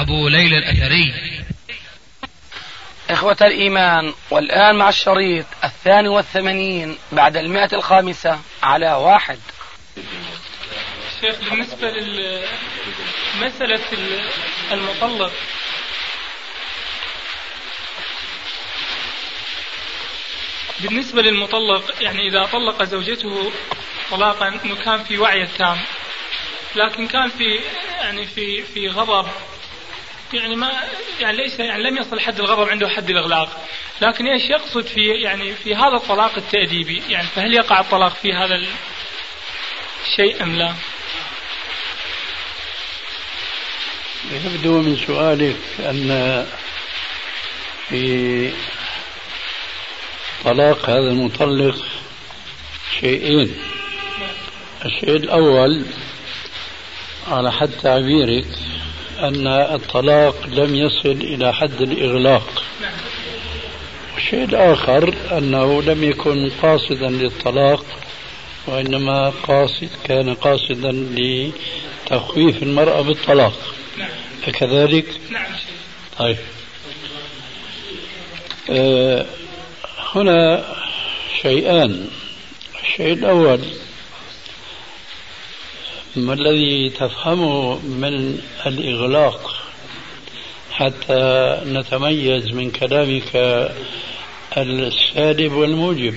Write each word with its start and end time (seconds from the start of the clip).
أبو 0.00 0.28
ليلى 0.28 0.58
الأثري. 0.58 1.14
إخوة 3.10 3.36
الإيمان 3.42 4.14
والآن 4.30 4.76
مع 4.76 4.88
الشريط 4.88 5.46
الثاني 5.64 6.08
والثمانين 6.08 6.98
بعد 7.12 7.36
المائة 7.36 7.68
الخامسة 7.72 8.40
على 8.62 8.92
واحد. 8.92 9.38
شيخ 11.20 11.36
بالنسبة 11.50 11.90
لمسألة 13.34 13.80
المطلق. 14.72 15.32
بالنسبة 20.80 21.22
للمطلق 21.22 22.02
يعني 22.02 22.28
إذا 22.28 22.46
طلق 22.46 22.82
زوجته 22.82 23.52
طلاقا 24.10 24.48
أنه 24.48 24.74
كان 24.84 25.04
في 25.04 25.18
وعي 25.18 25.42
التام 25.42 25.78
لكن 26.74 27.06
كان 27.06 27.28
في 27.28 27.60
يعني 28.00 28.26
في 28.26 28.62
في 28.62 28.88
غضب. 28.88 29.28
يعني 30.32 30.56
ما 30.56 30.72
يعني 31.20 31.36
ليس 31.36 31.60
يعني 31.60 31.82
لم 31.82 31.96
يصل 31.96 32.20
حد 32.20 32.40
الغضب 32.40 32.68
عنده 32.68 32.88
حد 32.88 33.10
الإغلاق. 33.10 33.66
لكن 34.00 34.26
إيش 34.26 34.50
يقصد 34.50 34.86
في 34.86 35.00
يعني 35.00 35.54
في 35.54 35.74
هذا 35.74 35.96
الطلاق 35.96 36.36
التأديبي؟ 36.36 37.02
يعني 37.08 37.26
فهل 37.26 37.54
يقع 37.54 37.80
الطلاق 37.80 38.16
في 38.22 38.32
هذا 38.32 38.62
الشيء 40.06 40.42
أم 40.42 40.56
لا؟ 40.56 40.74
يبدو 44.32 44.82
من 44.82 44.96
سؤالك 45.06 45.56
أن 45.78 46.46
في 47.88 48.52
طلاق 50.44 50.90
هذا 50.90 51.10
المطلق 51.10 51.76
شيئين. 53.00 53.56
الشيء 54.84 55.16
الأول 55.16 55.84
على 57.28 57.52
حد 57.52 57.70
تعبيرك 57.82 58.46
أن 59.28 59.46
الطلاق 59.46 60.46
لم 60.46 60.74
يصل 60.74 61.10
إلى 61.10 61.52
حد 61.54 61.80
الإغلاق. 61.80 62.62
والشيء 64.14 64.44
الآخر 64.44 65.14
أنه 65.32 65.82
لم 65.82 66.04
يكن 66.04 66.50
قاصدا 66.62 67.08
للطلاق 67.08 67.84
وإنما 68.66 69.30
قاصد 69.30 69.88
كان 70.04 70.34
قاصدا 70.34 70.90
لتخويف 70.92 72.62
المرأة 72.62 73.00
بالطلاق. 73.00 73.74
أكذلك؟ 74.48 75.06
نعم 75.30 75.44
طيب. 76.18 76.36
أه 78.70 79.26
هنا 80.14 80.64
شيئان. 81.42 82.08
الشيء 82.82 83.12
الأول 83.12 83.60
ما 86.16 86.34
الذي 86.34 86.90
تفهمه 86.90 87.78
من 87.78 88.40
الإغلاق؟ 88.66 89.54
حتى 90.72 91.58
نتميز 91.66 92.48
من 92.48 92.70
كلامك 92.70 93.36
السالب 94.56 95.52
والموجب. 95.52 96.14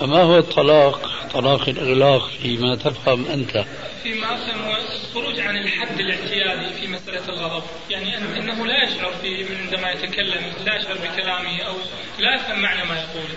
فما 0.00 0.22
هو 0.22 0.38
الطلاق؟ 0.38 1.10
طلاق 1.32 1.68
الإغلاق 1.68 2.30
فيما 2.42 2.74
تفهم 2.74 3.26
أنت. 3.26 3.64
فيما 4.02 4.34
أفهم 4.34 4.62
هو 4.62 4.76
الخروج 4.76 5.40
عن 5.40 5.56
الحد 5.56 6.00
الاعتيادي 6.00 6.74
في 6.80 6.86
مسألة 6.86 7.28
الغضب. 7.28 7.64
يعني 7.90 8.16
أنه 8.16 8.66
لا 8.66 8.84
يشعر 8.84 9.12
في 9.22 9.44
عندما 9.60 9.90
يتكلم 9.90 10.52
لا 10.66 10.76
يشعر 10.76 10.94
بكلامه 10.94 11.62
أو 11.62 11.74
لا 12.18 12.34
يفهم 12.34 12.62
معنى 12.62 12.84
ما 12.88 12.94
يقول 12.94 13.28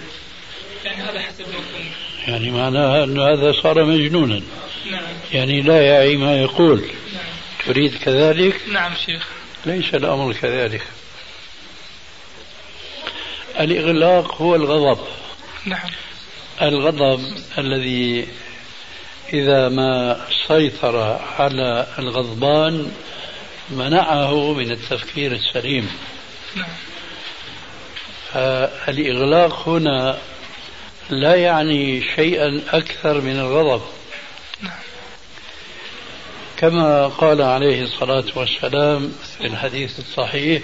يعني 0.86 1.02
هذا 1.02 1.20
حسب 1.20 1.42
مفهوم 1.42 1.92
يعني 2.28 2.52
معناها 2.52 3.04
أن 3.04 3.20
هذا 3.20 3.52
صار 3.52 3.84
مجنونا. 3.84 4.42
نعم. 4.92 5.04
يعني 5.32 5.62
لا 5.62 5.82
يعي 5.82 6.18
ما 6.18 6.42
يقول. 6.42 6.80
نعم. 6.80 7.24
تريد 7.66 7.98
كذلك؟ 7.98 8.62
نعم 8.72 8.94
شيخ. 9.06 9.28
ليس 9.66 9.96
الأمر 9.96 10.34
كذلك. 10.34 10.82
الإغلاق 13.60 14.42
هو 14.42 14.56
الغضب. 14.56 15.00
نعم. 15.66 15.90
الغضب 16.62 17.38
الذي 17.58 18.28
إذا 19.34 19.70
ما 19.70 20.22
سيطر 20.48 21.20
على 21.40 21.88
الغضبان 22.00 22.92
منعه 23.70 24.54
من 24.54 24.72
التفكير 24.72 25.32
السليم. 25.32 25.90
نعم. 26.56 26.70
فالإغلاق 28.34 29.70
هنا 29.70 30.18
لا 31.10 31.36
يعني 31.36 32.02
شيئا 32.16 32.62
أكثر 32.70 33.22
من 33.22 33.40
الغضب. 33.40 33.82
كما 36.58 37.08
قال 37.08 37.42
عليه 37.42 37.84
الصلاة 37.84 38.26
والسلام 38.36 39.14
في 39.38 39.48
الحديث 39.48 40.00
الصحيح 40.00 40.64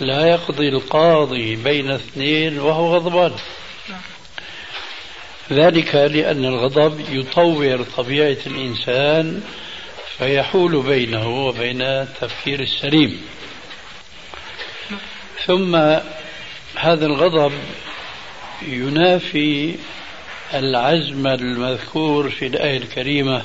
لا 0.00 0.26
يقضي 0.26 0.68
القاضي 0.68 1.56
بين 1.56 1.90
اثنين 1.90 2.60
وهو 2.60 2.96
غضبان. 2.96 3.32
ذلك 5.52 5.94
لأن 5.94 6.44
الغضب 6.44 7.00
يطور 7.10 7.84
طبيعة 7.96 8.38
الإنسان 8.46 9.42
فيحول 10.18 10.82
بينه 10.82 11.46
وبين 11.46 11.82
التفكير 11.82 12.60
السليم. 12.60 13.22
ثم 15.46 15.76
هذا 16.74 17.06
الغضب 17.06 17.52
ينافي 18.62 19.74
العزم 20.54 21.26
المذكور 21.26 22.30
في 22.30 22.46
الآية 22.46 22.76
الكريمة 22.76 23.42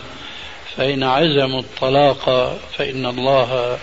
فإن 0.75 1.03
عزموا 1.03 1.59
الطلاق 1.59 2.57
فإن 2.77 3.05
الله 3.05 3.77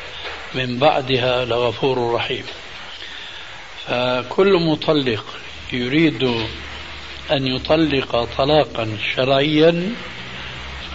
من 0.55 0.79
بعدها 0.79 1.45
لغفور 1.45 2.15
رحيم. 2.15 2.45
فكل 3.87 4.59
مطلق 4.71 5.25
يريد 5.73 6.23
أن 7.33 7.47
يطلق 7.47 8.29
طلاقا 8.39 8.97
شرعيا 9.15 9.95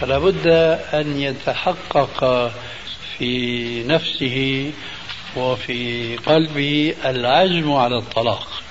فلا 0.00 0.18
بد 0.18 0.46
أن 0.94 1.20
يتحقق 1.20 2.52
في 3.18 3.82
نفسه 3.82 4.70
وفي 5.36 6.16
قلبه 6.16 6.94
العزم 7.04 7.72
على 7.72 7.98
الطلاق. 7.98 8.65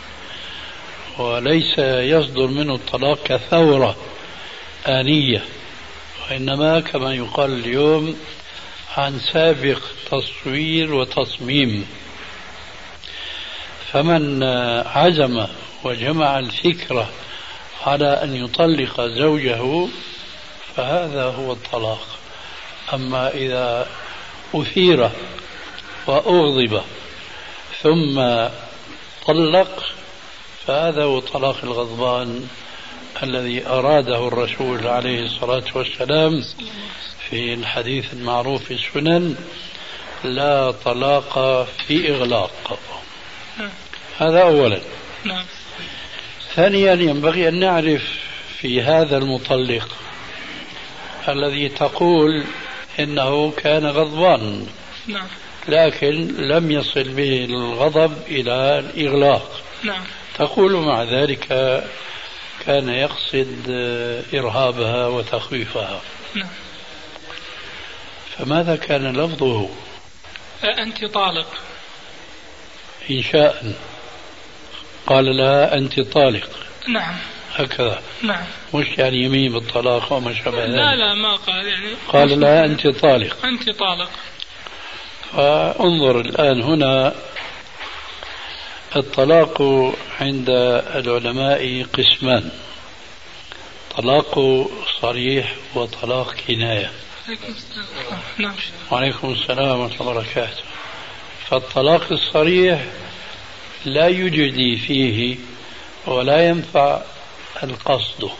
وليس 1.17 1.79
يصدر 1.79 2.47
منه 2.47 2.75
الطلاق 2.75 3.23
كثورة 3.23 3.95
آنية 4.87 5.43
وإنما 6.21 6.79
كما 6.79 7.13
يقال 7.13 7.53
اليوم 7.53 8.15
عن 8.97 9.19
سابق 9.19 9.79
تصوير 10.11 10.93
وتصميم. 10.93 11.87
فمن 13.91 14.43
عزم 14.85 15.45
وجمع 15.83 16.39
الفكرة 16.39 17.09
على 17.85 18.23
أن 18.23 18.35
يطلق 18.35 19.01
زوجه 19.01 19.87
فهذا 20.75 21.23
هو 21.23 21.51
الطلاق. 21.51 22.07
أما 22.93 23.29
إذا 23.29 23.87
أثير 24.55 25.09
وأغضب 26.07 26.81
ثم 27.81 28.21
طلق 29.27 29.83
فهذا 30.67 31.03
هو 31.03 31.19
طلاق 31.19 31.57
الغضبان 31.63 32.47
الذي 33.23 33.67
أراده 33.67 34.27
الرسول 34.27 34.87
عليه 34.87 35.25
الصلاة 35.25 35.63
والسلام 35.75 36.43
في 37.29 37.53
الحديث 37.53 38.13
المعروف 38.13 38.63
في 38.63 38.73
السنن 38.73 39.35
لا 40.23 40.71
طلاق 40.71 41.63
في 41.87 42.11
إغلاق 42.11 42.79
هذا 44.17 44.41
أولا 44.41 44.79
نعم. 45.23 45.45
ثانيا 46.55 46.93
ينبغي 46.93 47.47
أن 47.47 47.59
نعرف 47.59 48.03
في 48.59 48.81
هذا 48.81 49.17
المطلق 49.17 49.87
الذي 51.27 51.69
تقول 51.69 52.43
إنه 52.99 53.51
كان 53.51 53.85
غضبان 53.85 54.67
نعم. 55.07 55.27
لكن 55.67 56.27
لم 56.37 56.71
يصل 56.71 57.03
به 57.03 57.45
الغضب 57.45 58.13
إلى 58.27 58.79
الإغلاق 58.79 59.61
نعم. 59.83 60.03
تقول 60.37 60.75
مع 60.75 61.03
ذلك 61.03 61.47
كان 62.65 62.89
يقصد 62.89 63.65
إرهابها 64.33 65.07
وتخويفها. 65.07 66.01
نعم. 66.35 66.49
فماذا 68.37 68.75
كان 68.75 69.17
لفظه؟ 69.17 69.69
أنت 70.63 71.05
طالق. 71.05 71.47
إنشاء 73.11 73.73
قال 75.07 75.37
لها 75.37 75.77
أنت 75.77 75.99
طالق. 75.99 76.49
نعم. 76.87 77.15
هكذا. 77.55 78.01
نعم. 78.21 78.45
مش 78.73 78.87
يعني 78.97 79.23
يمين 79.23 79.53
بالطلاق 79.53 80.13
وما 80.13 80.33
شابه 80.33 80.63
ذلك. 80.63 80.69
لا 80.69 80.95
لا 80.95 81.13
ما 81.13 81.35
قال 81.35 81.67
يعني 81.67 81.89
قال 82.07 82.39
لها 82.39 82.65
أنت 82.65 82.87
طالق. 82.87 83.45
أنت 83.45 83.69
طالق. 83.69 84.09
فانظر 85.31 86.19
الآن 86.19 86.61
هنا 86.61 87.15
الطلاق 88.95 89.61
عند 90.21 90.49
العلماء 90.95 91.85
قسمان. 91.93 92.51
طلاق 93.97 94.67
صريح 95.01 95.55
وطلاق 95.75 96.35
كناية. 96.47 96.91
وعليكم 98.91 99.31
السلام 99.31 99.79
ورحمة 99.79 100.01
الله 100.01 100.11
وبركاته. 100.11 100.63
فالطلاق 101.49 102.11
الصريح 102.11 102.85
لا 103.85 104.07
يجدي 104.07 104.77
فيه 104.77 105.37
ولا 106.07 106.49
ينفع 106.49 107.01
القصد. 107.63 108.31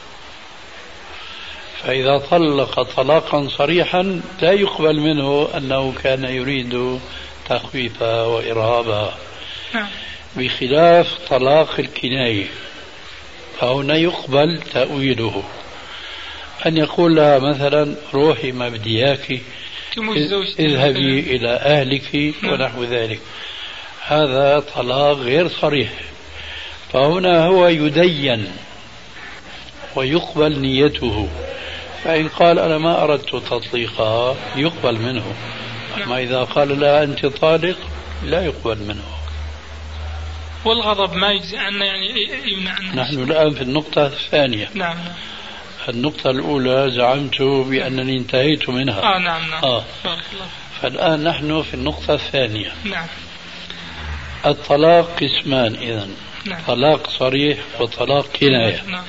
فإذا 1.83 2.17
طلق 2.17 2.81
طلاقا 2.81 3.47
صريحا 3.47 4.21
لا 4.41 4.51
يقبل 4.51 4.99
منه 4.99 5.49
أنه 5.57 5.93
كان 6.03 6.23
يريد 6.23 6.99
تخويفها 7.49 8.23
وإرهابها 8.23 9.17
نعم. 9.73 9.87
بخلاف 10.37 11.17
طلاق 11.29 11.79
الكناية 11.79 12.45
فهنا 13.59 13.95
يقبل 13.95 14.61
تأويله. 14.73 15.43
أن 16.65 16.77
يقول 16.77 17.15
لها 17.15 17.39
مثلا 17.39 17.95
روحي 18.13 18.51
ما 18.51 18.69
بدي 18.69 19.05
إياك 19.05 19.41
اذهبي 20.59 21.19
إلى 21.19 21.49
أهلك. 21.49 22.33
ونحو 22.43 22.83
ذلك. 22.83 23.19
هذا 24.07 24.63
طلاق 24.75 25.17
غير 25.17 25.47
صريح. 25.47 25.89
فهنا 26.93 27.45
هو 27.45 27.67
يدين 27.67 28.47
ويقبل 29.95 30.59
نيته. 30.59 31.29
فإن 32.03 32.27
قال 32.27 32.59
أنا 32.59 32.77
ما 32.77 33.03
أردت 33.03 33.35
تطليقها 33.35 34.35
يقبل 34.55 34.95
منه. 34.99 35.35
أما 36.03 36.19
إذا 36.19 36.43
قال 36.43 36.79
لا 36.79 37.03
أنت 37.03 37.25
طالق 37.25 37.77
لا 38.23 38.45
يقبل 38.45 38.77
منه. 38.83 39.03
والغضب 40.65 41.13
ما 41.13 41.31
يجزي 41.31 41.57
عنا 41.57 41.85
يعني 41.85 42.07
يمنع 42.45 42.71
عنا 42.71 43.01
نحن 43.01 43.23
الآن 43.23 43.53
في 43.53 43.61
النقطة 43.61 44.07
الثانية. 44.07 44.69
نعم. 44.73 44.97
نعم 44.97 45.15
النقطة 45.89 46.29
الأولى 46.29 46.91
زعمت 46.91 47.41
بأنني 47.41 48.17
انتهيت 48.17 48.69
منها. 48.69 49.15
آه 49.15 49.19
نعم 49.19 49.49
نعم. 49.49 49.63
آه. 49.63 49.83
بارك 50.05 50.23
الله 50.33 50.45
فالآن 50.81 51.23
نحن 51.23 51.61
في 51.61 51.73
النقطة 51.73 52.13
الثانية. 52.13 52.73
نعم. 52.83 53.07
الطلاق 54.45 55.23
قسمان 55.23 55.75
إذا 55.75 56.07
نعم. 56.45 56.61
طلاق 56.67 57.09
صريح 57.09 57.57
وطلاق 57.79 58.27
كناية. 58.27 58.83
نعم 58.87 59.03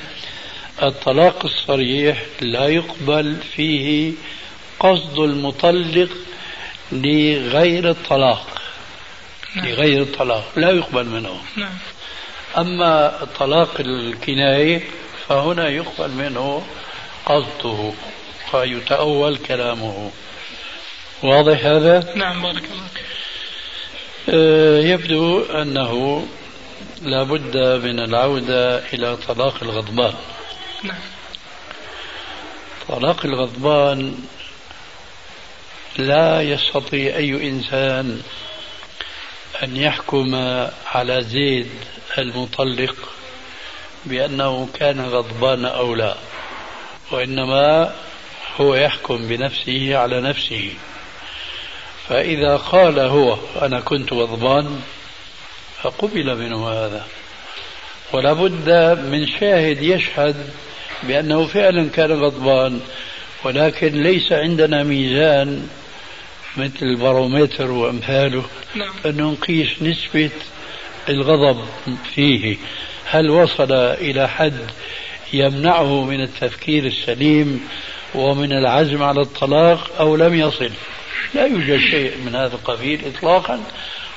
الطلاق 0.83 1.45
الصريح 1.45 2.25
لا 2.41 2.67
يقبل 2.67 3.37
فيه 3.55 4.13
قصد 4.79 5.19
المطلق 5.19 6.09
لغير 6.91 7.89
الطلاق. 7.89 8.47
نعم. 8.47 8.56
لغير 9.55 10.01
الطلاق 10.01 10.51
لا 10.55 10.71
يقبل 10.71 11.05
منه. 11.05 11.41
نعم. 11.55 11.77
أما 12.57 13.23
الطلاق 13.23 13.79
الكناية 13.79 14.81
فهنا 15.27 15.69
يقبل 15.69 16.11
منه 16.11 16.67
قصده 17.25 17.93
فيتأول 18.51 19.37
كلامه. 19.37 20.11
واضح 21.23 21.65
هذا؟ 21.65 22.13
نعم 22.15 22.41
بارك 22.41 22.63
الله. 22.63 22.87
آه، 24.29 24.79
يبدو 24.79 25.41
أنه 25.41 26.27
لا 27.01 27.23
بد 27.23 27.57
من 27.57 27.99
العودة 27.99 28.77
إلى 28.93 29.17
طلاق 29.17 29.63
الغضبان. 29.63 30.13
نعم. 30.83 30.99
طلاق 32.87 33.25
الغضبان 33.25 34.17
لا 35.97 36.41
يستطيع 36.41 37.15
أي 37.15 37.49
إنسان 37.49 38.21
أن 39.63 39.77
يحكم 39.77 40.35
على 40.85 41.21
زيد 41.21 41.69
المطلق 42.17 42.95
بأنه 44.05 44.69
كان 44.73 45.01
غضبان 45.01 45.65
أو 45.65 45.95
لا 45.95 46.15
وإنما 47.11 47.93
هو 48.61 48.75
يحكم 48.75 49.27
بنفسه 49.27 49.97
على 49.97 50.21
نفسه. 50.21 50.73
فإذا 52.07 52.57
قال 52.57 52.99
هو 52.99 53.37
أنا 53.61 53.79
كنت 53.79 54.13
غضبان 54.13 54.81
فقبل 55.81 56.35
منه 56.35 56.69
هذا. 56.69 57.07
ولا 58.13 58.33
بد 58.33 58.69
من 58.99 59.27
شاهد 59.27 59.81
يشهد 59.81 60.49
بأنه 61.03 61.47
فعلا 61.47 61.89
كان 61.89 62.11
غضبان 62.11 62.81
ولكن 63.43 64.03
ليس 64.03 64.31
عندنا 64.31 64.83
ميزان 64.83 65.69
مثل 66.57 66.81
البارومتر 66.81 67.71
وأمثاله 67.71 68.43
نعم. 68.75 68.93
أن 69.05 69.17
نقيس 69.17 69.81
نسبة 69.81 70.29
الغضب 71.09 71.65
فيه. 72.13 72.57
هل 73.05 73.29
وصل 73.29 73.71
إلى 73.71 74.29
حد 74.29 74.71
يمنعه 75.33 76.03
من 76.03 76.21
التفكير 76.21 76.85
السليم 76.85 77.67
ومن 78.15 78.51
العزم 78.51 79.03
على 79.03 79.21
الطلاق 79.21 79.91
أو 79.99 80.15
لم 80.15 80.33
يصل؟ 80.33 80.71
لا 81.33 81.45
يوجد 81.45 81.79
شيء 81.79 82.17
من 82.25 82.35
هذا 82.35 82.55
القبيل 82.55 83.01
إطلاقا 83.05 83.63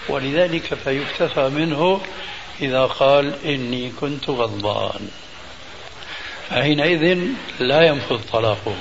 ولذلك 0.09 0.75
فيكتفى 0.85 1.49
منه 1.49 2.01
إذا 2.63 2.85
قال 2.85 3.35
إني 3.45 3.93
كنت 4.01 4.31
غضبان. 4.31 5.09
فحينئذ 6.51 7.19
لا 7.61 7.83
ينفذ 7.83 8.21
طلاقه. 8.33 8.75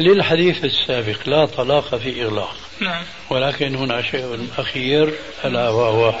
للحديث 0.00 0.64
السابق 0.64 1.16
لا 1.26 1.44
طلاق 1.44 1.94
في 1.96 2.24
إغلاق. 2.24 2.56
نعم. 2.80 3.02
ولكن 3.30 3.74
هنا 3.74 4.02
شيء 4.02 4.48
أخير 4.58 5.14
ألا 5.44 5.68
وهو. 5.68 6.14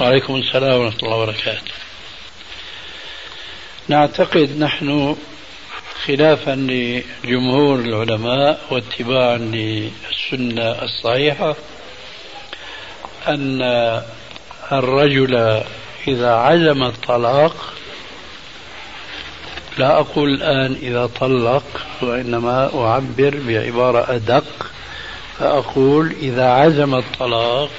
وعليكم 0.00 0.36
السلام 0.36 0.80
ورحمة 0.80 0.98
الله 1.02 1.16
وبركاته. 1.16 1.72
نعتقد 3.88 4.58
نحن 4.58 5.16
خلافا 6.06 6.50
لجمهور 6.50 7.78
العلماء 7.78 8.60
واتباعا 8.70 9.36
للسنة 9.36 10.82
الصحيحة 10.82 11.56
أن 13.28 13.62
الرجل 14.72 15.62
إذا 16.08 16.30
عزم 16.30 16.82
الطلاق 16.82 17.74
لا 19.78 20.00
أقول 20.00 20.34
الآن 20.34 20.76
إذا 20.82 21.06
طلق 21.06 21.64
وإنما 22.02 22.70
أعبر 22.74 23.40
بعبارة 23.46 24.16
أدق. 24.16 24.70
فأقول 25.38 26.14
إذا 26.22 26.44
عزم 26.44 26.94
الطلاق 26.94 27.70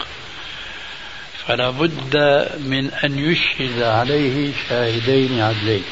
فلا 1.48 1.70
بد 1.70 2.18
من 2.60 2.92
أن 3.04 3.20
يشهد 3.20 3.82
عليه 3.82 4.52
شاهدين 4.70 5.42
عدلين. 5.42 5.84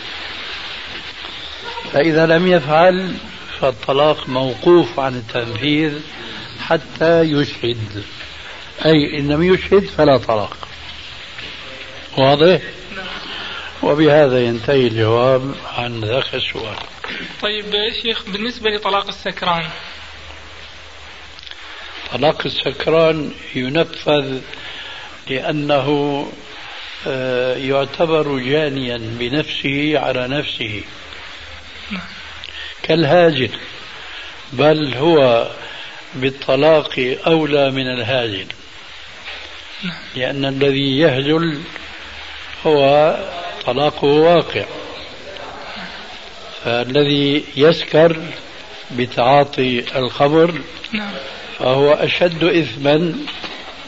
فإذا 1.91 2.25
لم 2.25 2.47
يفعل 2.47 3.13
فالطلاق 3.59 4.29
موقوف 4.29 4.99
عن 4.99 5.15
التنفيذ 5.15 5.93
حتى 6.59 7.21
يشهد. 7.21 8.03
أي 8.85 9.19
إن 9.19 9.27
لم 9.27 9.53
يشهد 9.53 9.85
فلا 9.97 10.17
طلاق. 10.17 10.57
واضح؟ 12.17 12.61
وبهذا 13.83 14.39
ينتهي 14.39 14.87
الجواب 14.87 15.55
عن 15.77 16.01
ذاك 16.01 16.35
السؤال. 16.35 16.75
طيب 17.41 17.65
شيخ 18.03 18.23
بالنسبة 18.29 18.69
لطلاق 18.69 19.07
السكران. 19.07 19.69
طلاق 22.13 22.41
السكران 22.45 23.31
ينفذ 23.55 24.39
لأنه 25.29 26.27
آه، 27.07 27.55
يعتبر 27.55 28.39
جانيا 28.39 28.97
بنفسه 28.97 29.99
على 29.99 30.27
نفسه. 30.27 30.83
كالهاجر 32.83 33.49
بل 34.53 34.93
هو 34.93 35.47
بالطلاق 36.15 37.17
أولى 37.27 37.71
من 37.71 37.87
الهاجر. 37.87 38.45
لأن 40.15 40.45
الذي 40.45 40.99
يهجل 40.99 41.61
هو 42.65 43.15
طلاقه 43.65 44.07
واقع. 44.07 44.65
فالذي 46.63 47.43
يسكر 47.55 48.17
بتعاطي 48.91 49.97
الخمر 49.97 50.61
نعم. 50.93 51.11
فهو 51.59 51.93
أشد 51.93 52.43
إثما 52.43 53.15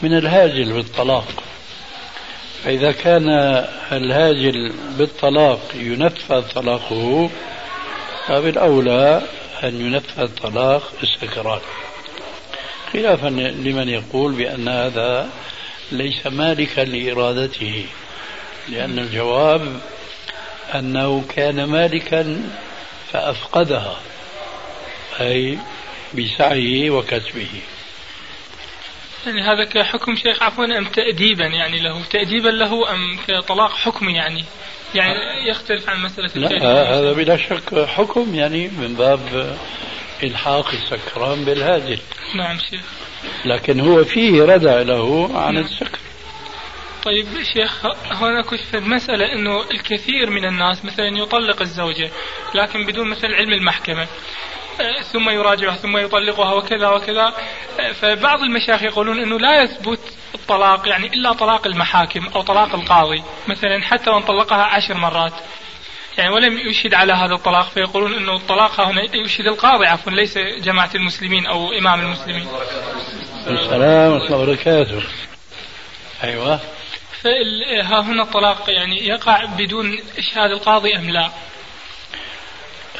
من 0.02 0.18
الهاجل 0.18 0.72
بالطلاق. 0.72 1.42
فإذا 2.64 2.92
كان 2.92 3.28
الهاجل 3.92 4.72
بالطلاق 4.98 5.60
ينفذ 5.74 6.42
طلاقه 6.54 7.30
فبالأولى 8.26 9.22
أن 9.64 9.80
ينفذ 9.80 10.28
طلاق 10.42 10.92
السكران 11.02 11.60
خلافا 12.92 13.26
لمن 13.28 13.88
يقول 13.88 14.32
بأن 14.32 14.68
هذا 14.68 15.28
ليس 15.92 16.26
مالكا 16.26 16.80
لإرادته. 16.80 17.86
لأن 18.68 18.98
الجواب 18.98 19.80
أنه 20.74 21.24
كان 21.36 21.64
مالكا 21.64 22.42
فأفقدها 23.12 24.00
أي 25.20 25.58
بسعيه 26.14 26.90
وكسبه. 26.90 27.48
يعني 29.26 29.42
هذا 29.42 29.64
كحكم 29.64 30.16
شيخ 30.16 30.42
عفوا 30.42 30.64
أم 30.64 30.84
تأديبا؟ 30.84 31.46
يعني 31.46 31.80
له 31.80 32.04
تأديبا 32.10 32.48
له 32.48 32.92
أم 32.92 33.18
كطلاق 33.28 33.72
حكمي 33.72 34.14
يعني؟ 34.14 34.44
يعني 34.94 35.48
يختلف 35.48 35.88
عن 35.88 36.02
مسألة 36.02 36.30
لا 36.34 36.98
هذا 36.98 37.12
بلا 37.12 37.36
شك 37.36 37.84
حكم 37.84 38.34
يعني 38.34 38.68
من 38.68 38.94
باب 38.94 39.56
إلحاق 40.22 40.68
السكران 40.68 41.44
بالهاجل 41.44 41.98
نعم 42.34 42.58
شيخ. 42.70 42.84
لكن 43.44 43.80
هو 43.80 44.04
فيه 44.04 44.42
ردع 44.42 44.82
له 44.82 45.30
عن 45.34 45.54
نعم. 45.54 45.64
السكر. 45.64 45.98
طيب 47.04 47.26
شيخ 47.54 47.86
هناك 48.10 48.54
في 48.54 48.78
المسألة 48.78 49.32
أنه 49.32 49.60
الكثير 49.70 50.30
من 50.30 50.44
الناس 50.44 50.84
مثلا 50.84 51.06
يطلق 51.06 51.60
الزوجة 51.60 52.10
لكن 52.54 52.86
بدون 52.86 53.10
مثلا 53.10 53.36
علم 53.36 53.52
المحكمة 53.52 54.06
ثم 55.12 55.30
يراجعها 55.30 55.74
ثم 55.74 55.96
يطلقها 55.96 56.52
وكذا 56.52 56.88
وكذا 56.88 57.34
فبعض 58.00 58.42
المشايخ 58.42 58.82
يقولون 58.82 59.18
إنه 59.20 59.38
لا 59.38 59.62
يثبت 59.62 60.00
الطلاق 60.34 60.88
يعني 60.88 61.06
إلا 61.06 61.32
طلاق 61.32 61.66
المحاكم 61.66 62.28
أو 62.34 62.42
طلاق 62.42 62.74
القاضي 62.74 63.22
مثلا 63.48 63.82
حتى 63.82 64.10
وان 64.10 64.22
طلقها 64.22 64.62
عشر 64.62 64.94
مرات 64.94 65.32
يعني 66.18 66.30
ولم 66.30 66.58
يشهد 66.58 66.94
على 66.94 67.12
هذا 67.12 67.34
الطلاق 67.34 67.70
فيقولون 67.70 68.14
إنه 68.14 68.36
الطلاق 68.36 68.80
هنا 68.80 69.16
يشهد 69.16 69.46
القاضي 69.46 69.86
عفوا 69.86 70.12
ليس 70.12 70.38
جماعة 70.38 70.90
المسلمين 70.94 71.46
أو 71.46 71.72
إمام 71.72 72.00
المسلمين. 72.00 72.46
السلام 73.46 74.12
ورحمة 74.12 74.26
الله 74.26 74.38
وبركاته. 74.38 75.02
أيوه. 76.24 76.60
فها 77.24 78.00
هنا 78.00 78.22
الطلاق 78.22 78.70
يعني 78.70 79.06
يقع 79.06 79.44
بدون 79.44 79.98
إشهاد 80.18 80.50
القاضي 80.50 80.96
أم 80.96 81.10
لا؟ 81.10 81.30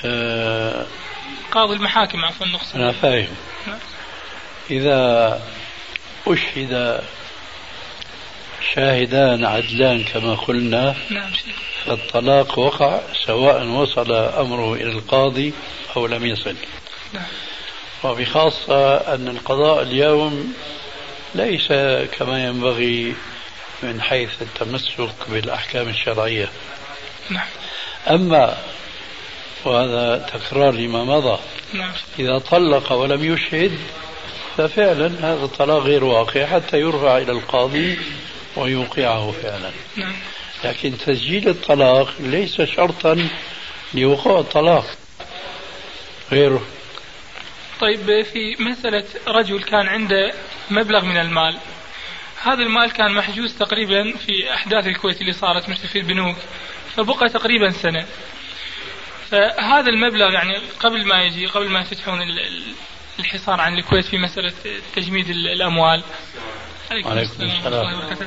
أه 0.05 0.87
قاضي 1.53 1.75
المحاكم 1.75 2.25
عفوا 2.25 2.47
نقصد 2.47 2.77
أنا 2.77 2.93
فاهم 2.93 3.35
نعم. 3.67 3.79
إذا 4.71 5.43
أشهد 6.27 7.03
شاهدان 8.75 9.45
عدلان 9.45 10.05
كما 10.05 10.35
قلنا 10.35 10.95
نعم 11.11 11.31
فالطلاق 11.85 12.59
وقع 12.59 13.01
سواء 13.27 13.67
وصل 13.67 14.13
أمره 14.13 14.75
إلى 14.75 14.91
القاضي 14.91 15.53
أو 15.97 16.07
لم 16.07 16.27
يصل 16.27 16.57
نعم. 17.13 17.25
وبخاصة 18.05 18.97
أن 18.97 19.29
القضاء 19.29 19.83
اليوم 19.83 20.55
ليس 21.35 21.69
كما 22.19 22.45
ينبغي 22.45 23.15
من 23.85 24.01
حيث 24.01 24.43
التمسك 24.43 25.09
بالأحكام 25.29 25.89
الشرعية 25.89 26.49
نعم. 27.31 27.47
أما 28.11 28.57
وهذا 29.65 30.31
تكرار 30.33 30.75
لما 30.75 31.05
مضى 31.05 31.39
نعم. 31.73 31.93
إذا 32.19 32.39
طلق 32.39 32.93
ولم 32.93 33.35
يشهد 33.35 33.79
ففعلا 34.57 35.07
هذا 35.07 35.45
الطلاق 35.45 35.83
غير 35.83 36.05
واقع 36.05 36.47
حتى 36.47 36.81
يرفع 36.81 37.19
إلى 37.19 37.33
القاضي 37.33 37.99
ويوقعه 38.57 39.35
فعلا 39.43 39.71
نعم. 39.97 40.15
لكن 40.65 40.99
تسجيل 40.99 41.49
الطلاق 41.49 42.15
ليس 42.21 42.63
شرطا 42.63 43.29
لوقوع 43.95 44.41
الطلاق 44.41 44.87
غيره 46.33 46.63
طيب 47.81 48.23
في 48.23 48.57
مسألة 48.59 49.05
رجل 49.29 49.63
كان 49.63 49.89
عنده 49.89 50.33
مبلغ 50.71 51.05
من 51.05 51.17
المال 51.17 51.59
هذا 52.45 52.63
المال 52.63 52.93
كان 52.93 53.13
محجوز 53.13 53.59
تقريبا 53.59 54.17
في 54.17 54.55
أحداث 54.55 54.87
الكويت 54.87 55.21
اللي 55.21 55.33
صارت 55.33 55.69
مثل 55.69 55.89
في 55.89 55.99
البنوك 55.99 56.37
فبقى 56.97 57.29
تقريبا 57.29 57.71
سنة. 57.71 58.07
فهذا 59.31 59.89
المبلغ 59.89 60.33
يعني 60.33 60.59
قبل 60.81 61.07
ما 61.07 61.23
يجي 61.23 61.47
قبل 61.47 61.69
ما 61.69 61.81
يفتحون 61.81 62.19
الحصار 63.19 63.61
عن 63.61 63.79
الكويت 63.79 64.05
في 64.05 64.19
مسألة 64.19 64.53
تجميد 64.97 65.29
الأموال. 65.29 66.03
عليكم 66.91 67.43
السلام 67.43 68.19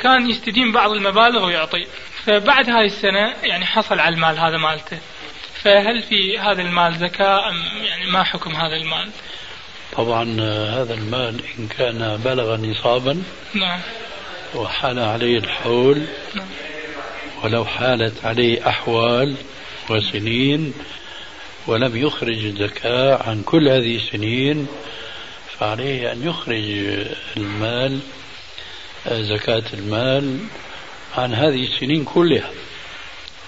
كان 0.00 0.30
يستدين 0.30 0.72
بعض 0.72 0.90
المبالغ 0.90 1.44
ويعطي. 1.44 1.86
فبعد 2.24 2.70
هذه 2.70 2.84
السنة 2.84 3.34
يعني 3.42 3.66
حصل 3.66 4.00
على 4.00 4.14
المال 4.14 4.38
هذا 4.38 4.56
مالته. 4.56 4.98
فهل 5.62 6.02
في 6.02 6.38
هذا 6.38 6.62
المال 6.62 6.94
زكاة 6.94 7.48
أم 7.48 7.62
يعني 7.82 8.06
ما 8.06 8.22
حكم 8.22 8.56
هذا 8.56 8.76
المال؟ 8.76 9.10
طبعا 9.96 10.40
هذا 10.80 10.94
المال 10.94 11.40
إن 11.58 11.68
كان 11.68 12.20
بلغ 12.24 12.56
نصابا 12.56 13.22
نعم. 13.54 13.80
وحال 14.54 14.98
عليه 14.98 15.38
الحول 15.38 16.02
نعم. 16.34 16.46
ولو 17.44 17.64
حالت 17.64 18.24
عليه 18.24 18.68
أحوال 18.68 19.34
وسنين 19.90 20.74
ولم 21.66 21.96
يخرج 21.96 22.44
الزكاة 22.44 23.28
عن 23.28 23.42
كل 23.42 23.68
هذه 23.68 23.96
السنين 23.96 24.66
فعليه 25.58 26.12
أن 26.12 26.28
يخرج 26.28 26.64
المال 27.36 27.98
زكاة 29.08 29.62
المال 29.74 30.38
عن 31.16 31.34
هذه 31.34 31.64
السنين 31.64 32.04
كلها. 32.04 32.50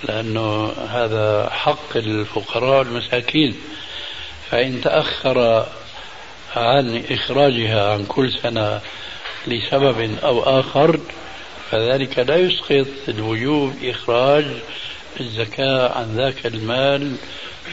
لأنه 0.05 0.73
هذا 0.73 1.51
حق 1.51 1.97
الفقراء 1.97 2.83
المساكين 2.83 3.57
فإن 4.51 4.81
تأخر 4.81 5.67
عن 6.59 7.05
إخراجها 7.11 7.93
عن 7.93 8.05
كل 8.05 8.33
سنة 8.33 8.81
لسبب 9.47 10.19
أو 10.25 10.61
آخر 10.61 11.01
فذلك 11.71 12.19
لا 12.19 12.37
يسقط 12.37 12.87
الوجوب 13.09 13.75
إخراج 13.85 14.45
الزكاة 15.21 15.99
عن 15.99 16.17
ذاك 16.17 16.47
المال 16.47 17.17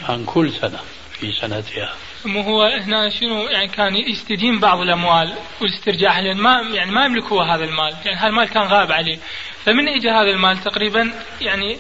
عن 0.10 0.26
كل 0.26 0.52
سنة 0.52 0.80
في 1.20 1.32
سنتها. 1.32 1.94
مو 2.26 2.42
هو 2.42 2.64
هنا 2.64 3.10
شنو 3.10 3.48
يعني 3.48 3.68
كان 3.68 3.96
يستدين 3.96 4.60
بعض 4.60 4.80
الأموال 4.80 5.34
والاسترجاع 5.62 6.20
لأن 6.20 6.38
ما 6.38 6.62
يعني 6.74 6.92
ما 6.92 7.06
يملك 7.06 7.24
هو 7.24 7.42
هذا 7.42 7.64
المال 7.64 7.96
يعني 8.06 8.18
هذا 8.18 8.28
المال 8.28 8.46
كان 8.50 8.64
غاب 8.64 8.92
عليه. 8.92 9.18
فمن 9.66 9.88
اجى 9.88 10.10
هذا 10.10 10.30
المال 10.30 10.64
تقريبا 10.64 11.14
يعني 11.42 11.78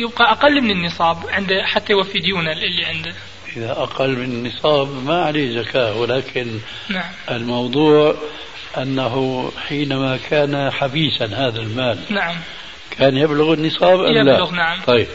يبقى 0.00 0.32
أقل 0.32 0.60
من 0.60 0.70
النصاب 0.70 1.16
عنده 1.28 1.64
حتى 1.64 1.92
يوفي 1.92 2.18
ديونة 2.18 2.52
اللي 2.52 2.84
عنده. 2.84 3.14
إذا 3.56 3.70
أقل 3.70 4.10
من 4.10 4.24
النصاب 4.24 5.04
ما 5.04 5.24
عليه 5.24 5.62
زكاة 5.62 5.96
ولكن 5.96 6.58
نعم. 6.88 7.10
الموضوع 7.30 8.14
أنه 8.78 9.50
حينما 9.68 10.18
كان 10.30 10.70
حبيسا 10.70 11.24
هذا 11.24 11.60
المال 11.60 11.98
نعم. 12.10 12.34
كان 12.90 13.16
يبلغ 13.16 13.52
النصاب 13.52 14.00
أم 14.00 14.06
يبلغ 14.06 14.22
لا؟ 14.22 14.34
يبلغ 14.34 14.50
نعم. 14.50 14.78
طيب. 14.86 15.06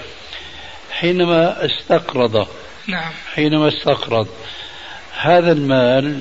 حينما 0.91 1.65
استقرض 1.65 2.47
نعم. 2.87 3.11
حينما 3.35 3.67
استقرض 3.67 4.27
هذا 5.19 5.51
المال 5.51 6.19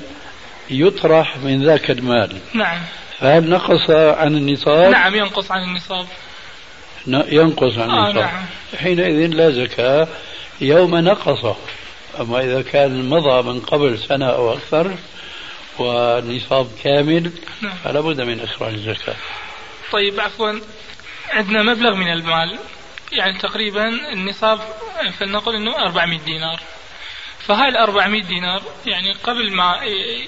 يطرح 0.69 1.37
من 1.37 1.65
ذاك 1.65 1.91
المال. 1.91 2.37
نعم. 2.53 2.77
فهل 3.19 3.49
نقص 3.49 3.89
عن 3.89 4.35
النصاب؟ 4.35 4.91
نعم 4.91 5.15
ينقص 5.15 5.51
عن 5.51 5.63
النصاب. 5.63 6.05
ينقص 7.07 7.77
عن 7.77 7.89
النصاب. 7.89 8.17
آه 8.17 8.21
نعم. 8.21 8.45
حينئذ 8.77 9.27
لا 9.27 9.51
زكاة 9.51 10.07
يوم 10.61 10.95
نقص. 10.95 11.55
أما 12.19 12.39
إذا 12.39 12.61
كان 12.61 13.09
مضى 13.09 13.41
من 13.41 13.59
قبل 13.59 13.99
سنة 13.99 14.25
أو 14.25 14.53
أكثر 14.53 14.95
والنصاب 15.79 16.67
كامل 16.83 17.31
نعم. 17.61 17.73
فلا 17.83 18.01
بد 18.01 18.21
من 18.21 18.39
إخراج 18.39 18.73
الزكاة. 18.73 19.15
طيب 19.91 20.19
عفوا 20.19 20.59
عندنا 21.29 21.63
مبلغ 21.63 21.95
من 21.95 22.11
المال. 22.11 22.59
يعني 23.11 23.37
تقريبا 23.37 23.87
النصاب 24.13 24.59
فلنقل 25.19 25.55
إنه 25.55 25.77
400 25.77 26.19
دينار. 26.19 26.61
فهاي 27.39 27.69
ال 27.69 27.77
400 27.77 28.23
دينار 28.23 28.61
يعني 28.85 29.13
قبل 29.13 29.51
ما 29.51 29.79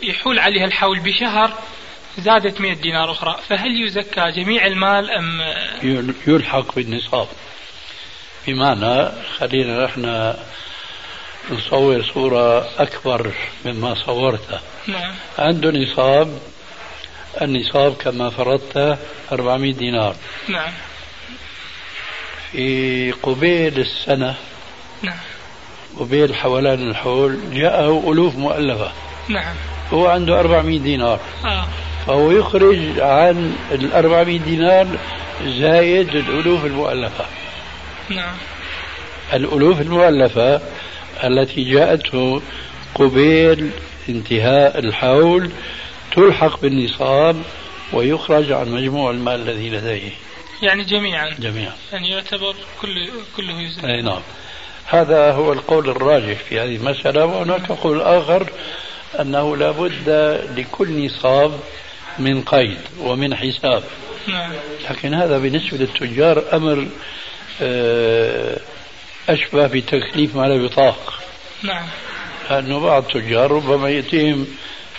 يحول 0.04 0.40
عليها 0.40 0.66
الحول 0.66 1.00
بشهر 1.00 1.54
زادت 2.18 2.62
100 2.62 2.74
دينار 2.74 3.12
أخرى. 3.12 3.40
فهل 3.50 3.86
يزكى 3.86 4.32
جميع 4.32 4.66
المال 4.66 5.12
أم 5.12 5.42
يلحق 6.28 6.76
بالنصاب؟ 6.76 7.28
بمعنى 8.48 9.12
خلينا 9.38 9.86
نحن 9.86 10.34
نصور 11.52 12.04
صورة 12.14 12.70
أكبر 12.82 13.32
مما 13.66 13.96
صورتها. 14.06 14.62
نعم. 14.88 15.14
عنده 15.40 15.72
نصاب 15.72 16.40
النصاب 17.42 17.94
كما 17.94 18.30
فرضت 18.30 18.98
400 19.32 19.74
دينار. 19.74 20.16
نعم. 20.48 20.72
في 22.52 23.12
قبيل 23.12 23.80
السنة 23.80 24.36
نعم. 25.02 25.18
قبيل 26.00 26.36
حولان 26.36 26.90
الحول 26.90 27.40
جاءه 27.54 28.12
ألوف 28.12 28.36
مؤلفة. 28.36 28.92
نعم. 29.28 29.56
هو 29.94 30.08
عنده 30.08 30.40
400 30.40 30.80
دينار. 30.80 31.20
آه. 31.46 31.68
فهو 32.08 32.32
يخرج 32.32 33.00
عن 33.00 33.56
ال 33.72 33.94
400 33.94 34.40
دينار 34.40 34.88
زايد 35.46 36.16
الألوف 36.16 36.66
المؤلفة. 36.66 37.26
نعم. 38.10 38.36
الألوف 39.34 39.82
المؤلفة 39.82 40.62
التي 41.24 41.64
جاءته 41.64 42.42
قبيل 42.96 43.72
انتهاء 44.10 44.80
الحول 44.80 45.52
تلحق 46.16 46.62
بالنصاب 46.62 47.42
ويخرج 47.94 48.52
عن 48.52 48.70
مجموع 48.70 49.12
المال 49.12 49.50
الذي 49.50 49.70
لديه. 49.70 50.12
يعني 50.62 50.84
جميعا. 50.84 51.36
جميعا. 51.40 51.74
يعني 51.92 52.10
يعتبر 52.10 52.56
كل 52.82 53.10
كله 53.38 53.62
يزن 53.62 53.86
أي 53.86 54.02
نعم. 54.02 54.22
هذا 54.86 55.32
هو 55.32 55.54
القول 55.54 55.90
الراجح 55.90 56.38
في 56.38 56.60
هذه 56.60 56.76
المسألة 56.76 57.26
وهناك 57.26 57.72
قول 57.72 58.02
آخر 58.02 58.50
أنه 59.20 59.58
لا 59.58 59.72
بد 59.72 60.10
لكل 60.58 61.06
نصاب 61.06 61.60
من 62.20 62.42
قيد 62.42 62.78
ومن 63.00 63.36
حساب. 63.36 63.84
نعم. 64.28 64.52
لكن 64.90 65.14
هذا 65.14 65.38
بالنسبة 65.38 65.78
للتجار 65.78 66.44
أمر 66.54 66.88
آه، 67.62 68.60
أشبه 69.34 69.68
بتكليف 69.68 70.38
على 70.38 70.60
بطاق 70.60 71.20
نعم. 71.64 71.86
لأنه 72.50 72.80
بعض 72.80 73.04
التجار 73.04 73.52
ربما 73.52 73.90
يأتيهم 73.90 74.48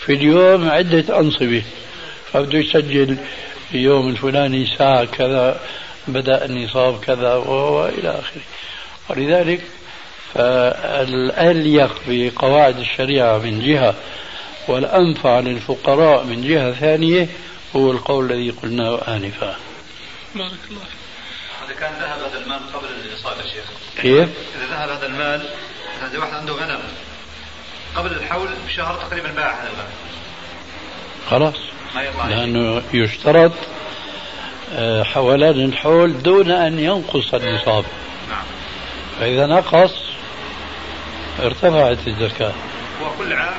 في 0.01 0.13
اليوم 0.13 0.71
عدة 0.71 1.19
أنصبة. 1.19 1.63
فبده 2.33 2.59
يسجل 2.59 3.17
اليوم 3.75 4.09
الفلاني 4.09 4.67
ساعة 4.79 5.05
كذا 5.05 5.61
بدأ 6.09 6.45
النصاب 6.45 7.01
كذا 7.01 7.35
وإلى 7.35 8.09
آخره. 8.09 8.43
ولذلك 9.09 9.61
فالأليق 10.35 11.95
بقواعد 12.09 12.79
الشريعة 12.79 13.39
من 13.39 13.61
جهة 13.61 13.95
والأنفع 14.69 15.41
للفقراء 15.41 16.25
من 16.25 16.49
جهة 16.49 16.73
ثانية 16.73 17.29
هو 17.77 17.91
القول 17.91 18.33
الذي 18.33 18.51
قلناه 18.51 19.01
آنفا. 19.09 19.57
بارك 20.35 20.59
الله 20.71 20.83
إذا 21.67 21.75
كان 21.81 21.93
ذهب 21.93 22.19
هذا 22.19 22.39
المال 22.45 22.73
قبل 22.73 22.87
كيف؟ 24.02 24.28
إذا 24.57 24.66
ذهب 24.71 24.90
هذا 24.90 25.07
المال 25.07 25.49
هذا 26.02 26.19
واحد 26.19 26.35
عنده 26.35 26.52
غنم. 26.52 26.80
قبل 27.97 28.12
الحول 28.12 28.49
بشهر 28.66 28.95
تقريبا 28.95 29.33
باع 29.33 29.54
هذا 29.54 29.69
المال 29.69 29.87
خلاص. 31.30 31.54
لأنه 32.28 32.83
يشترط 32.92 33.52
آه، 34.75 35.02
حولان 35.02 35.64
الحول 35.64 36.23
دون 36.23 36.50
أن 36.50 36.78
ينقص 36.78 37.35
النصاب. 37.35 37.85
نعم. 38.28 38.45
فإذا 39.21 39.47
نقص 39.47 39.95
ارتفعت 41.40 41.99
الزكاة. 42.07 42.52
هو 43.02 43.11
كل 43.19 43.33
عام 43.33 43.54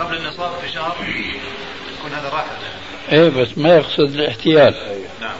قبل 0.00 0.16
النصاب 0.16 0.50
في 0.60 0.72
شهر 0.72 0.96
يكون 1.98 2.12
هذا 2.12 2.28
راح 2.28 2.44
إيه 3.12 3.28
بس 3.28 3.48
ما 3.56 3.76
يقصد 3.76 4.14
الاحتيال. 4.14 4.74
نعم. 5.20 5.36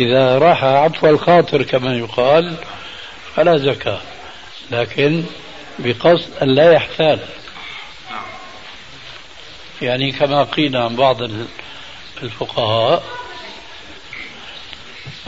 إذا 0.00 0.38
راح 0.38 0.64
عفو 0.64 1.06
الخاطر 1.06 1.62
كما 1.62 1.96
يقال 1.96 2.56
فلا 3.36 3.56
زكاة 3.56 4.00
لكن 4.70 5.24
بقصد 5.78 6.30
أن 6.42 6.48
لا 6.48 6.72
يحتال. 6.72 7.18
يعني 9.82 10.12
كما 10.12 10.42
قيل 10.42 10.76
عن 10.76 10.96
بعض 10.96 11.18
الفقهاء 12.22 13.02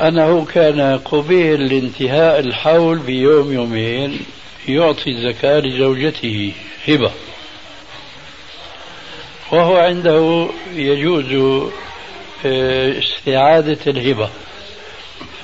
أنه 0.01 0.45
كان 0.45 0.99
قبيل 0.99 1.63
لانتهاء 1.63 2.41
الحول 2.41 2.99
بيوم 2.99 3.53
يومين 3.53 4.21
يعطي 4.69 5.11
الزكاة 5.11 5.61
لزوجته 5.61 6.53
هبة. 6.89 7.11
وهو 9.53 9.77
عنده 9.77 10.49
يجوز 10.75 11.63
آه، 12.47 12.99
استعادة 12.99 13.79
الهبة. 13.87 14.31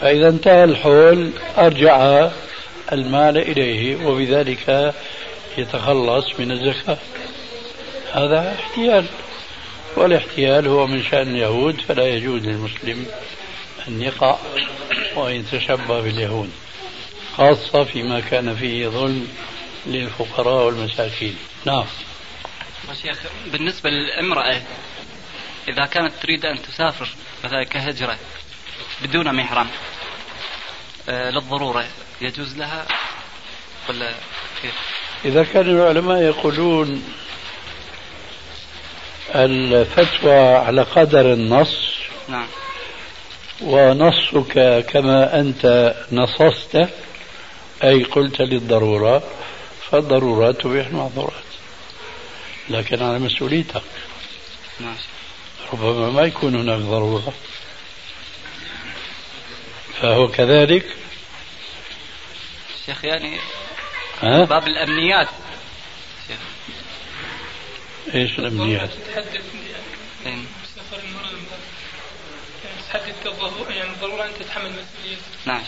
فإذا 0.00 0.28
انتهى 0.28 0.64
الحول 0.64 1.30
أرجع 1.59 2.28
المال 2.93 3.38
إليه 3.38 4.07
وبذلك 4.07 4.95
يتخلص 5.59 6.41
من 6.41 6.50
الزكاة. 6.50 6.99
هذا 8.12 8.57
احتيال 8.61 9.07
والاحتيال 9.97 10.67
هو 10.67 10.87
من 10.87 11.03
شأن 11.03 11.35
اليهود 11.35 11.81
فلا 11.81 12.05
يجوز 12.05 12.42
للمسلم 12.42 13.07
أن 13.88 14.03
يقع 14.03 14.38
وأن 15.16 15.35
يتشبه 15.35 16.01
باليهود 16.01 16.51
خاصة 17.37 17.85
فيما 17.85 18.20
كان 18.20 18.57
فيه 18.57 18.88
ظلم 18.88 19.29
للفقراء 19.87 20.66
والمساكين. 20.66 21.37
نعم. 21.64 21.85
شيخ 23.03 23.18
بالنسبة 23.47 23.90
للامرأة 23.90 24.62
إذا 25.68 25.87
كانت 25.87 26.12
تريد 26.23 26.47
أن 26.47 26.62
تسافر 26.62 27.09
مثلا 27.44 27.64
كهجرة 27.64 28.18
بدون 29.03 29.35
محرم 29.35 29.68
آه، 31.09 31.31
للضرورة 31.31 31.85
يجوز 32.20 32.57
لها؟ 32.57 32.87
ولا 33.88 34.14
كيف؟ 34.62 34.74
إذا 35.24 35.44
كان 35.44 35.70
العلماء 35.70 36.22
يقولون 36.22 37.03
الفتوى 39.35 40.57
على 40.57 40.83
قدر 40.83 41.33
النص 41.33 41.94
نعم. 42.29 42.46
ونصك 43.61 44.85
كما 44.88 45.40
أنت 45.40 45.94
نصصت 46.12 46.88
أي 47.85 48.03
قلت 48.05 48.40
للضرورة 48.40 49.22
فالضرورات 49.90 50.61
تبيح 50.61 50.87
المعذورات. 50.87 51.44
لكن 52.68 53.03
على 53.03 53.18
مسؤوليتك. 53.18 53.83
ماشي. 54.81 55.09
ربما 55.72 56.11
ما 56.11 56.22
يكون 56.22 56.55
هناك 56.55 56.81
ضرورة. 56.81 57.33
فهو 60.00 60.29
كذلك 60.29 60.96
شيخ 62.87 63.05
يعني 63.05 63.38
ها؟ 64.23 64.44
باب 64.44 64.66
الأمنيات 64.68 65.29
شيخ 66.29 66.38
إيش 68.14 68.38
الأمنيات؟ 68.38 68.90
تحدد. 68.90 69.42
سفر 70.77 71.01
المرأة 71.09 71.31
يعني 72.64 72.77
تحدد 72.88 73.14
يعني 73.70 73.90
الضرورة 73.90 74.25
أن 74.25 74.31
تتحمل 74.40 74.70
مسؤولية 74.70 75.16
نعم 75.47 75.62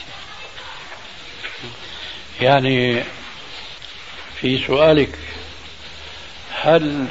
يعني 2.40 3.04
في 4.40 4.66
سؤالك 4.66 5.18
هل 6.50 7.06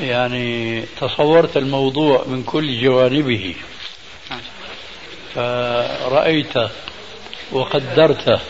يعني 0.00 0.80
تصورت 1.00 1.56
الموضوع 1.56 2.24
من 2.26 2.42
كل 2.42 2.82
جوانبه 2.82 3.54
نعم 4.30 4.40
فرأيت 5.34 6.54
وقدرت 7.52 8.40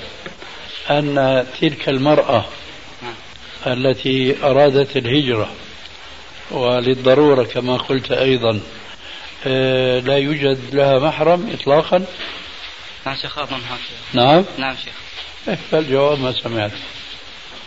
أن 0.90 1.46
تلك 1.60 1.88
المرأة 1.88 2.44
نعم 3.02 3.14
التي 3.66 4.36
أرادت 4.42 4.96
الهجرة 4.96 5.50
وللضرورة 6.50 7.44
كما 7.44 7.76
قلت 7.76 8.12
أيضا 8.12 8.60
آه، 9.46 10.00
لا 10.00 10.18
يوجد 10.18 10.74
لها 10.74 10.98
محرم 10.98 11.50
إطلاقا؟ 11.52 12.04
نعم 13.06 13.16
شيخ 13.16 13.38
أظن 13.38 13.56
هكذا. 13.56 14.24
نعم؟ 14.24 14.44
نعم 14.58 14.76
شيخ. 14.76 14.94
إيه، 15.48 15.58
فالجواب 15.70 16.20
ما 16.20 16.32
سمعت. 16.32 16.72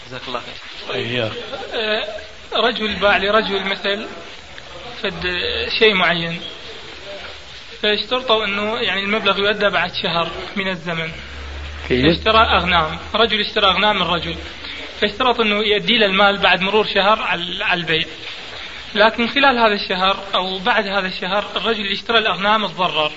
جزاك 0.07 0.21
الله 0.27 0.41
خير. 0.87 1.31
آه، 1.73 2.07
رجل 2.53 2.95
باع 2.95 3.17
لرجل 3.17 3.63
مثل 3.63 4.07
فد 5.03 5.23
شيء 5.79 5.93
معين. 5.93 6.41
فاشترطوا 7.81 8.45
أنه 8.45 8.79
يعني 8.79 9.01
المبلغ 9.01 9.39
يؤدى 9.39 9.69
بعد 9.69 9.91
شهر 10.03 10.31
من 10.55 10.67
الزمن. 10.67 11.11
كيف؟ 11.87 12.05
اشترى 12.05 12.37
أغنام 12.39 12.97
رجل 13.15 13.39
اشترى 13.39 13.65
أغنام 13.67 13.95
من 13.95 14.01
رجل 14.01 14.35
فاشترط 15.01 15.39
إنه 15.39 15.55
يؤدي 15.55 15.97
له 15.97 16.05
المال 16.05 16.37
بعد 16.37 16.61
مرور 16.61 16.85
شهر 16.85 17.21
على 17.21 17.73
البيع 17.81 18.05
لكن 18.95 19.27
خلال 19.27 19.57
هذا 19.59 19.73
الشهر 19.73 20.23
أو 20.35 20.59
بعد 20.59 20.87
هذا 20.87 21.07
الشهر 21.07 21.45
الرجل 21.55 21.81
اللي 21.81 21.93
اشترى 21.93 22.17
الاغنام 22.17 22.67
تضرر 22.67 23.11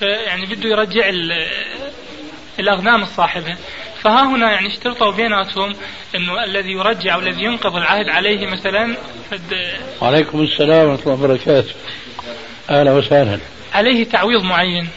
يعني 0.00 0.46
بده 0.46 0.68
يرجع 0.68 1.08
ال- 1.08 1.48
الأغنام 2.58 3.02
الصاحبة. 3.02 3.56
فها 4.02 4.24
هنا 4.24 4.50
يعني 4.50 4.66
اشترطوا 4.68 5.12
بيناتهم 5.12 5.74
إنه 6.14 6.44
الذي 6.44 6.72
يرجع 6.72 7.16
والذي 7.16 7.42
ينقض 7.44 7.76
العهد 7.76 8.08
عليه 8.08 8.46
مثلا 8.46 8.96
فد- 9.30 9.70
وعليكم 10.02 10.42
السلام 10.42 10.88
ورحمة 10.88 11.02
الله 11.12 11.24
وبركاته. 11.24 11.74
أهلا 12.70 12.92
وسهلا. 12.92 13.38
عليه 13.74 14.04
تعويض 14.04 14.42
معين. 14.42 14.88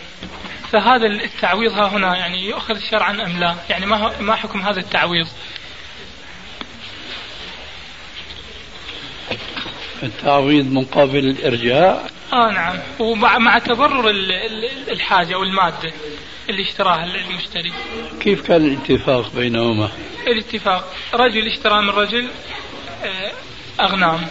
فهذا 0.72 1.08
التعويض 1.08 1.72
ها 1.74 1.88
هنا 1.88 2.16
يعني 2.18 2.46
يؤخذ 2.50 2.80
شرعا 2.92 3.12
أم 3.12 3.40
لا؟ 3.40 3.56
يعني 3.70 3.86
ما 3.86 4.20
ما 4.20 4.36
حكم 4.36 4.62
هذا 4.62 4.80
التعويض؟ 4.80 5.28
التعويض 10.04 10.66
مقابل 10.72 11.20
الإرجاع 11.30 12.02
آه 12.34 12.52
نعم 12.52 12.80
ومع 13.00 13.38
مع 13.38 13.58
تضرر 13.58 14.10
ال- 14.10 14.32
ال- 14.32 14.92
الحاجة 14.92 15.34
أو 15.36 15.44
المادة 15.44 15.92
اللي 16.50 16.62
اشتراها 16.62 17.04
المشتري. 17.06 17.74
كيف 18.22 18.48
كان 18.48 18.66
الاتفاق 18.66 19.32
بينهما 19.36 19.90
الاتفاق 20.28 20.94
رجل 21.14 21.48
اشترى 21.48 21.82
من 21.82 21.90
رجل 21.90 22.28
آه، 23.04 23.32
أغنام 23.82 24.28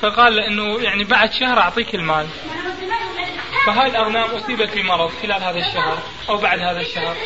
فقال 0.00 0.36
له 0.36 0.46
إنه 0.46 0.80
يعني 0.82 1.04
بعد 1.04 1.32
شهر 1.32 1.58
أعطيك 1.58 1.94
المال. 1.94 2.26
فهاي 3.66 3.90
الأغنام 3.90 4.30
اصيبت 4.30 4.76
بمرض 4.76 5.10
خلال 5.22 5.42
هذا 5.42 5.58
الشهر 5.58 5.98
أو 6.28 6.36
بعد 6.38 6.58
هذا 6.58 6.80
الشهر. 6.80 7.16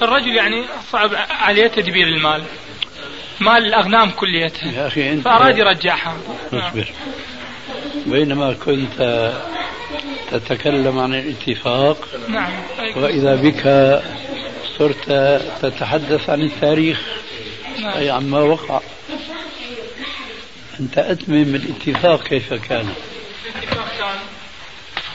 فالرجل 0.00 0.36
يعني 0.36 0.64
صعب 0.92 1.10
عليه 1.30 1.66
تدبير 1.66 2.08
المال. 2.08 2.42
مال 3.40 3.66
الأغنام 3.66 4.10
كليتها 4.10 4.72
يا 4.72 4.86
أخي 4.86 5.12
أنت 5.12 5.24
فأراد 5.24 5.58
يرجعها. 5.58 6.16
اصبر 6.52 6.92
بينما 8.06 8.52
كنت 8.52 9.32
تتكلم 10.30 10.98
عن 10.98 11.14
الاتفاق 11.14 12.08
نعم 12.28 12.52
وإذا 12.96 13.34
بك 13.34 13.62
صرت 14.78 15.10
تتحدث 15.62 16.30
عن 16.30 16.40
التاريخ 16.40 17.00
نعم. 17.80 17.96
أي 17.98 18.10
عما 18.10 18.40
وقع 18.40 18.80
أنت 20.80 20.98
أتمم 20.98 21.54
الاتفاق 21.54 22.22
كيف 22.22 22.54
كان 22.54 22.88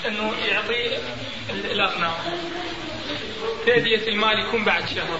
أنه 0.07 0.31
يعطي 0.47 0.97
ال- 1.49 1.71
الاغنام 1.71 2.11
تأدية 3.65 4.07
المال 4.07 4.39
يكون 4.39 4.63
بعد 4.63 4.83
شهر. 4.87 5.19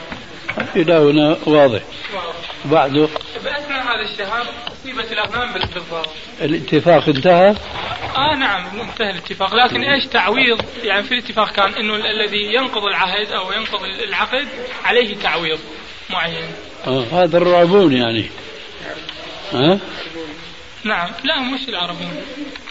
إلى 0.75 0.93
هنا 0.93 1.37
واضح. 1.45 1.81
واضح. 2.13 2.35
بعده 2.65 3.07
بأثناء 3.43 3.83
هذا 3.83 4.01
الشهر 4.13 4.45
أصيبت 4.67 5.11
الأغنام 5.11 5.53
بال- 5.53 5.67
بالضرر 5.73 6.07
الاتفاق 6.41 7.09
انتهى؟ 7.09 7.55
آه 8.17 8.35
نعم 8.35 8.79
انتهى 8.79 9.09
الاتفاق. 9.09 9.55
لكن 9.55 9.83
إيش 9.83 10.05
تعويض؟ 10.05 10.61
يعني 10.83 11.03
في 11.03 11.11
الاتفاق 11.13 11.51
كان 11.51 11.73
أنه 11.73 11.95
ال- 11.95 12.05
الذي 12.05 12.53
ينقض 12.53 12.83
العهد 12.83 13.31
أو 13.31 13.51
ينقض 13.51 13.83
ال- 13.83 14.03
العقد 14.03 14.47
عليه 14.83 15.15
تعويض 15.15 15.59
معين. 16.09 16.45
آه 16.87 17.03
هذا 17.11 17.37
الرعبون 17.37 17.93
يعني. 17.93 18.25
ها؟ 19.53 19.79
نعم. 20.83 21.11
لا 21.23 21.39
مش 21.39 21.69
العربون 21.69 22.21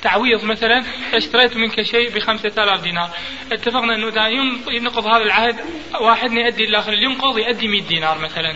تعويض 0.03 0.45
مثلا 0.45 0.85
اشتريت 1.15 1.57
منك 1.57 1.83
شيء 1.83 2.11
بخمسة 2.11 2.53
آلاف 2.63 2.81
دينار. 2.81 3.11
اتفقنا 3.53 3.95
إنه 3.95 4.27
ين- 4.29 4.63
ينقض 4.71 5.07
هذا 5.07 5.23
العهد 5.25 5.57
واحد 6.01 6.33
يؤدي 6.33 6.65
الآخر 6.65 6.93
ينقض 6.93 7.39
يؤدي 7.39 7.69
100 7.69 7.83
دينار 7.83 8.19
مثلا. 8.19 8.55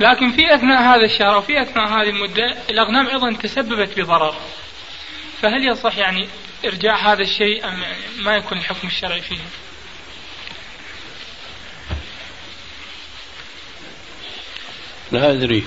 لكن 0.00 0.32
في 0.32 0.54
أثناء 0.54 0.82
هذا 0.82 1.04
الشهر 1.04 1.38
وفي 1.38 1.62
أثناء 1.62 1.88
هذه 1.88 2.08
المدة 2.08 2.56
الأغنام 2.70 3.06
أيضا 3.06 3.32
تسببت 3.32 4.00
بضرر. 4.00 4.34
فهل 5.42 5.68
يصح 5.68 5.96
يعني 5.98 6.28
إرجاع 6.64 7.12
هذا 7.12 7.22
الشيء 7.22 7.68
أم 7.68 7.82
ما 8.18 8.36
يكون 8.36 8.58
الحكم 8.58 8.88
الشرعي 8.88 9.20
فيه؟ 9.20 9.38
لا 15.12 15.30
أدري. 15.32 15.64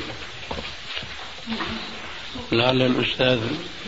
لعل 2.51 2.81
الأستاذ 2.81 3.39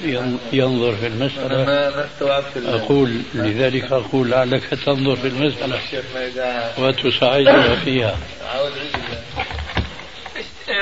ين- 0.04 0.40
ينظر 0.54 0.96
في 0.96 1.08
أنا 1.08 1.16
المسألة 1.16 1.66
ما 1.66 1.90
ما 1.90 2.06
استوعبت 2.06 2.58
أقول 2.66 3.22
لذلك 3.34 3.92
أقول 3.92 4.30
لعلك 4.32 4.64
تنظر 4.86 5.16
في 5.16 5.28
المسألة. 5.28 5.80
وتساعدنا 6.78 7.76
فيها. 7.76 8.18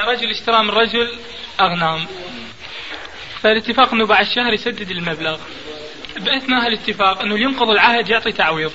رجل 0.07 0.29
اشترى 0.31 0.63
من 0.63 0.69
رجل 0.69 1.11
أغنام. 1.59 2.05
فالاتفاق 3.41 3.93
أنه 3.93 4.05
بعد 4.05 4.25
شهر 4.25 4.53
يسدد 4.53 4.89
المبلغ. 4.91 5.37
بأثناء 6.15 6.67
الاتفاق 6.67 7.21
أنه 7.21 7.39
ينقض 7.39 7.69
العهد 7.69 8.09
يعطي 8.09 8.31
تعويض. 8.31 8.71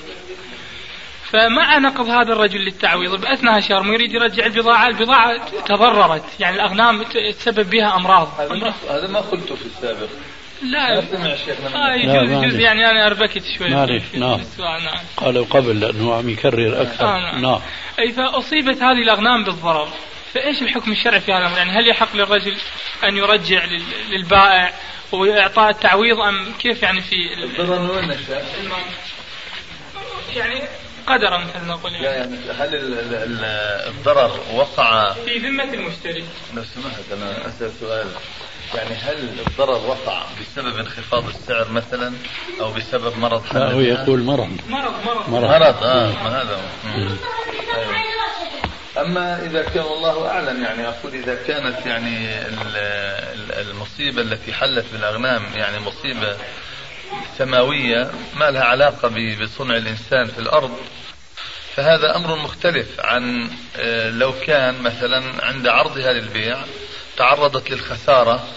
فمع 1.33 1.77
نقض 1.77 2.09
هذا 2.09 2.33
الرجل 2.33 2.59
للتعويض. 2.59 3.21
بأثناء 3.21 3.59
شهر 3.59 3.83
ما 3.83 3.93
يريد 3.93 4.13
يرجع 4.13 4.45
البضاعة، 4.45 4.87
البضاعة 4.87 5.37
تضررت. 5.65 6.23
يعني 6.39 6.55
الأغنام 6.55 7.03
ت- 7.03 7.17
تسبب 7.39 7.69
بها 7.69 7.95
أمراض. 7.95 8.29
هذا 8.39 8.53
ما 8.55 8.73
هذا 8.89 9.07
ما 9.07 9.19
قلته 9.19 9.55
في 9.55 9.65
السابق. 9.65 10.07
لا. 10.63 10.95
ما 10.95 11.05
سمع 11.11 11.35
شيخنا 11.35 11.91
آه 11.91 11.95
يجوز. 11.95 12.31
يجوز 12.43 12.59
يعني 12.59 12.89
أنا 12.91 13.07
أربكت 13.07 13.43
شوي. 13.57 13.99
في 13.99 14.19
نعم. 14.19 14.39
السؤال 14.39 14.83
نعم. 14.83 14.99
قالوا 15.17 15.45
قبل 15.45 15.79
لأنه 15.79 16.15
عم 16.15 16.29
يكرر 16.29 16.81
أكثر. 16.81 17.05
آه 17.05 17.19
نعم. 17.19 17.41
نعم. 17.41 17.59
أي 17.99 18.11
فأصيبت 18.11 18.81
هذه 18.81 19.01
الأغنام 19.03 19.43
بالضرر. 19.43 19.87
فإيش 20.33 20.61
الحكم 20.61 20.91
الشرعي 20.91 21.19
في 21.19 21.31
هذا 21.33 21.39
الأمر؟ 21.41 21.57
يعني 21.57 21.71
هل 21.71 21.87
يحق 21.89 22.15
للرجل 22.15 22.55
أن 23.03 23.17
يرجع 23.17 23.65
لل- 23.65 23.81
للبائع 24.11 24.73
وإعطاء 25.11 25.69
التعويض 25.69 26.19
أم 26.19 26.51
كيف 26.59 26.83
يعني 26.83 27.01
في 27.01 27.15
ال- 27.37 27.43
الضرر 27.43 27.79
من 27.79 27.89
وين؟ 27.89 28.17
يعني 30.35 30.61
قدرا 31.07 31.37
مثل 31.37 31.65
نقول 31.67 31.93
لا 31.93 31.99
يعني 31.99 32.35
يعني 32.35 32.51
هل 32.59 32.75
ال- 32.75 32.99
ال- 32.99 33.13
ال- 33.15 33.87
الضرر 33.87 34.39
وقع؟ 34.53 35.13
في 35.13 35.37
ذمة 35.39 35.63
المشتري. 35.73 36.23
لو 36.55 36.63
سمحت 36.63 37.11
أنا 37.13 37.47
أسأل 37.47 37.71
سؤال. 37.79 38.07
يعني 38.75 38.95
هل 38.95 39.39
الضرر 39.47 39.87
وقع 39.87 40.23
بسبب 40.41 40.77
انخفاض 40.77 41.27
السعر 41.27 41.71
مثلا 41.71 42.13
أو 42.61 42.71
بسبب 42.73 43.17
مرض 43.17 43.43
لا 43.53 43.71
هو؟ 43.71 43.79
يقول 43.79 44.23
مرض. 44.23 44.57
مرض 44.69 44.93
مرض. 45.05 45.29
مرض. 45.29 45.43
مرض 45.49 45.83
آه 45.83 46.11
ما 46.23 46.41
هذا. 46.41 46.61
أيوة. 46.95 47.17
أما 48.97 49.45
إذا 49.45 49.63
كان 49.63 49.83
الله 49.85 50.27
أعلم 50.29 50.63
يعني 50.63 50.87
أقول 50.87 51.13
إذا 51.13 51.35
كانت 51.47 51.85
يعني 51.85 52.29
ال- 52.47 52.77
ال- 52.77 53.69
المصيبة 53.69 54.21
التي 54.21 54.53
حلت 54.53 54.85
بالأغنام 54.93 55.43
يعني 55.55 55.79
مصيبة 55.79 56.35
سماوية 57.37 58.11
ما 58.35 58.51
لها 58.51 58.63
علاقة 58.63 59.07
ب- 59.07 59.41
بصنع 59.41 59.77
الإنسان 59.77 60.25
في 60.25 60.39
الأرض. 60.39 60.77
فهذا 61.75 62.15
أمر 62.15 62.35
مختلف 62.35 62.87
عن 62.99 63.49
آه، 63.77 64.09
لو 64.09 64.33
كان 64.47 64.81
مثلا 64.81 65.45
عند 65.45 65.67
عرضها 65.67 66.13
للبيع 66.13 66.57
تعرضت 67.17 67.69
للخسارة 67.71 68.47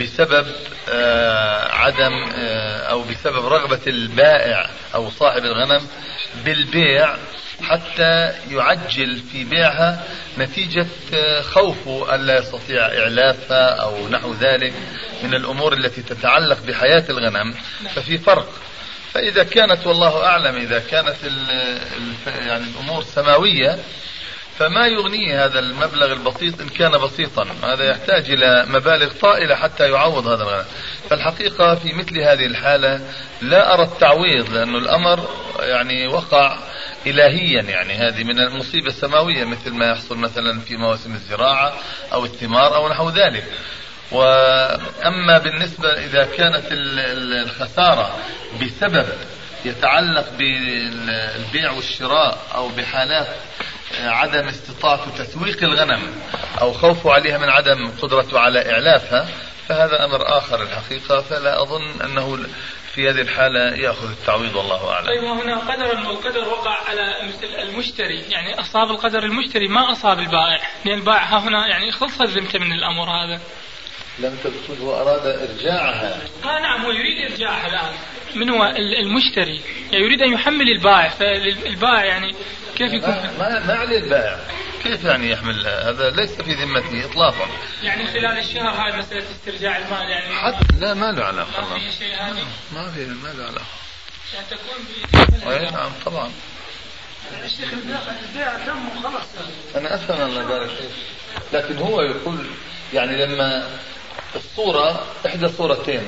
بسبب 0.00 0.46
آه، 0.88 1.72
عدم 1.72 2.24
آه، 2.36 2.78
أو 2.90 3.02
بسبب 3.02 3.46
رغبة 3.46 3.80
البائع 3.86 4.70
أو 4.94 5.10
صاحب 5.10 5.44
الغنم 5.44 5.86
بالبيع 6.44 7.16
حتى 7.62 8.32
يعجل 8.50 9.20
في 9.32 9.44
بيعها 9.44 10.04
نتيجة 10.38 10.86
آه، 11.14 11.40
خوفه 11.40 12.14
ألا 12.14 12.38
يستطيع 12.38 12.86
إعلافها 12.86 13.68
أو 13.68 14.08
نحو 14.08 14.34
ذلك 14.34 14.72
من 15.22 15.34
الأمور 15.34 15.72
التي 15.72 16.02
تتعلق 16.02 16.58
بحياة 16.66 17.04
الغنم 17.10 17.54
ففي 17.94 18.18
فرق. 18.18 18.48
فإذا 19.12 19.44
كانت 19.44 19.86
والله 19.86 20.24
أعلم 20.24 20.56
إذا 20.56 20.78
كانت 20.78 21.16
يعني 22.26 22.64
الأمور 22.64 23.02
سماوية 23.02 23.78
فما 24.58 24.86
يغنيه 24.86 25.44
هذا 25.44 25.58
المبلغ 25.58 26.12
البسيط 26.12 26.60
إن 26.60 26.68
كان 26.68 26.90
بسيطا. 26.90 27.46
هذا 27.62 27.84
يحتاج 27.90 28.30
إلى 28.30 28.66
مبالغ 28.68 29.12
طائلة 29.12 29.54
حتى 29.54 29.90
يعوض 29.90 30.26
هذا 30.26 30.42
الغنم 30.42 30.64
فالحقيقة 31.10 31.74
في 31.74 31.92
مثل 31.92 32.18
هذه 32.18 32.46
الحالة 32.46 33.00
لا 33.42 33.74
أرى 33.74 33.82
التعويض 33.82 34.52
لأن 34.54 34.76
الأمر 34.76 35.28
يعني 35.58 36.06
وقع 36.06 36.58
إلهيا 37.06 37.62
يعني. 37.62 37.94
هذه 37.94 38.24
من 38.24 38.38
المصيبة 38.40 38.86
السماوية 38.86 39.44
مثل 39.44 39.70
ما 39.74 39.86
يحصل 39.86 40.18
مثلا 40.18 40.60
في 40.60 40.76
مواسم 40.76 41.14
الزراعة 41.14 41.74
أو 42.12 42.24
الثمار 42.24 42.76
أو 42.76 42.88
نحو 42.88 43.10
ذلك. 43.10 43.44
وأما 44.12 45.38
بالنسبة 45.38 45.88
إذا 45.88 46.24
كانت 46.24 46.72
ال- 46.72 46.98
ال- 46.98 47.42
الخسارة 47.48 48.18
بسبب 48.62 49.06
يتعلق 49.64 50.26
بالبيع 50.38 51.70
والشراء 51.72 52.38
أو 52.54 52.68
بحالات 52.68 53.26
عدم 54.00 54.48
استطاعته 54.48 55.24
تسويق 55.24 55.62
الغنم 55.62 56.14
أو 56.60 56.72
خوفه 56.72 57.12
عليها 57.12 57.38
من 57.38 57.48
عدم 57.48 57.90
قدرته 58.02 58.38
على 58.38 58.72
إعلافها 58.72 59.28
فهذا 59.68 60.04
أمر 60.04 60.38
آخر 60.38 60.62
الحقيقة 60.62 61.20
فلا 61.20 61.62
أظن 61.62 62.00
أنه 62.04 62.38
في 62.94 63.10
هذه 63.10 63.20
الحالة 63.20 63.76
يأخذ 63.76 64.10
التعويض 64.10 64.54
والله 64.56 64.90
أعلم. 64.90 65.06
طيب 65.06 65.24
هنا 65.24 65.58
قدر 65.58 66.08
والقدر 66.08 66.48
وقع 66.48 66.76
على 66.88 67.28
مثل 67.28 67.46
المشتري 67.62 68.20
يعني 68.30 68.60
أصاب 68.60 68.90
القدر 68.90 69.24
المشتري 69.24 69.68
ما 69.68 69.92
أصاب 69.92 70.18
البائع؟ 70.18 70.60
لأن 70.84 70.98
البائع 70.98 71.38
هنا 71.38 71.66
يعني 71.66 71.92
خلصت 71.92 72.22
ذمته 72.22 72.58
من 72.58 72.72
الأمر 72.72 73.10
هذا. 73.10 73.40
لم 74.18 74.36
تقصد 74.44 74.80
وأراد 74.80 75.26
إرجاعها. 75.26 76.20
آه 76.44 76.58
نعم 76.58 76.84
هو 76.84 76.90
يريد 76.90 77.30
إرجاعها 77.30 77.66
الآن. 77.66 77.92
من 78.34 78.50
هو؟ 78.50 78.64
ال- 78.64 78.98
المشتري. 78.98 79.60
يعني 79.92 80.04
يريد 80.04 80.22
أن 80.22 80.32
يحمل 80.32 80.68
البائع. 80.76 81.08
فالبائع 81.08 82.04
يعني 82.04 82.34
كيف 82.76 82.92
يكون؟ 82.92 83.10
ما, 83.10 83.32
ما, 83.38 83.66
ما 83.66 83.74
عليه 83.74 83.98
البائع. 83.98 84.38
كيف 84.82 85.04
يعني 85.04 85.30
يحمل؟ 85.30 85.66
هذا 85.66 86.10
ليس 86.10 86.30
في 86.30 86.52
ذمته 86.54 87.04
إطلاقا. 87.04 87.46
يعني 87.82 88.06
خلال 88.06 88.38
الشهر 88.38 88.68
هاي 88.68 88.98
مسألة 88.98 89.24
استرجاع 89.30 89.76
المال 89.78 90.10
يعني 90.10 90.34
حتى 90.34 90.66
لا 90.80 90.94
ما 90.94 91.12
له 91.12 91.24
علاقة 91.24 91.68
ما. 91.70 91.78
في 91.78 91.92
شيء 91.98 92.14
هذا؟ 92.14 92.44
ما 92.74 92.90
في 92.90 93.04
ما 93.06 93.28
له 93.28 93.44
علاقة. 93.44 93.66
يعني 94.34 94.46
تكون 94.50 94.84
ب- 95.46 95.72
نعم 95.72 95.90
طبعا. 96.06 96.30
الشيخ 97.44 97.72
البيع 97.72 98.58
تم 98.66 98.88
وخلص 98.88 99.26
أنا 99.76 99.94
أفهم 99.94 100.20
الله 100.30 100.42
يبارك 100.42 100.68
فيك. 100.68 100.90
لكن 101.52 101.78
هو 101.78 102.00
يقول 102.02 102.46
يعني 102.94 103.24
لما 103.26 103.70
الصورة 104.36 105.04
إحدى 105.26 105.48
صورتين. 105.48 106.02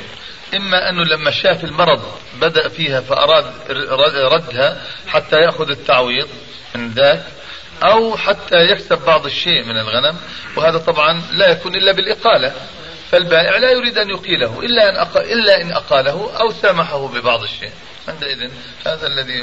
إما 0.54 0.90
أنه 0.90 1.04
لما 1.04 1.30
شاف 1.30 1.64
المرض 1.64 2.02
بدأ 2.40 2.68
فيها 2.68 3.00
فأراد 3.00 3.44
ردها 4.32 4.82
حتى 5.06 5.36
يأخذ 5.36 5.70
التعويض 5.70 6.28
من 6.74 6.90
ذاك 6.90 7.22
أو 7.82 8.16
حتى 8.16 8.56
يكسب 8.56 8.98
بعض 9.06 9.26
الشيء 9.26 9.64
من 9.64 9.78
الغنم 9.78 10.16
وهذا 10.56 10.78
طبعا 10.78 11.22
لا 11.32 11.48
يكون 11.48 11.74
إلا 11.76 11.92
بالإقالة. 11.92 12.52
فالبائع 13.10 13.58
لا 13.58 13.70
يريد 13.70 13.98
أن 13.98 14.10
يقيله 14.10 14.60
إلا 14.60 14.88
أن 14.88 14.96
أق... 14.96 15.16
إلا 15.16 15.62
إن 15.62 15.72
أقاله 15.72 16.30
أو 16.40 16.52
سامحه 16.52 17.08
ببعض 17.08 17.42
الشيء. 17.42 17.70
عندئذ 18.08 18.50
هذا 18.86 19.06
الذي 19.06 19.42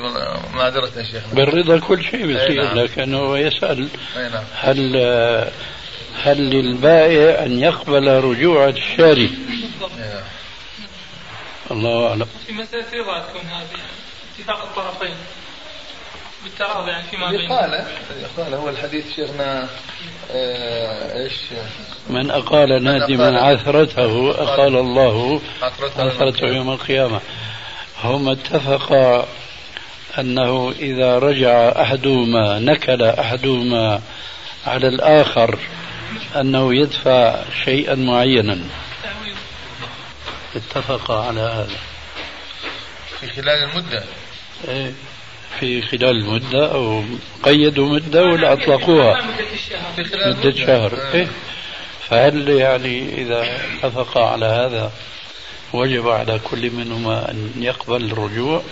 معذرة 0.54 0.92
يا 0.98 1.04
شيخنا. 1.04 1.34
بالرضا 1.34 1.80
كل 1.80 2.04
شيء 2.04 2.26
بيصير 2.28 2.64
نعم. 2.64 2.80
لكنه 2.80 3.38
يسأل 3.38 3.88
أي 4.18 4.30
نعم. 4.30 4.44
هل 4.56 4.96
هل 6.22 6.38
للبائع 6.38 7.46
أن 7.46 7.60
يقبل 7.60 8.24
رجوع 8.24 8.70
الشاري. 8.70 9.32
الله 11.72 12.10
أعلم. 12.10 12.28
في 12.48 12.54
مسألة 12.54 12.86
رضا 12.94 13.20
تكون 13.20 13.42
هذه 13.42 13.80
اتفاق 14.40 14.62
الطرفين. 14.64 15.16
بالتراضي 16.44 16.92
يعني 16.92 17.04
فيما 17.04 17.30
بينهم. 17.30 17.52
قال 17.52 17.86
قال 18.38 18.54
هو 18.54 18.70
الحديث 18.70 19.16
شيخنا 19.16 19.70
آه، 20.32 21.24
إيش؟ 21.24 21.34
من 22.10 22.32
أقال 22.32 22.84
نادما 22.84 23.42
عثرته 23.42 24.32
أقال 24.32 24.76
الله 24.78 25.42
عثرته 25.62 26.04
عثرته 26.04 26.48
يوم 26.48 26.70
القيامة. 26.70 27.22
هم 28.04 28.30
اتفقا 28.30 29.28
أنه 30.20 30.74
إذا 30.80 31.20
رجع 31.20 31.82
أحدهما 31.82 32.60
نكل 32.60 33.04
أحدهما 33.04 34.02
على 34.68 34.88
الآخر 34.88 35.60
أنه 36.42 36.76
يدفع 36.76 37.44
شيئا 37.66 37.96
معينا. 37.96 38.60
تعويض 39.04 39.36
اتفقا 40.56 41.28
على 41.28 41.40
هذا. 41.42 41.78
في 43.20 43.30
خلال 43.30 43.70
المدة. 43.70 44.04
إيه، 44.68 44.94
في 45.60 45.82
خلال 45.82 46.10
المدة 46.10 46.72
أو 46.72 47.04
قيدوا 47.44 47.90
مدة 47.90 48.24
ولا 48.24 48.54
أطلقوها 48.54 49.22
في 49.96 50.04
خلال 50.04 50.38
مدة 50.38 50.56
شهر. 50.56 50.94
آه. 50.94 51.14
إيه؟ 51.14 51.28
فهل 52.10 52.50
يعني 52.50 53.22
إذا 53.22 53.58
اتفقا 53.84 54.26
على 54.30 54.46
هذا 54.46 54.92
وجب 55.74 56.10
على 56.10 56.40
كل 56.40 56.72
منهما 56.72 57.32
أن 57.32 57.52
يقبل 57.58 58.06
الرجوع 58.06 58.64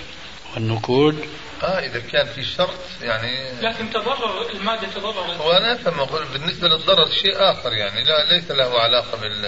والنكول 0.55 1.15
آه 1.63 1.79
إذا 1.79 1.99
كان 1.99 2.25
في 2.25 2.43
شرط 2.43 2.79
يعني 3.01 3.61
لكن 3.61 3.89
تضرر 3.89 4.49
المادة 4.53 4.87
تضرر. 4.95 5.31
هو 5.35 5.51
أنا 5.51 5.73
أفهم 5.73 5.99
أقول 5.99 6.25
بالنسبة 6.25 6.67
للضرر 6.67 7.09
شيء 7.09 7.35
آخر 7.51 7.73
يعني 7.73 8.03
لا 8.03 8.33
ليس 8.33 8.51
له 8.51 8.79
علاقة 8.79 9.17
بال 9.17 9.45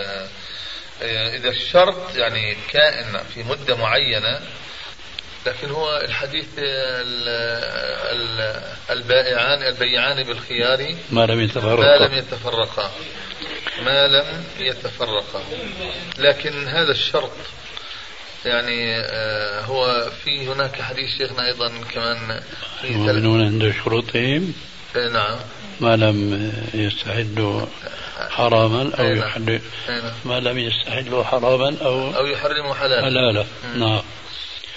آه، 1.04 1.36
إذا 1.36 1.50
الشرط 1.50 2.16
يعني 2.16 2.58
كائن 2.70 3.18
في 3.34 3.44
مدة 3.44 3.76
معينة 3.76 4.40
لكن 5.46 5.72
هو 5.72 5.98
الحديث 5.98 6.46
ال- 6.58 7.30
ال- 8.12 8.64
البائعان 8.90 9.64
البيعان 9.64 10.24
بالخيار 10.24 10.96
ما 11.12 11.26
لم 11.26 11.38
ما 11.38 11.44
يتفرقا 11.44 11.98
لم 12.08 12.14
يتفرقا. 12.14 12.92
ما 13.86 14.08
لم 14.08 14.44
يتفرقا. 14.60 15.44
لكن 16.18 16.68
هذا 16.68 16.92
الشرط 16.92 17.32
يعني 18.46 18.96
آه، 18.96 19.62
هو 19.62 20.12
في 20.24 20.48
هناك 20.48 20.82
حديث 20.82 21.18
شيخنا 21.18 21.46
أيضا 21.46 21.72
كمان 21.94 22.42
في 22.82 22.88
المؤمنون 22.88 23.46
عند 23.46 23.74
شروطهم 23.84 24.54
آه، 24.96 25.10
نعم 25.10 25.38
ما 25.82 25.96
لم 25.96 26.52
يستحلوا 26.74 27.66
حراما 28.30 28.92
أو 29.00 29.04
أي 29.06 29.14
نعم. 29.14 29.28
يحل 29.28 29.50
أي 29.50 29.62
نعم. 30.02 30.12
ما 30.26 30.40
لم 30.40 30.58
يستحلوا 30.60 31.24
حراما 31.24 31.78
أو 31.82 32.16
أو 32.16 32.26
يحرم 32.26 32.74
حلالا 32.74 33.02
حلالا. 33.02 33.46
نعم 33.76 34.02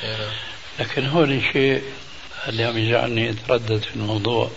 نعم. 0.02 0.30
لكن 0.78 1.06
هون 1.06 1.42
شيء 1.52 1.82
اللي 2.48 2.64
عم 2.64 2.78
يجعلني 2.78 3.30
أتردد 3.30 3.82
في 3.82 3.96
الموضوع 3.96 4.50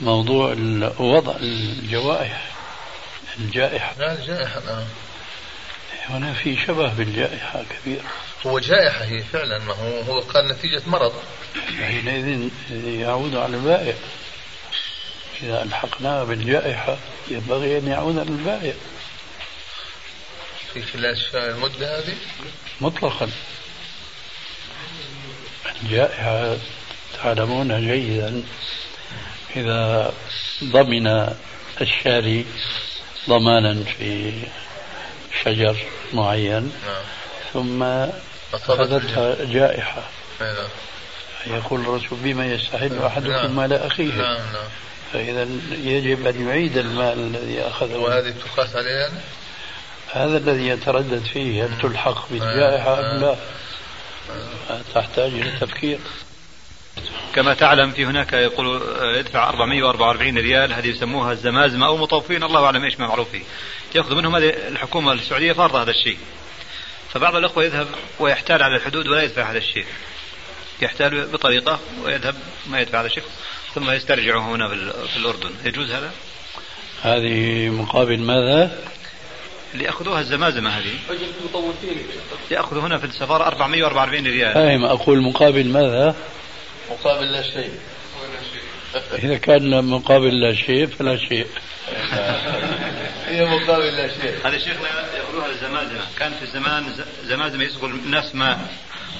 موضوع 0.00 0.56
وضع 0.98 1.36
الجوائح 1.40 2.50
الجائحة 3.38 3.94
لا 3.98 4.12
الجائحة 4.12 4.60
نعم 4.66 4.84
هنا 6.08 6.32
في 6.32 6.56
شبه 6.66 6.88
بالجائحة 6.94 7.62
كبير 7.70 8.02
هو 8.46 8.58
جائحة 8.58 9.04
هي 9.04 9.22
فعلا 9.22 9.58
ما 9.58 9.74
هو 9.74 10.00
هو 10.00 10.20
قال 10.20 10.48
نتيجة 10.48 10.82
مرض. 10.86 11.12
حينئذ 11.86 12.48
يعود 12.86 13.36
على 13.36 13.56
البائع. 13.56 13.94
إذا 15.42 15.62
ألحقناه 15.62 16.24
بالجائحة 16.24 16.96
ينبغي 17.28 17.78
أن 17.78 17.88
يعود 17.88 18.18
على 18.18 18.28
البائع. 18.28 18.74
في 20.74 20.82
خلال 20.82 21.16
المدة 21.34 21.98
هذه؟ 21.98 22.14
مطلقا. 22.80 23.30
الجائحة 25.82 26.56
تعلمون 27.22 27.86
جيدا 27.86 28.44
إذا 29.56 30.12
ضمن 30.64 31.34
الشاري 31.80 32.46
ضمانا 33.28 33.84
في 33.84 34.32
شجر 35.44 35.76
معين 36.12 36.72
نعم. 36.86 37.02
ثم 37.52 37.82
أخذتها 38.54 39.44
جائحة. 39.44 40.02
نعم. 40.40 40.68
يقول 41.46 41.80
الرسول 41.80 42.18
بما 42.22 42.46
يستحل 42.46 42.94
نعم. 42.94 43.04
أحدكم 43.04 43.56
مال 43.56 43.72
أخيه. 43.72 44.12
نعم 44.12 44.36
نعم. 44.36 44.68
فإذا 45.12 45.48
يجب 45.70 46.26
أن 46.26 46.48
يعيد 46.48 46.76
المال 46.76 47.18
الذي 47.18 47.60
أخذه. 47.62 47.96
وهذه 47.96 48.30
تقاس 48.30 48.76
عليها 48.76 49.00
يعني؟ 49.00 49.20
هذا 50.12 50.36
الذي 50.36 50.68
يتردد 50.68 51.24
فيه 51.32 51.64
هل 51.64 51.78
تلحق 51.82 52.28
بالجائحة 52.30 53.00
أم 53.00 53.20
لا؟ 53.20 53.36
تحتاج 54.94 55.32
إلى 55.32 55.58
تفكير. 55.60 55.98
كما 57.34 57.54
تعلم 57.54 57.90
في 57.90 58.04
هناك 58.04 58.32
يقول 58.32 58.82
يدفع 59.16 59.48
444 59.48 60.38
ريال 60.38 60.72
هذه 60.72 60.86
يسموها 60.86 61.32
الزمازمة 61.32 61.86
أو 61.86 61.96
مطوفين 61.96 62.42
الله 62.42 62.64
أعلم 62.64 62.84
إيش 62.84 63.00
ما 63.00 63.06
معروف 63.06 63.30
فيه 63.30 63.42
يأخذ 63.94 64.14
منهم 64.14 64.36
هذه 64.36 64.48
الحكومة 64.48 65.12
السعودية 65.12 65.52
فرض 65.52 65.76
هذا 65.76 65.90
الشيء. 65.90 66.18
فبعض 67.12 67.36
الأخوة 67.36 67.64
يذهب 67.64 67.86
ويحتال 68.18 68.62
على 68.62 68.76
الحدود 68.76 69.08
ولا 69.08 69.22
يدفع 69.22 69.50
هذا 69.50 69.58
الشيء. 69.58 69.86
يحتال 70.82 71.26
بطريقة 71.26 71.80
ويذهب 72.04 72.34
ما 72.66 72.80
يدفع 72.80 73.00
هذا 73.00 73.06
الشيء 73.06 73.22
ثم 73.74 73.90
يسترجع 73.90 74.38
هنا 74.38 74.68
في 75.06 75.16
الأردن. 75.16 75.50
يجوز 75.64 75.90
هذا؟ 75.90 76.10
هذه 77.02 77.68
مقابل 77.68 78.18
ماذا؟ 78.18 78.78
اللي 79.74 79.84
يأخذوها 79.84 80.20
الزمازمة 80.20 80.70
هذه 80.70 80.92
يأخذ 82.50 82.78
هنا 82.78 82.98
في 82.98 83.04
السفارة 83.04 83.44
444 83.44 84.26
ريال. 84.26 84.54
فاهم. 84.54 84.84
أقول 84.84 85.22
مقابل 85.22 85.68
ماذا؟ 85.68 86.14
مقابل 86.90 87.32
لا 87.32 87.42
شيء. 87.42 87.72
إذا 89.12 89.36
كان 89.36 89.84
مقابل 89.84 90.40
لا 90.40 90.54
شيء 90.54 90.86
فلا 90.86 91.16
شيء. 91.16 91.46
هي 93.28 93.44
مقابل 93.44 93.96
لا 93.96 94.08
شيء. 94.08 94.34
هذا 94.44 94.58
شيخنا 94.58 94.88
يأخذوها 95.16 95.46
الزمازمة 95.46 96.00
كان 96.18 96.32
في 96.32 96.42
الزمان 96.42 96.84
زمازمة 97.24 97.64
يسقوا 97.64 97.88
الناس 97.88 98.34
ماء 98.34 98.58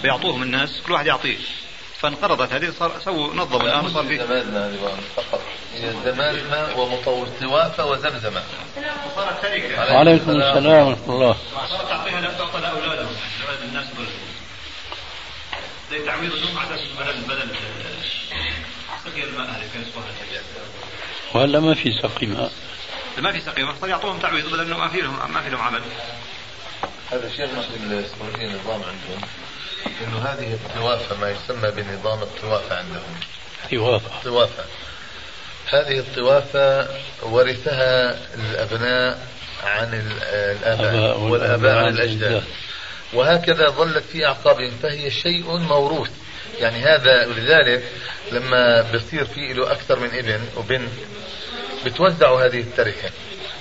ويعطوهم 0.04 0.42
الناس 0.42 0.80
كل 0.86 0.92
واحد 0.92 1.06
يعطيه. 1.06 1.36
فانقرضت 1.98 2.52
هذه 2.52 2.70
صار 2.78 2.92
سووا 3.04 3.34
نظموا 3.34 3.62
الآن 3.62 3.88
صار 3.88 4.06
في 4.06 4.20
هذه 4.20 4.78
فقط. 5.16 5.40
هي 5.74 5.92
زمازمة 6.04 6.80
ومطور 6.80 7.28
توافة 7.40 7.86
وزمزمة 7.86 8.42
صارت 9.16 9.42
تركة 9.42 9.94
وعليكم 9.94 10.30
السلام 10.30 10.86
ورحمة 10.86 11.14
الله. 11.14 11.36
صارت 11.70 11.88
تعطيها 11.88 12.20
لا 12.20 12.32
تعطى 12.38 12.60
لأولادهم. 12.60 13.16
أولاد 13.46 13.62
الناس 13.68 13.86
دول 13.96 14.06
زي 15.90 16.04
تعويض 16.06 16.32
لهم 16.34 16.58
على 16.58 16.74
أساس 16.74 16.88
بدل 16.98 17.20
بدل 17.28 17.48
سقي 19.04 19.24
الماء 19.24 19.46
هذه 19.46 19.68
كان 19.74 19.84
وهلا 21.34 21.60
ما 21.60 21.74
في 21.74 21.92
سقي 22.02 22.26
ماء 22.26 22.52
ما 23.18 23.32
في 23.32 23.40
سقي 23.40 23.74
صار 23.80 23.88
يعطوهم 23.90 24.18
تعويض 24.18 24.46
بدل 24.46 24.60
انه 24.60 24.78
ما 24.78 24.88
في 24.88 25.00
لهم 25.00 25.32
ما 25.32 25.40
في 25.42 25.50
لهم 25.50 25.60
عمل 25.60 25.82
هذا 27.12 27.28
شيخنا 27.28 27.62
في 27.62 27.76
السعودية 27.76 28.46
نظام 28.48 28.82
عندهم. 28.82 29.28
إنه 30.06 30.18
هذه 30.18 30.52
الطوافة 30.54 31.16
ما 31.16 31.30
يسمى 31.30 31.70
بنظام 31.70 32.22
الطوافة 32.22 32.76
عندهم. 32.76 33.20
توافق 33.70 34.22
طوافة 34.24 34.64
هذه 35.72 35.98
الطوافة 35.98 36.88
ورثها 37.22 38.18
الأبناء 38.34 39.28
عن 39.64 39.94
ال- 39.94 40.22
الآباء 40.22 40.90
الآباء 40.90 41.18
والآباء 41.20 41.76
عن 41.78 41.84
عن 41.84 41.92
الأجداد. 41.92 42.44
وهكذا 43.12 43.68
ظلت 43.68 44.04
في 44.12 44.26
أعقابهم 44.26 44.70
فهي 44.82 45.10
شيء 45.10 45.56
موروث. 45.56 46.10
يعني 46.60 46.76
هذا 46.78 47.26
ولذلك 47.26 47.82
لما 48.32 48.82
بصير 48.94 49.24
في 49.24 49.52
له 49.52 49.72
أكثر 49.72 49.98
من 49.98 50.08
ابن 50.12 50.40
وبنت 50.56 50.90
بتوزعوا 51.86 52.46
هذه 52.46 52.60
التركة. 52.60 53.10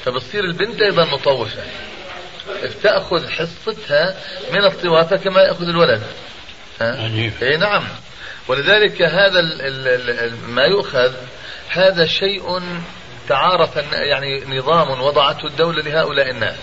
فبتصير 0.05 0.43
البنت 0.43 0.81
أيضا 0.81 1.05
مطوفة. 1.05 1.63
بتأخذ 2.63 3.29
حصتها 3.29 4.15
من 4.51 4.65
الطوافة 4.65 5.17
كما 5.17 5.41
يأخذ 5.41 5.67
الولد. 5.67 6.03
ها؟ 6.81 7.05
اي 7.41 7.57
نعم. 7.57 7.88
ولذلك 8.47 9.01
هذا 9.01 9.39
ال 9.39 9.62
ال 9.62 9.88
ال 9.88 10.10
ال 10.10 10.49
ما 10.49 10.63
يؤخذ 10.65 11.13
هذا 11.69 12.05
شيء 12.05 12.62
تعارف 13.29 13.75
يعني 13.93 14.45
نظام 14.45 15.01
وضعته 15.01 15.45
الدولة 15.47 15.81
لهؤلاء 15.83 16.29
الناس. 16.29 16.55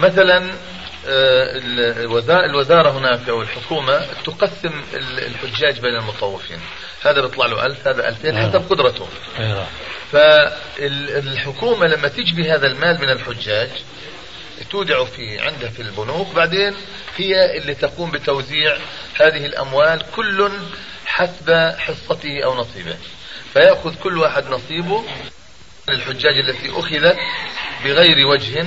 مثلا 0.00 0.52
الوزارة 2.44 2.90
هناك 2.90 3.28
أو 3.28 3.42
الحكومة 3.42 4.06
تقسم 4.24 4.82
ال- 4.94 5.26
الحجاج 5.26 5.80
بين 5.80 5.96
المطوفين 5.96 6.60
هذا 7.02 7.20
بيطلع 7.20 7.46
له 7.46 7.66
ألف 7.66 7.88
هذا 7.88 8.08
ألفين 8.08 8.34
نعم. 8.34 8.50
حسب 8.50 8.70
قدرته 8.70 9.08
أيوة. 9.38 9.66
فالحكومة 10.12 11.86
لما 11.86 12.08
تجبي 12.08 12.50
هذا 12.52 12.66
المال 12.66 13.00
من 13.00 13.10
الحجاج 13.10 13.68
تودع 14.70 15.04
في 15.04 15.38
عندها 15.40 15.68
في 15.70 15.82
البنوك 15.82 16.34
بعدين 16.34 16.74
هي 17.16 17.58
اللي 17.58 17.74
تقوم 17.74 18.10
بتوزيع 18.10 18.76
هذه 19.20 19.46
الأموال 19.46 20.02
كل 20.16 20.50
حسب 21.06 21.50
حصته 21.78 22.44
أو 22.44 22.54
نصيبه 22.54 22.96
فيأخذ 23.52 23.94
كل 23.94 24.18
واحد 24.18 24.46
نصيبه 24.50 25.04
الحجاج 25.88 26.38
التي 26.38 26.70
أخذت 26.70 27.16
بغير 27.84 28.26
وجه 28.26 28.66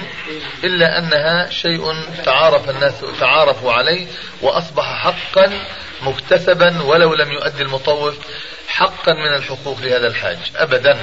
إلا 0.64 1.00
أنها 1.00 1.50
شيء 1.50 1.94
تعارف 2.26 2.70
الناس 2.70 2.94
تعارفوا 3.20 3.74
عليه 3.74 4.08
وأصبح 4.42 5.04
حقا 5.04 5.52
مكتسبا 6.02 6.82
ولو 6.82 7.14
لم 7.14 7.32
يؤدي 7.32 7.64
المطوف 7.64 8.16
حقا 8.68 9.14
من 9.14 9.36
الحقوق 9.36 9.82
لهذا 9.82 10.08
الحاج. 10.08 10.38
أبدا. 10.56 10.98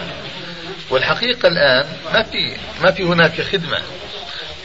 والحقيقة 0.91 1.49
الآن 1.49 1.87
ما 2.15 2.23
في 2.23 2.57
ما 2.83 2.91
في 2.91 3.03
هناك 3.03 3.41
خدمة. 3.41 3.79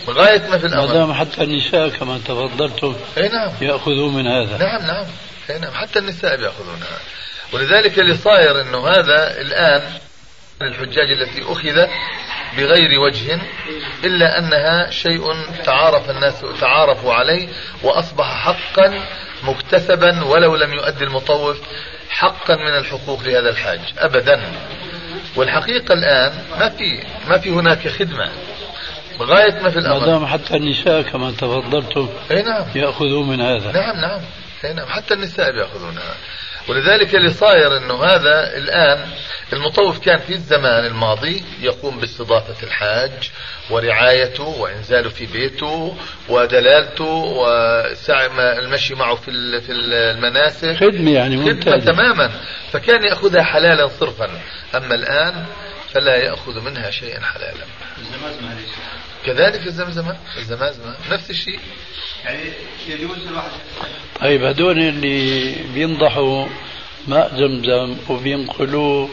غاية 0.09 0.47
ما 0.47 0.57
في 0.57 0.67
ما 0.67 0.73
الأمر 0.73 0.93
دام 0.93 1.13
حتى 1.13 1.43
النساء 1.43 1.89
كما 1.89 2.17
تفضلتم 2.17 2.95
أي 3.17 3.29
نعم. 3.29 3.51
يأخذون 3.61 4.13
من 4.13 4.27
هذا. 4.27 4.57
نعم 4.57 4.81
نعم. 4.87 5.05
أي 5.49 5.59
نعم. 5.59 5.73
حتى 5.73 5.99
النساء 5.99 6.37
بيأخذونها. 6.37 6.99
ولذلك 7.53 7.99
اللي 7.99 8.17
صاير 8.17 8.61
أنه 8.61 8.87
هذا 8.87 9.41
الآن 9.41 9.81
الحجاج 10.61 11.11
التي 11.11 11.43
أخذت 11.43 11.89
بغير 12.57 12.99
وجه 12.99 13.41
إلا 14.03 14.39
أنها 14.39 14.89
شيء 14.89 15.33
تعارف 15.65 16.09
الناس 16.09 16.45
تعارفوا 16.61 17.13
عليه 17.13 17.47
وأصبح 17.83 18.25
حقا 18.25 19.03
مكتسبا 19.43 20.23
ولو 20.23 20.55
لم 20.55 20.73
يؤدي 20.73 21.03
المطوف 21.03 21.61
حقا 22.09 22.55
من 22.55 22.77
الحقوق 22.77 23.23
لهذا 23.23 23.49
الحاج 23.49 23.79
أبدا. 23.97 24.41
والحقيقة 25.35 25.93
الآن 25.93 26.33
ما 26.59 26.69
في 26.69 27.03
ما 27.27 27.37
في 27.37 27.49
هناك 27.49 27.87
خدمة 27.87 28.31
غاية 29.21 29.53
ما 29.61 29.69
في 29.69 29.79
ما 29.79 29.85
الأمر 29.85 30.05
دام 30.05 30.25
حتى 30.25 30.57
النساء 30.57 31.01
كما 31.01 31.31
تفضلتم 31.31 32.09
نعم. 32.31 32.65
يأخذون 32.75 33.27
من 33.27 33.41
هذا. 33.41 33.71
نعم 33.71 33.95
نعم. 34.01 34.21
نعم. 34.75 34.87
حتى 34.87 35.13
النساء 35.13 35.51
بيأخذونها. 35.51 36.15
ولذلك 36.69 37.15
اللي 37.15 37.29
صاير 37.29 37.77
إنه 37.77 38.03
هذا 38.03 38.57
الآن 38.57 38.99
المطوف 39.53 39.99
كان 39.99 40.17
في 40.19 40.33
الزمان 40.33 40.85
الماضي 40.85 41.43
يقوم 41.61 41.99
باستضافة 41.99 42.63
الحاج 42.67 43.11
ورعايته 43.69 44.43
وإنزاله 44.43 45.09
في 45.09 45.25
بيته 45.25 45.97
ودلالته 46.29 47.05
وسعي 47.05 48.25
المشي 48.59 48.95
معه 48.95 49.15
في 49.15 49.31
ال- 49.31 49.61
في 49.61 49.71
المناسك. 49.71 50.75
خدمة 50.77 51.11
يعني 51.11 51.37
خدمة 51.37 51.53
ممتازة. 51.53 51.91
تماما. 51.91 52.31
فكان 52.71 53.03
يأخذها 53.03 53.43
حلالا 53.43 53.87
صرفا. 53.99 54.29
أما 54.75 54.95
الآن 54.95 55.45
فلا 55.93 56.15
يأخذ 56.15 56.59
منها 56.61 56.91
شيئا 56.91 57.19
حلالا. 57.21 57.63
كذلك 59.27 59.67
الزمزمة 59.67 60.17
الزمازمة 60.37 60.95
نفس 61.11 61.29
الشيء. 61.29 61.59
يعني 62.25 62.39
يجوز 62.87 63.27
الواحد 63.27 63.51
طيب 64.21 64.43
هدول 64.43 64.79
اللي 64.79 65.55
بينضحوا 65.73 66.45
ماء 67.07 67.31
زمزم 67.35 67.97
وبينقلوه 68.09 69.09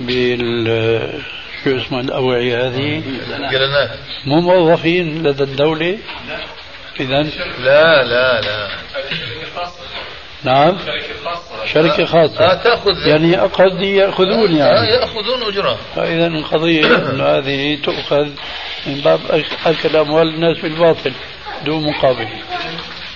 بال 0.00 1.22
شو 1.64 1.76
اسمه 1.76 2.00
الأوعية 2.00 2.66
هذه. 2.66 3.02
قلناه 3.30 3.90
مو 4.26 4.40
موظفين 4.40 5.26
لدى 5.26 5.42
الدولة؟ 5.42 5.98
إذا 7.00 7.22
لا 7.58 8.02
لا 8.04 8.40
لا. 8.40 8.68
نعم. 10.44 10.78
شركة 11.66 12.02
آه 12.02 12.04
خاصة. 12.06 12.54
تأخذ. 12.54 13.06
يعني 13.06 13.36
قد 13.36 13.82
يأخذون 13.82 14.54
آه 14.60 14.66
يعني 14.66 14.88
يأخذون 14.88 15.42
أجرة. 15.42 15.78
فإذا 15.96 16.26
القضية 16.26 16.86
هذه 17.38 17.78
تؤخذ 17.82 18.28
من 18.86 19.00
باب 19.04 19.20
أك- 19.28 19.66
أكل 19.66 19.96
أموال 19.96 20.28
الناس 20.34 20.58
بالباطل 20.58 21.12
دون 21.64 21.86
مقابل. 21.90 22.28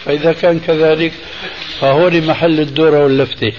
فإذا 0.05 0.33
كان 0.33 0.61
كذلك 0.61 1.13
فهو 1.81 2.11
محل 2.11 2.61
الدورة 2.61 3.03
واللفتة 3.03 3.53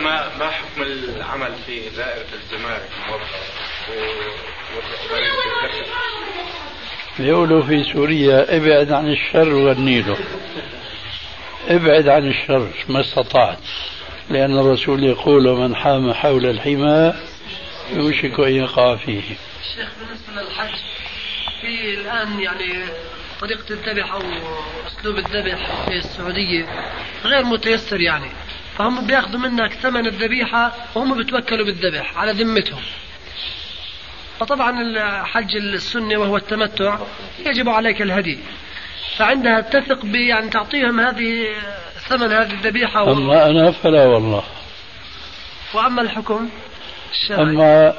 ما 0.00 0.28
ما 0.38 0.50
حكم 0.50 0.82
العمل 0.82 1.52
في 1.66 1.80
دائرة 1.96 2.26
الزمالك 2.42 2.90
موظف 3.08 4.40
يقولوا 7.24 7.62
في 7.62 7.84
سوريا 7.84 8.56
ابعد 8.56 8.92
عن 8.92 9.08
الشر 9.12 9.54
وغني 9.54 10.02
له 10.02 10.16
ابعد 11.68 12.08
عن 12.08 12.28
الشر 12.28 12.70
ما 12.88 13.00
استطعت 13.00 13.58
لأن 14.30 14.58
الرسول 14.58 15.04
يقول 15.04 15.48
من 15.48 15.76
حام 15.76 16.12
حول 16.12 16.46
الحمى 16.46 17.14
يوشك 17.92 18.40
أن 18.40 18.54
يقع 18.54 18.96
فيه. 18.96 19.22
الشيخ 19.60 19.88
بالنسبة 20.00 20.42
للحج 20.42 20.74
في 21.60 21.94
الآن 21.94 22.40
يعني 22.40 22.84
طريقة 23.40 23.70
الذبح 23.70 24.12
أو 24.12 24.20
أسلوب 24.86 25.16
الذبح 25.18 25.84
في 25.84 25.96
السعودية 25.96 26.66
غير 27.24 27.44
متيسر 27.44 28.00
يعني. 28.00 28.30
فهم 28.78 29.06
بيأخذوا 29.06 29.40
منك 29.40 29.72
ثمن 29.72 30.06
الذبيحة 30.06 30.72
وهم 30.94 31.16
بيتوكلوا 31.16 31.66
بالذبح 31.66 32.18
على 32.18 32.32
ذمتهم. 32.32 32.82
فطبعا 34.40 34.82
الحج 34.82 35.56
السنة 35.56 36.18
وهو 36.18 36.36
التمتع 36.36 36.98
يجب 37.46 37.68
عليك 37.68 38.02
الهدي. 38.02 38.38
فعندها 39.16 39.60
تثق 39.60 40.04
ب 40.04 40.14
يعني 40.14 40.48
تعطيهم 40.48 41.00
هذه 41.00 41.46
ثمن 42.08 42.32
هذه 42.32 42.52
الذبيحة 42.52 43.02
و... 43.02 43.12
أما 43.12 43.50
أنا 43.50 43.70
فلا 43.70 44.06
والله. 44.06 44.42
وأما 45.74 46.02
الحكم؟ 46.02 46.48
الشرعي 47.12 47.42
أما 47.42 47.94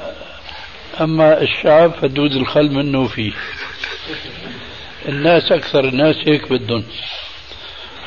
أما 1.00 1.42
الشعب 1.42 1.90
فدود 1.90 2.32
الخل 2.32 2.70
منه 2.70 3.08
فيه. 3.08 3.32
الناس 5.08 5.52
أكثر 5.52 5.84
الناس 5.84 6.16
هيك 6.26 6.52
بدهم. 6.52 6.84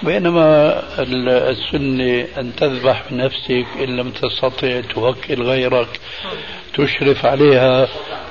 بينما 0.03 0.79
ال- 0.99 1.29
السنة 1.29 2.27
أن 2.37 2.55
تذبح 2.55 3.03
بنفسك 3.11 3.65
إن 3.79 3.95
لم 3.97 4.09
تستطع 4.11 4.81
توكل 4.93 5.41
غيرك 5.43 5.87
تشرف 6.73 7.25
عليها 7.25 7.87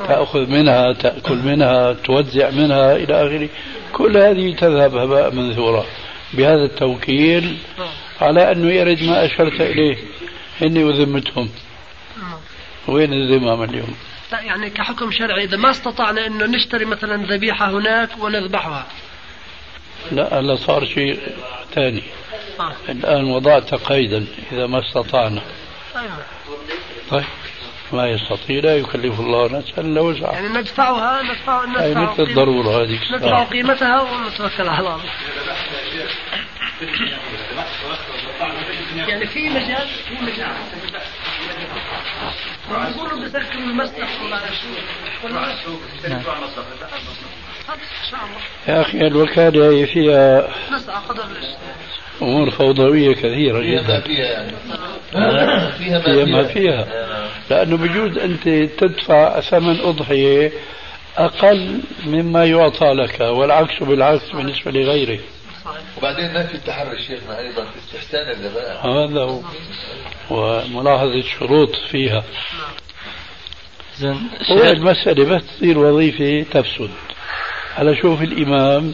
تأخذ 0.08 0.50
منها 0.50 0.92
تأكل 0.92 1.36
منها 1.36 1.92
توزع 1.92 2.50
منها 2.50 2.96
إلى 2.96 3.14
آخره 3.26 3.48
كل 3.92 4.16
هذه 4.16 4.54
تذهب 4.54 4.96
هباء 4.96 5.34
منثورا 5.34 5.84
بهذا 6.34 6.64
التوكيل 6.64 7.56
على 8.20 8.52
أنه 8.52 8.70
يرد 8.70 9.02
ما 9.02 9.24
أشرت 9.24 9.60
إليه. 9.60 9.96
إني 10.62 10.84
وذمتهم 10.84 11.48
وين 12.88 13.12
الذمام 13.12 13.62
اليوم؟ 13.62 13.94
لا 14.32 14.40
يعني 14.40 14.70
كحكم 14.70 15.10
شرعي 15.10 15.44
إذا 15.44 15.56
ما 15.56 15.70
استطعنا 15.70 16.26
أنه 16.26 16.46
نشتري 16.46 16.84
مثلا 16.84 17.26
ذبيحة 17.26 17.70
هناك 17.70 18.08
ونذبحها. 18.20 18.86
لا 20.12 20.40
هلا 20.40 20.56
صار 20.56 20.84
شيء 20.84 21.18
ثاني 21.74 22.02
آه. 22.60 22.72
الآن 22.88 23.24
وضعت 23.24 23.74
قيدا 23.74 24.26
إذا 24.52 24.66
ما 24.66 24.80
استطعنا 24.80 25.42
أيوة. 25.96 26.24
طيب 27.10 27.24
ما 27.92 28.08
يستطيع 28.08 28.60
لا 28.60 28.76
يكلف 28.76 29.20
الله 29.20 29.58
نفسا 29.58 29.80
إلا 29.80 30.00
وسعها 30.00 30.32
يعني 30.32 30.48
ندفعها 30.48 31.22
ندفع 31.22 31.64
ندفع 31.64 32.12
مثل 32.12 32.22
الضرورة 32.22 32.82
هذيك 32.82 33.00
ندفع 33.02 33.16
الساعة. 33.16 33.44
قيمتها 33.44 34.02
ونتوكل 34.02 34.68
على 34.68 34.78
الله 34.78 35.00
يعني 38.96 39.26
في 39.26 39.48
مجال 39.48 39.88
في 40.08 40.14
مجال 40.14 40.54
بيقولوا 42.68 43.24
بسكروا 43.24 43.62
المسلخ 43.62 44.22
ولا 44.22 44.40
شو 44.46 44.68
ولا 45.24 45.54
نعم. 46.08 46.22
يا 48.68 48.80
أخي 48.80 49.06
الوكالة 49.06 49.70
هي 49.70 49.86
فيها 49.86 50.48
أمور 52.22 52.50
فوضوية 52.50 53.14
كثيرة 53.14 53.60
فيها 53.60 53.82
ما 53.82 53.82
جدا 53.82 54.00
فيها 54.00 54.24
يعني. 54.24 54.52
فيها 56.02 56.24
ما 56.24 56.44
فيها 56.44 56.86
لأنه 57.50 57.76
بجوز 57.76 58.18
أنت 58.18 58.48
تدفع 58.48 59.40
ثمن 59.40 59.80
أضحية 59.80 60.52
أقل 61.16 61.80
مما 62.06 62.44
يعطى 62.44 62.86
لك 62.86 63.20
والعكس 63.20 63.82
بالعكس 63.82 64.30
بالنسبة 64.30 64.70
لغيره 64.70 65.18
وبعدين 65.98 66.34
ما 66.34 66.46
في 66.46 66.58
تحري 66.58 66.98
شيخنا 66.98 67.38
أيضا 67.38 67.64
في 67.64 67.78
استحسان 67.78 68.30
الذبائح 68.30 68.86
هذا 68.86 69.20
هو 69.20 69.40
وملاحظة 70.30 71.22
شروط 71.22 71.76
فيها. 71.90 72.24
زين 73.98 74.30
هو 74.50 74.62
المسألة 74.62 75.24
بس 75.24 75.42
تصير 75.56 75.78
وظيفة 75.78 76.46
تفسد. 76.50 76.90
على 77.78 77.96
شوف 77.96 78.22
الإمام 78.22 78.92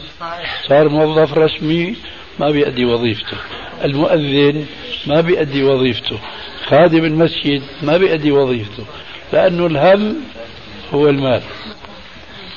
صار 0.67 0.89
موظف 0.89 1.37
رسمي 1.37 1.95
ما 2.39 2.51
بيأدي 2.51 2.85
وظيفته. 2.85 3.37
المؤذن 3.83 4.65
ما 5.07 5.21
بيأدي 5.21 5.63
وظيفته. 5.63 6.19
خادم 6.65 7.05
المسجد 7.05 7.61
ما 7.81 7.97
بيأدي 7.97 8.31
وظيفته 8.31 8.85
لأنه 9.33 9.65
الهم 9.65 10.15
هو 10.93 11.09
المال. 11.09 11.41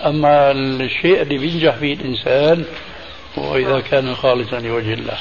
أما 0.05 0.51
الشيء 0.51 1.23
اللي 1.23 1.39
بينجح 1.39 1.75
فيه 1.75 1.95
الإنسان 1.95 2.65
هو 3.39 3.57
إذا 3.57 3.81
كان 3.81 4.15
خالصا 4.15 4.61
لوجه 4.61 4.95
الله. 4.95 5.19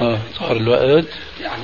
ها 0.00 0.18
صار 0.38 0.56
الوقت. 0.56 1.04
يعني 1.40 1.62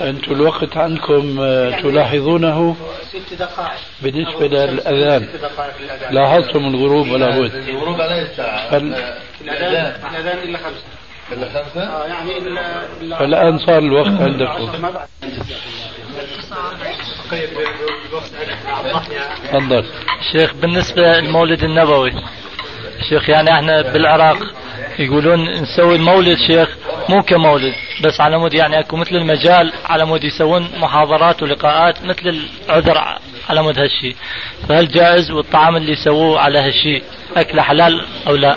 أنتم 0.00 0.32
الوقت 0.32 0.76
عندكم 0.76 1.36
آه، 1.40 1.80
تلاحظونه؟ 1.80 2.76
ست 3.12 3.34
دقائق. 3.34 3.80
بالنسبة 4.02 4.46
للأذان. 4.46 5.28
ست 5.28 5.36
دقائق 5.36 5.74
للأذان 5.80 6.14
لاحظتم 6.14 6.64
الغروب 6.66 7.08
ولا 7.10 7.38
بد؟ 7.40 7.54
الغروب 7.54 8.00
عليه 8.00 8.22
الساعة 8.22 8.58
هل- 8.76 8.94
الأذان. 9.40 10.00
الأذان 10.10 10.38
إلا 10.48 10.58
خمسة. 10.58 10.82
إلا 11.32 11.48
خمسة؟ 11.48 11.82
آه 11.82 12.06
يعني 12.06 12.30
فالآن 13.18 13.58
صار 13.58 13.78
الوقت 13.78 14.20
عندكم. 14.20 14.66
تفضل. 19.52 19.84
شيخ 20.32 20.54
بالنسبة 20.54 21.02
للمولد 21.02 21.62
النبوي 21.64 22.12
شيخ 23.08 23.28
يعني 23.28 23.50
إحنا 23.52 23.82
بالعراق 23.82 24.38
يقولون 24.98 25.50
نسوي 25.50 25.96
المولد 25.96 26.36
شيخ 26.46 26.76
مو 27.08 27.22
كمولد 27.22 27.74
بس 28.04 28.20
على 28.20 28.38
مود 28.38 28.54
يعني 28.54 28.80
أكو 28.80 28.96
مثل 28.96 29.16
المجال 29.16 29.72
على 29.84 30.04
مود 30.04 30.24
يسوون 30.24 30.68
محاضرات 30.80 31.42
ولقاءات 31.42 32.04
مثل 32.04 32.40
العذر 32.68 32.98
على 33.48 33.62
مود 33.62 33.78
هالشيء 33.78 34.16
فهل 34.68 34.88
جائز 34.88 35.30
والطعام 35.30 35.76
اللي 35.76 35.92
يسووه 35.92 36.40
على 36.40 36.58
هالشيء 36.58 37.02
اكله 37.36 37.62
حلال 37.62 38.04
أو 38.26 38.36
لا؟ 38.36 38.56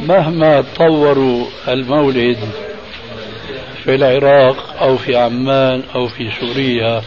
مهما 0.00 0.64
طوروا 0.76 1.46
المولد 1.68 2.38
في 3.84 3.94
العراق 3.94 4.82
أو 4.82 4.96
في 4.96 5.16
عمان 5.16 5.82
أو 5.94 6.08
في 6.08 6.30
سوريا 6.40 7.02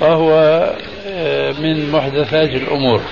فهو 0.00 0.32
آه، 1.06 1.52
من 1.52 1.90
محدثات 1.90 2.50
الأمور 2.50 3.02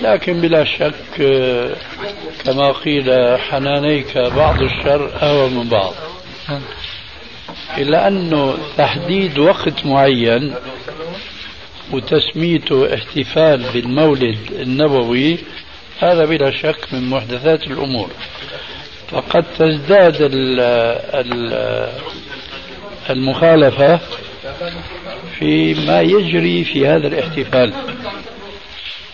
لكن 0.00 0.40
بلا 0.40 0.64
شك 0.64 1.20
آه، 1.20 1.76
كما 2.44 2.72
قيل 2.72 3.38
حنانيك 3.38 4.18
بعض 4.18 4.62
الشر 4.62 5.10
أهوى 5.22 5.50
من 5.50 5.68
بعض. 5.68 5.94
إلا 7.78 8.08
أنه 8.08 8.54
تحديد 8.76 9.38
وقت 9.38 9.86
معين 9.86 10.54
وتسميته 11.92 12.94
احتفال 12.94 13.64
بالمولد 13.74 14.38
النبوي 14.52 15.38
هذا 15.98 16.24
بلا 16.24 16.50
شك 16.50 16.88
من 16.92 17.10
محدثات 17.10 17.62
الأمور. 17.62 18.10
فقد 19.10 19.44
تزداد 19.58 20.16
المخالفة 23.10 24.00
فيما 25.38 26.00
يجري 26.00 26.64
في 26.64 26.86
هذا 26.86 27.06
الاحتفال. 27.06 27.72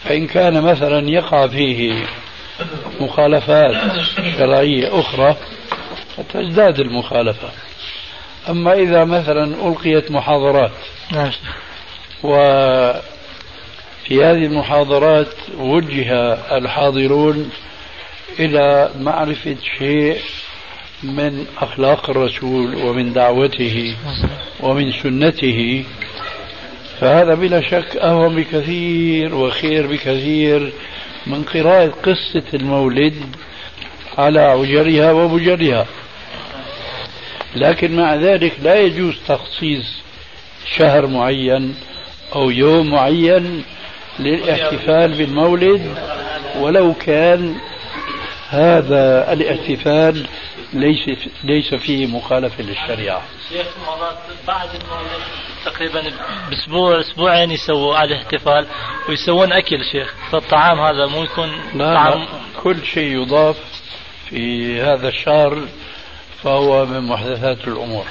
فإن 0.05 0.27
كان 0.27 0.63
مثلا 0.63 1.09
يقع 1.09 1.47
فيه 1.47 2.05
مخالفات 3.01 3.77
شرعية 4.39 5.01
أخرى 5.01 5.37
فتزداد 6.17 6.81
المخالفة 6.81 7.49
أما 8.49 8.73
إذا 8.73 9.05
مثلا 9.05 9.69
ألقيت 9.69 10.11
محاضرات 10.11 10.73
نعم. 11.13 11.31
وفي 12.23 13.01
هذه 14.11 14.47
المحاضرات 14.47 15.35
وجه 15.59 16.13
الحاضرون 16.57 17.51
إلى 18.39 18.91
معرفة 19.01 19.57
شيء 19.79 20.19
من 21.03 21.47
أخلاق 21.59 22.11
الرسول 22.11 22.75
ومن 22.75 23.13
دعوته 23.13 23.97
ومن 24.61 24.93
سنته 24.93 25.85
فهذا 27.03 27.35
بلا 27.35 27.61
شك 27.61 27.97
أهون 27.97 28.37
بكثير 28.37 29.35
وخير 29.35 29.87
بكثير 29.87 30.73
من 31.27 31.43
قراءة 31.43 31.95
قصة 32.03 32.43
المولد 32.55 33.15
على 34.19 34.41
عجرها 34.41 35.13
وبجرها 35.13 35.87
لكن 37.57 37.97
مع 37.97 38.15
ذلك 38.15 38.53
لا 38.63 38.81
يجوز 38.81 39.15
تخصيص 39.29 40.03
شهر 40.77 41.07
معين 41.07 41.75
أو 42.35 42.51
يوم 42.51 42.91
معين 42.91 43.65
للاحتفال 44.19 45.15
بالمولد 45.15 45.95
ولو 46.61 46.95
كان 46.95 47.55
هذا 48.53 49.33
الاحتفال 49.33 50.27
ليس 50.73 51.29
ليس 51.45 51.75
فيه 51.75 52.07
مخالفة 52.07 52.63
للشريعة. 52.63 53.23
شيخ 53.49 53.67
مرات 53.87 54.19
بعد 54.47 54.69
تقريبا 55.65 56.13
باسبوع 56.51 57.01
أسبوعين 57.01 57.51
يسووا 57.51 57.97
على 57.97 58.15
الاحتفال 58.15 58.67
ويسوون 59.09 59.53
أكل 59.53 59.85
شيخ. 59.93 60.15
فالطعام 60.33 60.81
هذا 60.81 61.07
مو 61.07 61.25
يكون 61.25 61.51
لا 61.75 61.95
طعام 61.95 62.21
لا 62.21 62.29
كل 62.63 62.85
شيء 62.87 63.23
يضاف 63.23 63.57
في 64.29 64.81
هذا 64.81 65.09
الشهر 65.09 65.69
فهو 66.43 66.87
من 66.87 67.01
محدثات 67.01 67.69
الأمور. 67.69 68.05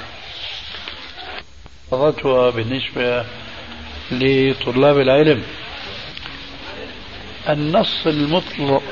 خطوة 1.90 2.50
بالنسبة 2.50 3.24
لطلاب 4.10 4.98
العلم. 4.98 5.42
النص 7.48 8.06
المطلق 8.06 8.82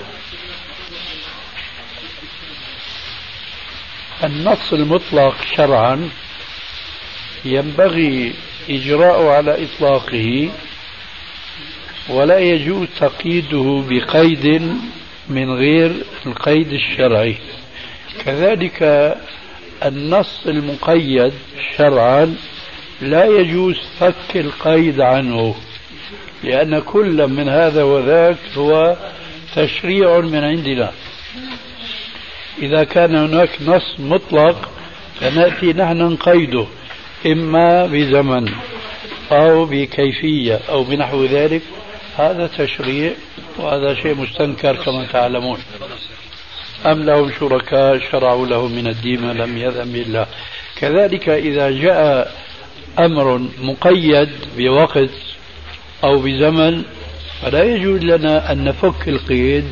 النص 4.25 4.73
المطلق 4.73 5.37
شرعا 5.57 6.09
ينبغي 7.45 8.33
إجراءه 8.71 9.31
على 9.31 9.65
إطلاقه 9.65 10.51
ولا 12.09 12.39
يجوز 12.39 12.89
تقييده 13.01 13.85
بقيد 13.89 14.63
من 15.29 15.51
غير 15.51 15.93
القيد 16.27 16.73
الشرعي. 16.73 17.37
كذلك 18.25 18.83
النص 19.85 20.47
المقيد 20.47 21.33
شرعا 21.77 22.37
لا 23.01 23.25
يجوز 23.25 23.77
فك 23.99 24.37
القيد 24.37 25.01
عنه 25.01 25.55
لأن 26.45 26.79
كل 26.81 27.27
من 27.27 27.49
هذا 27.49 27.83
وذاك 27.83 28.39
هو 28.57 28.97
تشريع 29.57 30.21
من 30.21 30.45
عندنا. 30.45 30.93
إذا 32.59 32.85
كان 32.85 33.17
هناك 33.17 33.51
نص 33.63 33.97
مطلق 33.99 34.71
فنأتي 35.21 35.73
نحن 35.73 35.99
نقيده 35.99 36.67
إما 37.27 37.87
بزمن 37.87 38.49
أو 39.33 39.65
بكيفية 39.65 40.61
أو 40.69 40.85
بنحو 40.85 41.25
ذلك. 41.25 41.63
هذا 42.17 42.47
تشريع 42.47 43.13
وهذا 43.59 43.95
شيء 43.95 44.15
مستنكر 44.15 44.77
كما 44.77 45.07
تعلمون. 45.13 45.59
أم 46.87 47.03
لهم 47.03 47.33
شركاء 47.41 47.99
شرعوا 47.99 48.47
لهم 48.47 48.73
من 48.73 48.87
الدين 48.87 49.31
لم 49.31 49.59
يأذن 49.59 49.93
بالله. 49.93 50.27
كذلك 50.77 51.29
إذا 51.29 51.71
جاء 51.71 52.35
أمر 52.99 53.41
مقيد 53.63 54.31
بوقت 54.57 55.11
أو 56.05 56.19
بزمن 56.19 56.83
فلا 57.43 57.65
يجوز 57.65 58.01
لنا 58.01 58.53
أن 58.53 58.65
نفك 58.65 59.09
القيد 59.09 59.65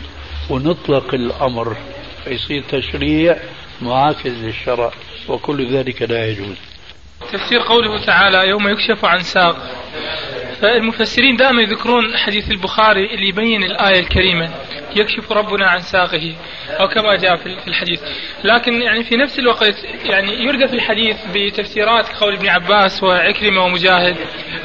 ونطلق 0.51 1.15
الأمر. 1.15 1.77
فيصير 2.25 2.63
تشريع 2.63 3.37
معاكس 3.83 4.27
للشرع 4.27 4.91
وكل 5.29 5.77
ذلك 5.77 6.03
لا 6.03 6.27
يجوز. 6.27 6.57
تفسير 7.33 7.61
قوله 7.61 8.05
تعالى 8.05 8.49
يوم 8.49 8.69
يكشف 8.69 9.05
عن 9.05 9.19
ساق. 9.19 9.57
فالمفسرين 10.61 11.37
دائما 11.37 11.63
يذكرون 11.63 12.17
حديث 12.17 12.51
البخاري 12.51 13.15
اللي 13.15 13.29
يبين 13.29 13.63
الآية 13.63 14.01
الكريمة. 14.01 14.51
يكشف 14.99 15.33
ربنا 15.33 15.67
عن 15.67 15.79
ساقه 15.79 16.35
أو 16.81 16.89
كما 16.89 17.17
جاء 17.17 17.37
في 17.37 17.47
الحديث. 17.69 18.01
لكن 18.45 18.83
يعني 18.83 19.05
في 19.05 19.17
نفس 19.17 19.39
الوقت 19.39 19.75
يعني 20.05 20.45
يردف 20.45 20.75
الحديث 20.75 21.17
بتفسيرات 21.35 22.09
قول 22.09 22.35
ابن 22.35 22.49
عباس 22.49 23.03
وعكرمة 23.03 23.65
ومجاهد 23.65 24.17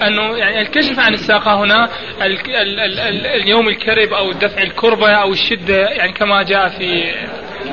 أنه 0.02 0.38
يعني 0.38 0.62
الكشف 0.62 1.00
عن 1.00 1.14
الساقة 1.14 1.64
هنا 1.64 1.90
ال 2.22 2.56
ال 2.56 2.80
ال 2.80 3.00
ال 3.00 3.28
اليوم 3.28 3.68
الكرب 3.68 4.14
أو 4.14 4.32
دفع 4.32 4.62
الكربة 4.62 5.12
أو 5.12 5.32
الشدة 5.32 5.90
يعني 5.90 6.14
كما 6.14 6.44
جاء 6.44 6.70
في 6.70 7.14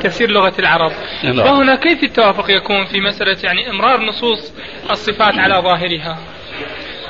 تفسير 0.02 0.30
لغة 0.30 0.54
العرب. 0.58 0.92
نعم. 1.24 1.36
فهنا 1.36 1.76
كيف 1.76 2.02
التوافق 2.04 2.50
يكون 2.50 2.84
في 2.84 3.00
مسألة 3.00 3.36
يعني 3.44 3.70
إمرار 3.70 4.00
نصوص 4.00 4.54
الصفات 4.90 5.38
على 5.38 5.54
ظاهرها؟ 5.54 6.18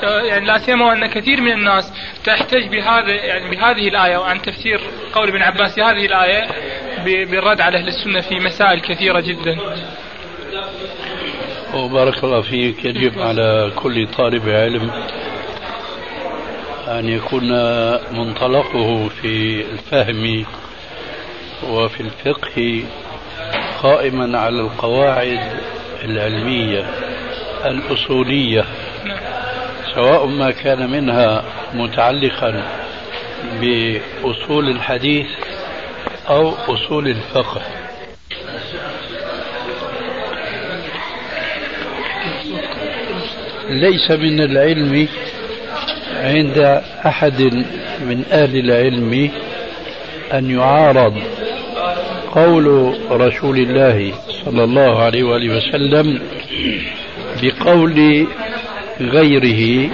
يعني 0.02 0.46
لا 0.46 0.58
سيما 0.58 0.92
ان 0.92 1.06
كثير 1.06 1.40
من 1.40 1.52
الناس 1.52 1.92
تحتج 2.24 2.68
بهذا 2.68 3.10
يعني 3.10 3.50
بهذه 3.50 3.88
الآية 3.88 4.16
وعن 4.18 4.42
تفسير 4.42 4.80
قول 5.12 5.28
ابن 5.28 5.42
عباس 5.42 5.78
هذه 5.78 6.06
الآية 6.06 6.46
بالرد 7.04 7.60
على 7.60 7.78
أهل 7.78 7.88
السنة 7.88 8.20
في 8.20 8.34
مسائل 8.34 8.80
كثيرة 8.80 9.20
جدا. 9.20 9.58
وبارك 11.74 12.24
الله 12.24 12.40
فيك 12.40 12.84
يجب 12.84 13.18
على 13.18 13.72
كل 13.76 14.06
طالب 14.06 14.48
علم 14.48 14.90
أن 16.88 17.08
يكون 17.08 17.48
منطلقه 18.12 19.08
في 19.08 19.64
الفهم 19.72 20.44
وفي 21.68 22.00
الفقه 22.00 22.84
قائما 23.82 24.38
على 24.38 24.60
القواعد 24.60 25.40
العلمية 26.04 26.90
الأصولية 27.66 28.64
سواء 29.94 30.26
ما 30.26 30.50
كان 30.50 30.90
منها 30.90 31.44
متعلقا 31.74 32.62
بأصول 33.60 34.68
الحديث 34.68 35.26
أو 36.28 36.54
أصول 36.68 37.08
الفقه. 37.08 37.62
ليس 43.70 44.10
من 44.10 44.40
العلم 44.40 45.08
عند 46.14 46.82
أحد 47.06 47.42
من 48.00 48.24
أهل 48.32 48.56
العلم 48.58 49.30
أن 50.32 50.50
يعارض 50.50 51.14
قول 52.34 52.96
رسول 53.10 53.58
الله 53.58 54.12
صلى 54.44 54.64
الله 54.64 55.02
عليه 55.02 55.22
وآله 55.22 55.56
وسلم 55.56 56.20
بقول 57.42 58.26
غيره 59.00 59.90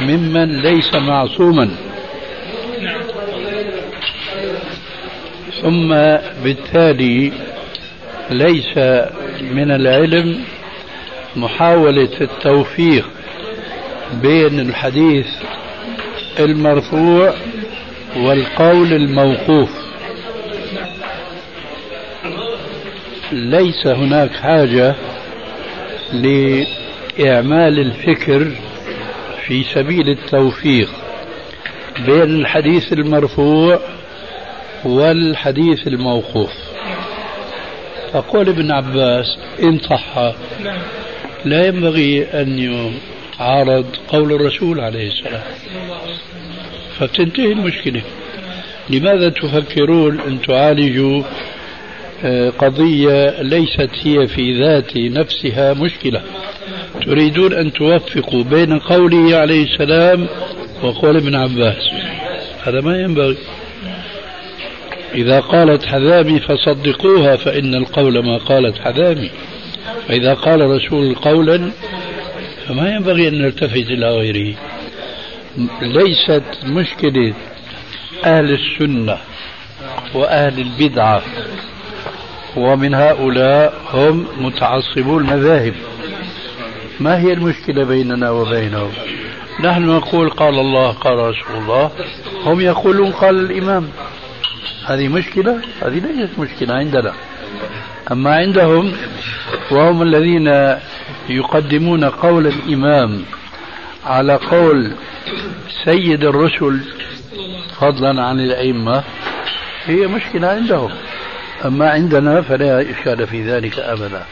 ممن 0.00 0.60
ليس 0.62 0.94
معصوما. 0.94 1.70
ثم 5.62 5.88
بالتالي 6.44 7.32
ليس 8.30 8.78
من 9.40 9.70
العلم 9.70 10.40
محاولة 11.36 12.20
التوفيق 12.20 13.08
بين 14.22 14.60
الحديث 14.60 15.26
المرفوع 16.40 17.34
والقول 18.16 18.92
الموقوف. 18.92 19.70
ليس 23.32 23.86
هناك 23.86 24.30
حاجة 24.30 24.94
لإعمال 27.18 27.78
الفكر 27.78 28.52
في 29.46 29.64
سبيل 29.64 30.08
التوفيق 30.08 30.88
بين 32.06 32.22
الحديث 32.22 32.92
المرفوع 32.92 33.80
والحديث 34.84 35.86
الموقوف. 35.86 36.50
فقول 38.12 38.48
ابن 38.48 38.70
عباس 38.70 39.26
إن 39.62 39.78
صح. 39.78 40.32
لا 41.44 41.66
ينبغي 41.66 42.24
أن 42.24 42.58
يعارض 43.38 43.86
قول 44.08 44.32
الرسول 44.32 44.80
عليه 44.80 45.08
السلام. 45.08 45.42
فتنتهي 46.98 47.52
المشكلة. 47.52 48.02
لماذا 48.90 49.28
تفكرون 49.28 50.20
أن 50.20 50.42
تعالجوا 50.42 51.22
آه، 52.24 52.50
قضية 52.50 53.42
ليست 53.42 53.90
هي 54.02 54.26
في 54.26 54.60
ذات 54.60 54.96
نفسها 54.96 55.74
مشكلة؟ 55.74 56.22
تريدون 57.04 57.52
أن 57.52 57.72
توفقوا 57.72 58.44
بين 58.44 58.78
قوله 58.78 59.36
عليه 59.36 59.64
السلام 59.64 60.28
وقول 60.82 61.16
ابن 61.16 61.34
عباس. 61.34 61.88
هذا 62.64 62.80
ما 62.80 63.00
ينبغي. 63.00 63.36
إذا 65.14 65.40
قالت 65.40 65.84
حذامي 65.84 66.40
فصدقوها 66.40 67.36
فإن 67.36 67.74
القول 67.74 68.26
ما 68.26 68.38
قالت 68.38 68.78
حذامي. 68.78 69.30
فإذا 70.08 70.34
قال 70.34 70.60
رسول 70.60 71.14
قولا 71.14 71.70
فما 72.68 72.94
ينبغي 72.94 73.28
أن 73.28 73.42
نلتفت 73.42 73.90
إلى 73.90 74.06
غيره. 74.06 74.54
ليست 75.82 76.44
مشكلة 76.64 77.34
أهل 78.24 78.50
السنة 78.50 79.18
وأهل 80.14 80.58
البدعة 80.60 81.22
ومن 82.56 82.94
هؤلاء 82.94 83.74
هم 83.92 84.26
متعصبو 84.40 85.18
المذاهب. 85.18 85.74
ما 87.02 87.20
هي 87.20 87.32
المشكلة 87.32 87.84
بيننا 87.84 88.30
وبينهم؟ 88.30 88.90
نحن 89.60 89.82
نقول 89.82 90.30
قال 90.30 90.54
الله 90.58 90.92
قال 90.92 91.18
رسول 91.18 91.56
الله. 91.56 91.90
هم 92.44 92.60
يقولون 92.60 93.12
قال 93.12 93.50
الإمام. 93.50 93.88
هذه 94.86 95.08
مشكلة؟ 95.08 95.60
هذه 95.82 95.98
ليست 95.98 96.38
مشكلة 96.38 96.74
عندنا. 96.74 97.12
أما 98.12 98.34
عندهم 98.34 98.92
وهم 99.70 100.02
الذين 100.02 100.76
يقدمون 101.28 102.04
قول 102.04 102.46
الإمام 102.46 103.22
على 104.04 104.34
قول 104.34 104.92
سيد 105.84 106.24
الرسل 106.24 106.80
فضلا 107.80 108.22
عن 108.22 108.40
الأئمة 108.40 109.02
هي 109.86 110.06
مشكلة 110.06 110.48
عندهم. 110.48 110.90
أما 111.64 111.90
عندنا 111.90 112.42
فلا 112.42 112.90
إشكال 112.90 113.26
في 113.26 113.50
ذلك 113.50 113.78
أبدا. 113.78 114.24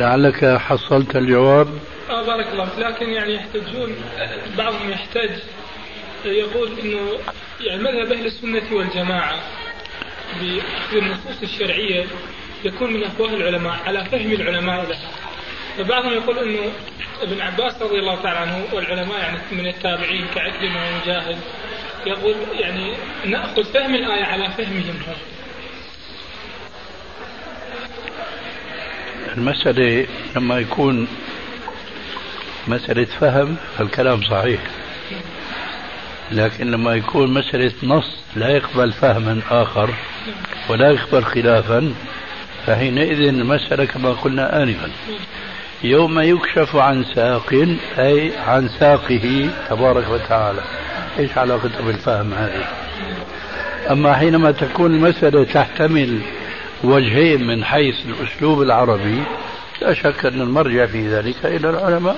لعلك 0.00 0.44
حصلت 0.44 1.16
الجواب. 1.16 1.68
آه 2.10 2.22
بارك 2.26 2.46
الله 2.52 2.68
لكن 2.78 3.10
يعني 3.10 3.34
يحتجون 3.34 3.96
بعضهم 4.58 4.90
يحتج 4.90 5.30
يقول 6.24 6.78
إنه 6.84 7.18
يعني 7.60 7.82
مذهب 7.82 8.12
أهل 8.12 8.26
السنة 8.26 8.62
والجماعة 8.72 9.40
بأخذ 10.40 10.96
النصوص 10.96 11.42
الشرعية 11.42 12.04
يكون 12.64 12.92
من 12.92 13.04
افواه 13.04 13.28
العلماء 13.28 13.78
على 13.86 14.04
فهم 14.04 14.32
العلماء 14.32 14.86
لها 14.86 15.10
فبعضهم 15.78 16.12
يقول 16.12 16.38
إنه 16.38 16.72
ابن 17.22 17.40
عباس 17.40 17.82
رضي 17.82 17.98
الله 17.98 18.22
تعالى 18.22 18.38
عنه 18.38 18.64
والعلماء 18.72 19.18
يعني 19.18 19.38
من 19.52 19.66
التابعين 19.66 20.26
كعكرمه 20.34 20.80
ومجاهد 20.88 21.38
يقول 22.06 22.34
يعني 22.52 22.94
نأخذ 23.24 23.64
فهم 23.64 23.94
الآية 23.94 24.24
على 24.24 24.50
فهمهم 24.50 24.96
هم. 25.06 25.14
المسألة 29.36 30.06
لما 30.36 30.58
يكون 30.58 31.08
مسألة 32.68 33.04
فهم 33.04 33.56
فالكلام 33.78 34.22
صحيح. 34.22 34.60
لكن 36.32 36.70
لما 36.70 36.94
يكون 36.94 37.34
مسألة 37.34 37.72
نص 37.82 38.16
لا 38.36 38.48
يقبل 38.48 38.92
فهما 38.92 39.40
آخر 39.50 39.94
ولا 40.68 40.90
يقبل 40.90 41.24
خلافا 41.24 41.94
فحينئذ 42.66 43.20
المسألة 43.20 43.84
كما 43.84 44.10
قلنا 44.12 44.62
آنفا. 44.62 44.90
يوم 45.84 46.20
يكشف 46.20 46.76
عن 46.76 47.04
ساق 47.04 47.76
أي 47.98 48.32
عن 48.38 48.68
ساقه 48.68 49.50
تبارك 49.70 50.08
وتعالى. 50.08 50.62
إيش 51.18 51.38
علاقته 51.38 51.84
بالفهم 51.86 52.32
هذه؟ 52.34 52.64
أما 53.90 54.14
حينما 54.14 54.50
تكون 54.50 54.94
المسألة 54.94 55.44
تحتمل 55.44 56.20
وجهين 56.84 57.46
من 57.46 57.64
حيث 57.64 57.94
الأسلوب 58.06 58.62
العربي 58.62 59.22
لا 59.82 59.94
شك 59.94 60.26
أن 60.26 60.40
المرجع 60.40 60.86
في 60.86 61.08
ذلك 61.08 61.46
إلى 61.46 61.70
العلماء. 61.70 62.16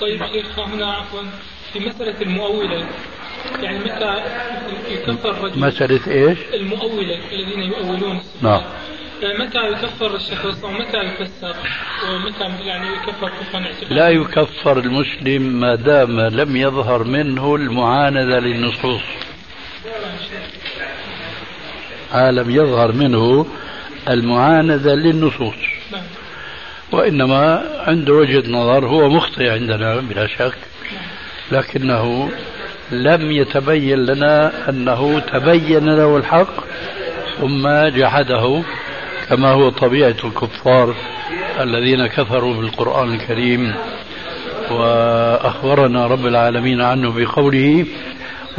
طيب 0.00 0.26
شيخ 0.26 0.58
هنا 0.58 0.92
عفوا 0.92 1.22
في 1.72 1.78
مسألة 1.78 2.22
المؤولة 2.22 2.86
يعني 3.62 3.78
متى 3.78 4.22
يكفر 4.90 5.30
الرجل 5.30 5.60
مسألة 5.60 6.00
إيش؟ 6.06 6.38
المؤولة 6.54 7.18
الذين 7.32 7.62
يؤولون 7.62 8.20
نعم. 8.42 8.62
متى 9.22 9.58
يكفر 9.58 10.16
الشخص 10.16 10.64
أو 10.64 10.70
متى 10.70 10.98
يفسر؟ 10.98 11.56
ومتى 12.08 12.64
يعني 12.64 12.88
يكفر 12.88 13.28
كفرا 13.28 13.94
لا 13.94 14.08
يكفر 14.08 14.78
المسلم 14.78 15.42
ما 15.42 15.74
دام 15.74 16.20
لم 16.20 16.56
يظهر 16.56 17.04
منه 17.04 17.54
المعاندة 17.54 18.40
للنصوص. 18.40 19.02
ما 22.14 22.30
لم 22.30 22.50
يظهر 22.50 22.92
منه 22.92 23.46
المعاندة 24.08 24.94
للنصوص. 24.94 25.54
نعم. 25.92 26.02
وإنما 26.92 27.64
عنده 27.86 28.12
وجهة 28.12 28.50
نظر 28.50 28.86
هو 28.86 29.08
مخطئ 29.08 29.48
عندنا 29.50 29.96
بلا 30.00 30.26
شك 30.26 30.58
لكنه 31.52 32.30
لم 32.90 33.30
يتبين 33.30 33.98
لنا 33.98 34.68
أنه 34.68 35.18
تبين 35.18 35.96
له 35.96 36.16
الحق 36.16 36.54
ثم 37.40 37.68
جحده 37.88 38.62
كما 39.28 39.52
هو 39.52 39.68
طبيعة 39.68 40.16
الكفار 40.24 40.94
الذين 41.60 42.06
كفروا 42.06 42.54
بالقرآن 42.54 43.14
الكريم. 43.14 43.74
وأخبرنا 44.70 46.06
رب 46.06 46.26
العالمين 46.26 46.80
عنه 46.80 47.12
بقوله 47.12 47.86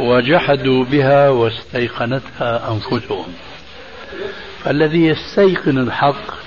وجحدوا 0.00 0.84
بها 0.84 1.28
واستيقنتها 1.28 2.72
أنفسهم 2.72 3.26
فالذي 4.64 5.06
يستيقن 5.06 5.78
الحق 5.78 6.39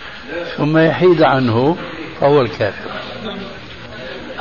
ثم 0.58 0.78
يحيد 0.78 1.22
عنه 1.22 1.78
فهو 2.20 2.42
الكافر. 2.42 2.92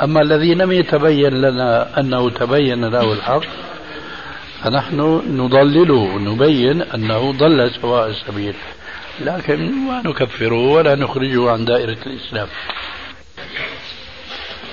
أما 0.03 0.21
الذي 0.21 0.55
لم 0.55 0.71
يتبين 0.71 1.41
لنا 1.41 1.99
أنه 1.99 2.29
تبين 2.29 2.85
له 2.85 3.13
الحق 3.13 3.43
فنحن 4.63 5.21
نضلله 5.27 6.19
نبين 6.19 6.81
أنه 6.81 7.31
ضل 7.31 7.71
سواء 7.81 8.09
السبيل. 8.09 8.55
لكن 9.19 9.71
ما 9.71 10.01
نكفره 10.05 10.71
ولا 10.71 10.95
نخرجه 10.95 11.51
عن 11.51 11.65
دائرة 11.65 11.97
الإسلام. 12.05 12.47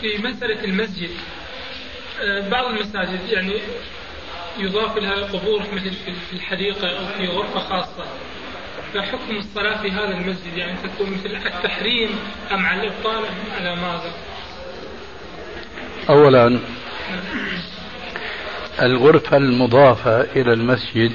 في 0.01 0.19
مسألة 0.19 0.65
المسجد 0.65 1.11
آه، 2.23 2.49
بعض 2.49 2.65
المساجد 2.65 3.21
يعني 3.29 3.55
يضاف 4.59 4.97
لها 4.97 5.15
قبور 5.15 5.63
مثل 5.73 5.91
في 6.31 6.33
الحديقة 6.33 6.89
أو 6.89 7.07
في 7.07 7.27
غرفة 7.27 7.61
خاصة. 7.61 8.05
فحكم 8.95 9.37
الصلاة 9.39 9.83
في 9.83 9.91
هذا 9.91 10.19
المسجد 10.19 10.57
يعني 10.57 10.77
تكون 10.83 11.11
مثل 11.11 11.47
التحريم 11.47 12.09
أم 12.53 12.67
على 12.67 12.81
الإبطال 12.81 13.25
على 13.59 13.77
ماذا؟ 13.77 14.13
أولا 16.09 16.59
الغرفة 18.83 19.37
المضافة 19.37 20.21
إلى 20.21 20.53
المسجد 20.53 21.13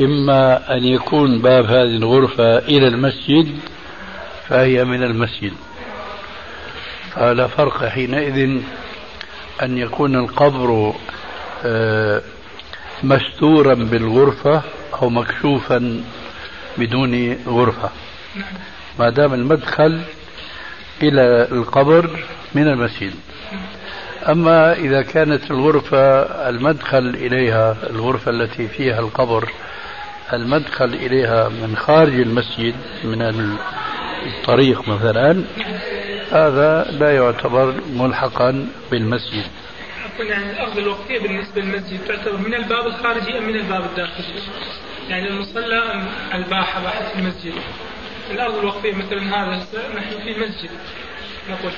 إما 0.00 0.74
أن 0.76 0.84
يكون 0.84 1.42
باب 1.42 1.64
هذه 1.64 1.96
الغرفة 1.96 2.58
إلى 2.58 2.88
المسجد 2.88 3.58
فهي 4.48 4.84
من 4.84 5.02
المسجد 5.02 5.52
فلا 7.14 7.46
فرق 7.46 7.84
حينئذ 7.84 8.60
أن 9.62 9.78
يكون 9.78 10.16
القبر 10.16 10.94
آه، 11.64 12.22
مستورا 13.02 13.74
بالغرفة 13.74 14.62
أو 15.02 15.08
مكشوفا 15.08 16.02
بدون 16.78 17.32
غرفة. 17.46 17.90
ما 18.98 19.10
دام 19.10 19.34
المدخل 19.34 20.00
إلى 21.02 21.48
القبر 21.52 22.10
من 22.54 22.68
المسجد. 22.68 23.14
أما 24.28 24.72
إذا 24.72 25.02
كانت 25.02 25.50
الغرفة 25.50 26.22
المدخل 26.48 27.08
إليها 27.08 27.76
الغرفة 27.90 28.30
التي 28.30 28.68
فيها 28.68 29.00
القبر 29.00 29.48
المدخل 30.32 30.84
إليها 30.84 31.48
من 31.48 31.76
خارج 31.76 32.20
المسجد 32.20 32.74
من 33.04 33.22
الطريق 34.26 34.88
مثلا 34.88 35.44
هذا 36.32 36.86
لا 36.90 37.14
يعتبر 37.14 37.74
ملحقا 37.92 38.68
بالمسجد. 38.90 39.44
يعني 40.20 40.50
الأرض 40.50 40.78
الوقفية 40.78 41.18
بالنسبة 41.18 41.62
للمسجد 41.62 42.00
تعتبر 42.08 42.36
من 42.36 42.54
الباب 42.54 42.86
الخارجي 42.86 43.38
أم 43.38 43.46
من 43.46 43.56
الباب 43.56 43.84
الداخلي؟ 43.84 44.24
يعني 45.08 45.28
المصلى 45.28 46.06
الباحة 46.34 46.82
باحة 46.82 47.12
المسجد؟ 47.18 47.54
الأرض 48.30 48.58
الوقفية 48.58 48.92
مثلا 48.92 49.20
هذا 49.22 49.66
نحن 49.96 50.10
في 50.10 50.40
مسجد. 50.40 50.70
نقول 51.50 51.72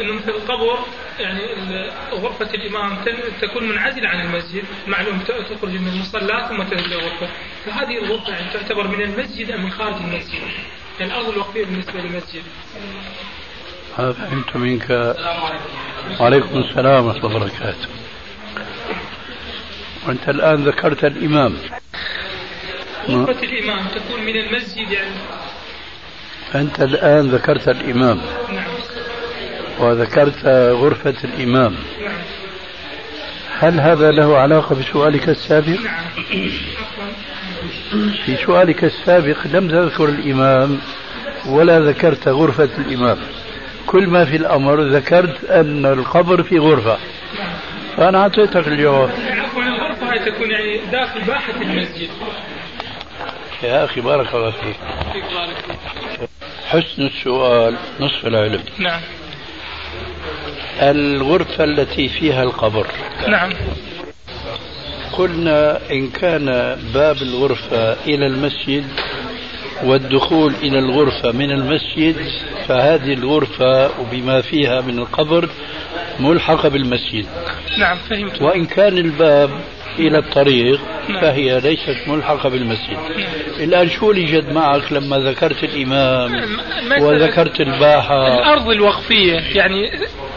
إنه 0.00 0.12
مثل 0.12 0.30
القبر 0.30 0.78
يعني 1.18 1.40
غرفة 2.12 2.54
الإمام 2.54 2.98
تكون 3.40 3.68
منعزلة 3.68 4.08
عن 4.08 4.20
المسجد. 4.20 4.64
معلوم 4.86 5.18
تخرج 5.50 5.70
من 5.70 5.88
المصلى 5.88 6.46
ثم 6.48 6.62
تنزل 6.62 6.92
الغرفة. 6.92 7.28
فهذه 7.64 7.98
الغرفة 7.98 8.32
يعني 8.32 8.50
تعتبر 8.52 8.88
من 8.88 9.02
المسجد 9.02 9.50
أم 9.50 9.64
من 9.64 9.70
خارج 9.70 9.96
المسجد؟ 9.96 10.40
يعني 11.00 11.12
الأرض 11.12 11.28
الوقفية 11.28 11.64
بالنسبة 11.64 12.00
للمسجد. 12.00 12.42
هذا 13.98 14.12
فهمت 14.12 14.56
منك. 14.56 14.90
وعليكم 16.20 16.58
السلام 16.58 17.06
ورحمة 17.06 17.26
الله 17.26 17.36
وبركاته. 17.36 17.88
وأنت 20.06 20.28
الآن 20.28 20.64
ذكرت 20.64 21.04
الإمام. 21.04 21.56
غرفة 23.08 23.42
الإمام 23.42 23.86
تكون 23.94 24.24
من 24.24 24.36
المسجد 24.36 24.90
يعني. 24.90 25.14
أنت 26.54 26.82
الآن 26.82 27.28
ذكرت 27.28 27.68
الإمام. 27.68 28.20
نعم. 28.52 28.64
وذكرت 29.78 30.44
غرفة 30.72 31.14
الإمام. 31.24 31.72
نعم 32.04 32.12
هل 33.58 33.80
هذا 33.80 34.10
له 34.10 34.38
علاقة 34.38 34.74
بسؤالك 34.74 35.28
السابق؟ 35.28 35.80
نعم. 35.80 36.50
في 38.24 38.36
سؤالك 38.46 38.84
السابق 38.84 39.46
لم 39.46 39.68
تذكر 39.68 40.04
الإمام 40.04 40.78
ولا 41.46 41.80
ذكرت 41.80 42.28
غرفة 42.28 42.68
الإمام. 42.78 43.18
كل 43.86 44.06
ما 44.06 44.24
في 44.24 44.36
الأمر 44.36 44.80
ذكرت 44.80 45.44
أن 45.44 45.86
القبر 45.86 46.42
في 46.42 46.58
غرفة. 46.58 46.98
فأنا 47.96 48.22
أعطيتك 48.22 48.68
الجواب. 48.68 49.10
الغرفة 49.56 50.24
تكون 50.24 50.50
يعني 50.50 50.80
داخل 50.92 51.20
باحة 51.20 51.62
المسجد. 51.62 52.08
يا 53.62 53.84
أخي 53.84 54.00
بارك 54.00 54.34
الله 54.34 54.50
فيك. 54.50 54.76
حسن 56.68 57.02
السؤال 57.02 57.76
نصف 58.00 58.26
العلم. 58.26 58.62
نعم. 58.78 59.00
الغرفة 60.80 61.64
التي 61.64 62.08
فيها 62.08 62.42
القبر. 62.42 62.86
نعم. 63.28 63.52
قلنا 65.12 65.78
إن 65.90 66.08
كان 66.08 66.78
باب 66.94 67.16
الغرفة 67.22 67.92
إلى 67.92 68.26
المسجد 68.26 68.84
والدخول 69.84 70.54
إلى 70.62 70.78
الغرفة 70.78 71.32
من 71.32 71.50
المسجد 71.50 72.16
فهذه 72.68 73.12
الغرفة 73.12 74.00
وبما 74.00 74.40
فيها 74.40 74.80
من 74.80 74.98
القبر 74.98 75.48
ملحقة 76.20 76.68
بالمسجد. 76.68 77.26
نعم 77.78 77.96
فهمت. 78.10 78.42
وإن 78.42 78.66
كان 78.66 78.98
الباب 78.98 79.50
إلى 79.98 80.18
الطريق 80.18 80.80
نعم. 81.08 81.20
فهي 81.20 81.60
ليست 81.60 82.08
ملحقة 82.08 82.48
بالمسجد. 82.48 82.98
الآن 83.60 83.88
شو 83.90 84.10
اللي 84.10 84.24
جد 84.24 84.52
معك 84.52 84.92
لما 84.92 85.18
ذكرت 85.18 85.64
الإمام 85.64 86.44
المسألة- 86.44 87.02
وذكرت 87.02 87.60
الباحة؟ 87.60 88.38
الأرض 88.38 88.68
الوقفية 88.70 89.34
يعني 89.54 89.90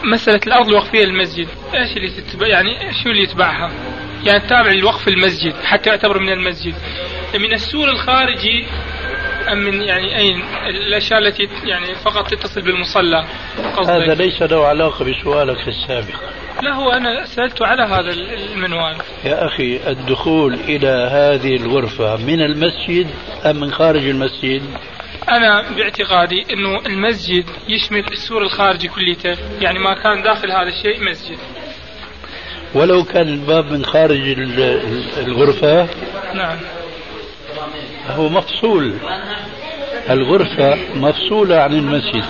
مسألة 0.03 0.41
الأرض 0.47 0.68
الوقفية 0.68 1.03
للمسجد 1.03 1.47
إيش 1.74 1.97
اللي 1.97 2.10
تتبع 2.10 2.47
يعني 2.47 2.93
شو 3.03 3.10
اللي 3.10 3.24
يتبعها؟ 3.24 3.72
يعني 4.26 4.39
تابع 4.39 4.72
لوقف 4.72 5.08
المسجد 5.08 5.53
حتى 5.64 5.89
يعتبر 5.89 6.20
من 6.20 6.30
المسجد. 6.30 6.74
من 7.36 7.53
السور 7.53 7.89
الخارجي 7.89 8.66
أم 9.51 9.58
من 9.58 9.82
يعني 9.82 10.18
أين؟ 10.18 10.43
الأشياء 10.68 11.20
التي 11.20 11.49
يعني 11.66 11.95
فقط 11.95 12.30
تتصل 12.30 12.62
بالمصلى 12.62 13.26
هذا 13.88 14.14
ليس 14.16 14.41
له 14.41 14.68
علاقة 14.68 15.06
بسؤالك 15.06 15.68
السابق. 15.68 16.16
لا 16.62 16.74
هو 16.76 16.91
أنا 16.91 17.26
سألته 17.26 17.66
على 17.66 17.84
هذا 17.84 18.14
المنوال. 18.53 18.95
يا 19.26 19.45
أخي 19.47 19.80
الدخول 19.88 20.53
إلى 20.53 20.88
هذه 21.12 21.56
الغرفة 21.56 22.16
من 22.16 22.41
المسجد 22.41 23.08
أم 23.45 23.56
من 23.60 23.72
خارج 23.72 24.08
المسجد؟ 24.08 24.62
أنا 25.30 25.64
باعتقادي 25.78 26.45
أنه 26.53 26.80
المسجد 26.86 27.45
يشمل 27.70 28.03
السور 28.12 28.41
الخارجي 28.41 28.88
كليته 28.88 29.38
يعني 29.62 29.80
ما 29.80 29.93
كان 29.93 30.22
داخل 30.24 30.51
هذا 30.51 30.70
الشيء 30.70 31.12
مسجد. 31.12 31.38
ولو 32.74 33.03
كان 33.03 33.28
الباب 33.28 33.72
من 33.72 33.86
خارج 33.86 34.30
ال- 34.30 34.60
ال- 34.60 35.26
الغرفة؟ 35.28 35.88
نعم. 36.34 36.58
هو 38.08 38.30
مفصول. 38.30 38.93
الغرفة 40.10 40.78
مفصولة 40.95 41.56
عن 41.58 41.74
المسجد 41.74 42.26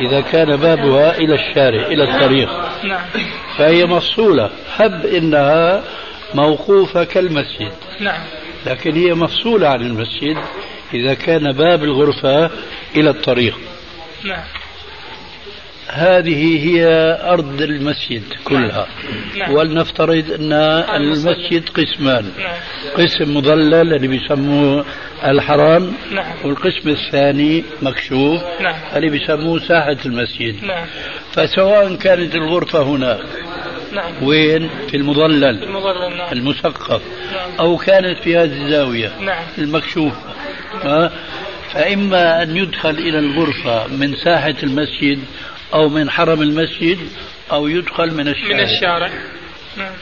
إذا 0.00 0.20
كان 0.20 0.56
بابها 0.56 1.16
إلى 1.18 1.34
الشارع 1.34 1.86
إلى 1.86 2.04
الطريق. 2.04 2.48
نعم. 2.84 3.00
فهي 3.58 3.84
مفصولة. 3.84 4.50
هب 4.76 5.06
إنها 5.06 5.84
موقوفة 6.34 7.04
كالمسجد. 7.04 7.72
نعم. 8.00 8.20
لكن 8.66 8.92
هي 8.92 9.14
مفصولة 9.14 9.68
عن 9.68 9.80
المسجد 9.82 10.36
إذا 10.94 11.14
كان 11.14 11.52
باب 11.52 11.84
الغرفة 11.84 12.50
إلى 12.96 13.10
الطريق. 13.10 13.58
نعم. 14.24 14.44
هذه 15.88 16.68
هي 16.68 16.86
أرض 17.22 17.62
المسجد 17.62 18.22
كلها. 18.44 18.86
نعم. 19.38 19.52
ولنفترض 19.52 20.30
أن 20.30 20.52
المسجد 20.96 21.68
قسمان. 21.68 22.24
نعم. 22.38 22.56
قسم 22.96 23.36
مظلل 23.36 23.74
اللي 23.74 24.08
بيسموه 24.08 24.84
الحرام 25.24 25.92
نعم. 26.12 26.32
والقسم 26.44 26.88
الثاني 26.88 27.64
مكشوف 27.82 28.40
نعم. 28.60 28.74
اللي 28.96 29.10
بيسموه 29.10 29.58
ساحة 29.58 29.96
المسجد. 30.06 30.64
نعم. 30.64 30.86
فسواء 31.32 31.94
كانت 31.94 32.34
الغرفة 32.34 32.82
هناك 32.82 33.20
نعم. 33.92 34.22
وين؟ 34.22 34.70
في 34.88 34.96
المظلل 34.96 35.62
المظلل 35.62 36.16
نعم. 36.16 36.32
المثقف. 36.32 37.02
نعم. 37.32 37.50
أو 37.60 37.76
كانت 37.76 38.18
في 38.18 38.36
هذه 38.36 38.64
الزاوية 38.64 39.12
نعم. 39.20 39.44
المكشوفة؟ 39.58 40.32
فإما 41.72 42.42
أن 42.42 42.56
يدخل 42.56 42.90
إلى 42.90 43.18
الغرفة 43.18 43.86
من 43.86 44.16
ساحة 44.16 44.54
المسجد 44.62 45.18
أو 45.74 45.88
من 45.88 46.10
حرم 46.10 46.42
المسجد 46.42 46.98
أو 47.52 47.68
يدخل 47.68 48.14
من 48.14 48.28
الشارع. 48.28 48.56
من 48.56 48.60
الشارع. 48.60 49.10
نعم. 49.76 49.92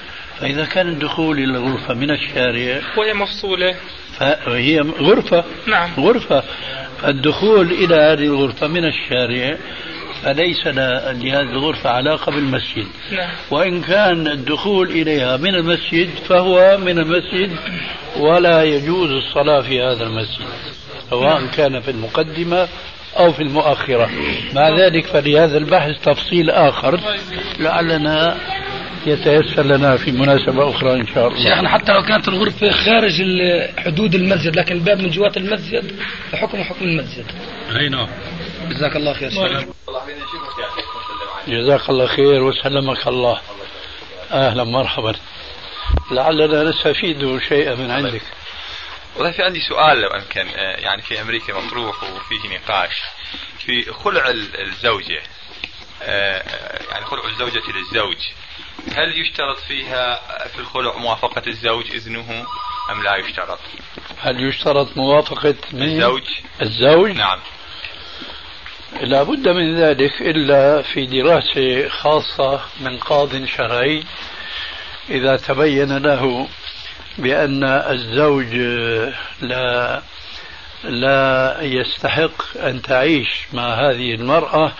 فإذا 0.40 0.64
كان 0.64 0.88
الدخول 0.88 1.38
إلى 1.38 1.58
الغرفة 1.58 1.94
من 1.94 2.10
الشارع 2.10 2.80
وهي 2.96 3.14
مفصولة. 3.14 3.76
فهي 4.18 4.80
غرفة. 4.80 5.44
نعم. 5.66 5.90
غرفة. 5.98 6.42
الدخول 7.04 7.72
إلى 7.72 7.94
هذه 7.94 8.24
الغرفة 8.24 8.66
من 8.66 8.84
الشارع 8.84 9.56
فليس 10.22 10.66
لهذه 10.66 11.40
الغرفة 11.40 11.90
علاقة 11.90 12.32
بالمسجد. 12.32 12.86
نعم. 13.12 13.30
وإن 13.50 13.82
كان 13.82 14.26
الدخول 14.26 14.90
إليها 14.90 15.36
من 15.36 15.54
المسجد 15.54 16.08
فهو 16.28 16.78
من 16.78 16.98
المسجد 16.98 17.56
ولا 18.16 18.62
يجوز 18.62 19.10
الصلاة 19.10 19.60
في 19.60 19.82
هذا 19.82 20.02
المسجد 20.02 20.46
سواء 21.10 21.46
كان 21.46 21.80
في 21.80 21.90
المقدمة 21.90 22.68
أو 23.18 23.32
في 23.32 23.42
المؤخرة. 23.42 24.10
مع 24.54 24.68
ذلك 24.68 25.06
فلهذا 25.06 25.58
البحث 25.58 26.00
تفصيل 26.04 26.50
آخر. 26.50 27.00
لعلنا 27.58 28.36
يتيسر 29.06 29.62
لنا 29.62 29.96
في 29.96 30.12
مناسبة 30.12 30.70
أخرى 30.70 30.94
إن 30.94 31.06
شاء 31.06 31.28
الله. 31.28 31.42
شيخنا 31.42 31.68
حتى 31.68 31.92
لو 31.92 32.02
كانت 32.02 32.28
الغرفة 32.28 32.70
خارج 32.70 33.22
حدود 33.78 34.14
المسجد 34.14 34.56
لكن 34.56 34.74
الباب 34.74 35.00
من 35.00 35.10
جوات 35.10 35.36
المسجد 35.36 35.92
فحكم 36.32 36.62
حكم 36.62 36.84
المسجد. 36.84 37.24
أي 37.76 37.88
نعم. 37.88 38.08
جزاك 38.68 38.96
الله 38.96 39.12
خير 39.12 39.30
شيخنا. 39.30 39.66
جزاك 41.48 41.90
الله 41.90 42.06
خير 42.06 42.42
وسلمك 42.42 43.08
الله. 43.08 43.40
أهلا 44.32 44.64
مرحبا. 44.64 45.14
لعلنا 46.10 46.62
نستفيد 46.62 47.38
شيئا 47.48 47.74
من 47.74 47.90
عندك. 47.90 48.22
والله 49.16 49.30
في 49.32 49.42
عندي 49.42 49.60
سؤال 49.60 50.00
لو 50.00 50.08
أمكن 50.08 50.48
آه، 50.48 50.76
يعني 50.80 51.02
في 51.02 51.20
أمريكا 51.20 51.52
مطروح 51.60 52.02
وفيه 52.02 52.48
نقاش 52.58 52.96
في 53.58 53.92
خلع 53.92 54.28
ال- 54.28 54.60
الزوجة 54.60 55.22
آه، 56.02 56.38
آه، 56.38 56.92
يعني 56.92 57.04
خلع 57.04 57.28
الزوجة 57.28 57.62
للزوج. 57.72 58.16
هل 58.94 59.20
يشترط 59.20 59.58
فيها 59.58 60.20
في 60.48 60.58
الخلع 60.58 60.96
موافقة 60.96 61.42
الزوج 61.46 61.90
إذنه 61.94 62.46
أم 62.90 63.02
لا 63.02 63.16
يشترط؟ 63.16 63.58
هل 64.18 64.48
يشترط 64.48 64.96
موافقة 64.96 65.54
من 65.72 65.82
الزوج؟ 65.82 66.22
الزوج؟ 66.62 67.10
نعم. 67.10 67.38
لا 69.00 69.22
بد 69.22 69.48
من 69.48 69.76
ذلك 69.80 70.20
إلا 70.22 70.82
في 70.82 71.06
دراسة 71.06 71.88
خاصة 71.88 72.60
من 72.80 72.98
قاض 72.98 73.44
شرعي 73.44 74.04
إذا 75.10 75.36
تبين 75.36 75.96
له 75.98 76.48
بأن 77.20 77.64
الزوج 77.64 78.54
لا 79.40 80.02
لا 80.84 81.56
يستحق 81.60 82.56
أن 82.56 82.82
تعيش 82.82 83.28
مع 83.52 83.74
هذه 83.74 84.14
المرأة 84.14 84.72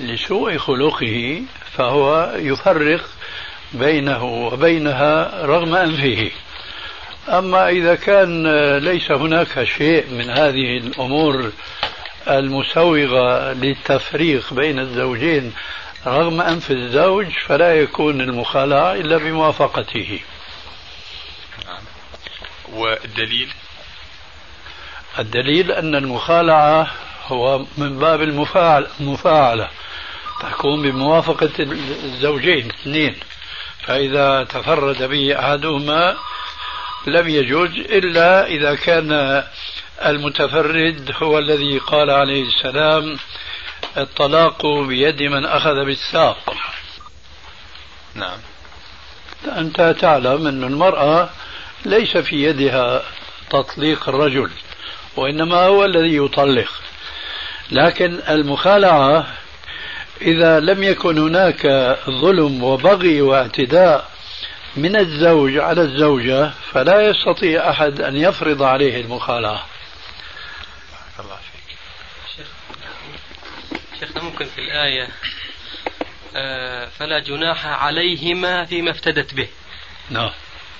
لسوء 0.00 0.56
خلقه 0.56 1.42
فهو 1.72 2.32
يفرق 2.36 3.00
بينه 3.72 4.24
وبينها 4.24 5.44
رغم 5.46 5.74
أنفه. 5.74 6.30
أما 7.28 7.68
إذا 7.68 7.94
كان 7.94 8.46
ليس 8.78 9.10
هناك 9.10 9.64
شيء 9.64 10.06
من 10.10 10.30
هذه 10.30 10.76
الأمور 10.76 11.52
المسوغة 12.28 13.52
للتفريق 13.52 14.54
بين 14.54 14.78
الزوجين 14.78 15.52
رغم 16.06 16.40
أنف 16.40 16.70
الزوج 16.70 17.26
فلا 17.46 17.74
يكون 17.74 18.20
المخالعة 18.20 18.94
إلا 18.94 19.16
بموافقته. 19.16 20.20
والدليل؟ 22.72 23.52
الدليل 25.18 25.72
أن 25.72 25.94
المخالعة 25.94 26.90
هو 27.26 27.58
من 27.78 27.98
باب 27.98 28.22
المفاعلة 29.00 29.68
تكون 30.40 30.82
بموافقة 30.82 31.50
الزوجين 32.04 32.70
اثنين. 32.70 33.16
فإذا 33.86 34.44
تفرد 34.44 35.02
به 35.02 35.38
أحدهما 35.40 36.16
لم 37.06 37.28
يجوز 37.28 37.70
إلا 37.70 38.46
إذا 38.46 38.74
كان 38.74 39.42
المتفرد 40.04 41.14
هو 41.22 41.38
الذي 41.38 41.78
قال 41.78 42.10
عليه 42.10 42.44
السلام 42.44 43.18
الطلاق 43.96 44.66
بيد 44.66 45.22
من 45.22 45.44
أخذ 45.44 45.84
بالساق. 45.84 46.54
نعم. 48.14 48.38
أنت 49.56 49.96
تعلم 50.00 50.46
أن 50.46 50.64
المرأة 50.64 51.30
ليس 51.84 52.16
في 52.16 52.44
يدها 52.44 53.02
تطليق 53.50 54.08
الرجل 54.08 54.50
وإنما 55.16 55.56
هو 55.56 55.84
الذي 55.84 56.16
يطلق. 56.16 56.70
لكن 57.70 58.20
المخالعة 58.28 59.26
إذا 60.20 60.60
لم 60.60 60.82
يكن 60.82 61.18
هناك 61.18 61.66
ظلم 62.10 62.64
وبغي 62.64 63.20
واعتداء 63.20 64.10
من 64.76 64.96
الزوج 64.96 65.58
على 65.58 65.80
الزوجة 65.80 66.50
فلا 66.72 67.00
يستطيع 67.00 67.70
أحد 67.70 68.00
أن 68.00 68.16
يفرض 68.16 68.62
عليه 68.62 69.00
المخالعة. 69.00 69.66
الله 71.20 71.36
فيك. 71.36 71.76
شيخنا 74.00 74.22
ممكن 74.22 74.44
في 74.44 74.60
الآية 74.60 75.08
آه 76.36 76.86
فلا 76.98 77.18
جناح 77.18 77.66
عليهما 77.66 78.64
فيما 78.64 78.90
افتدت 78.90 79.34
به. 79.34 79.48
نعم. 80.10 80.30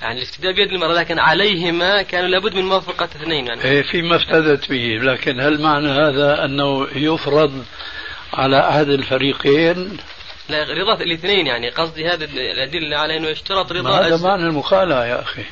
يعني 0.01 0.17
الافتداء 0.17 0.51
بيد 0.51 0.71
المرأة 0.71 0.93
لكن 0.93 1.19
عليهما 1.19 2.01
كانوا 2.01 2.29
لابد 2.29 2.55
من 2.55 2.65
موافقة 2.65 3.05
اثنين 3.05 3.47
يعني. 3.47 3.63
إيه 3.63 3.81
فيما 3.81 4.15
افتدت 4.15 4.69
به. 4.69 4.99
لكن 5.01 5.39
هل 5.39 5.61
معنى 5.61 5.89
هذا 5.89 6.45
أنه 6.45 6.87
يفرض 6.95 7.65
على 8.33 8.69
أحد 8.69 8.89
الفريقين؟ 8.89 9.97
لا 10.49 10.63
رضا 10.63 11.03
الاثنين 11.03 11.47
يعني. 11.47 11.69
قصدي 11.69 12.07
هذا 12.07 12.25
الأدلة 12.25 12.97
على 12.97 13.17
أنه 13.17 13.27
يشترط 13.27 13.71
رضا 13.71 13.99
هذا 13.99 14.17
معنى 14.17 14.43
المخالعة 14.43 15.05
يا 15.05 15.21
أخي؟ 15.21 15.43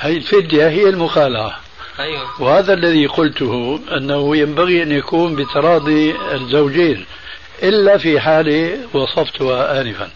هي 0.00 0.16
الفدية 0.16 0.68
هي 0.68 0.88
المخالعة. 0.88 1.60
أيوة. 2.00 2.42
وهذا 2.42 2.74
الذي 2.74 3.06
قلته 3.06 3.80
أنه 3.96 4.36
ينبغي 4.36 4.82
أن 4.82 4.92
يكون 4.92 5.34
بتراضي 5.36 6.14
الزوجين 6.32 7.06
إلا 7.62 7.98
في 7.98 8.20
حالة 8.20 8.78
وصفتها 8.94 9.80
آنفا. 9.80 10.10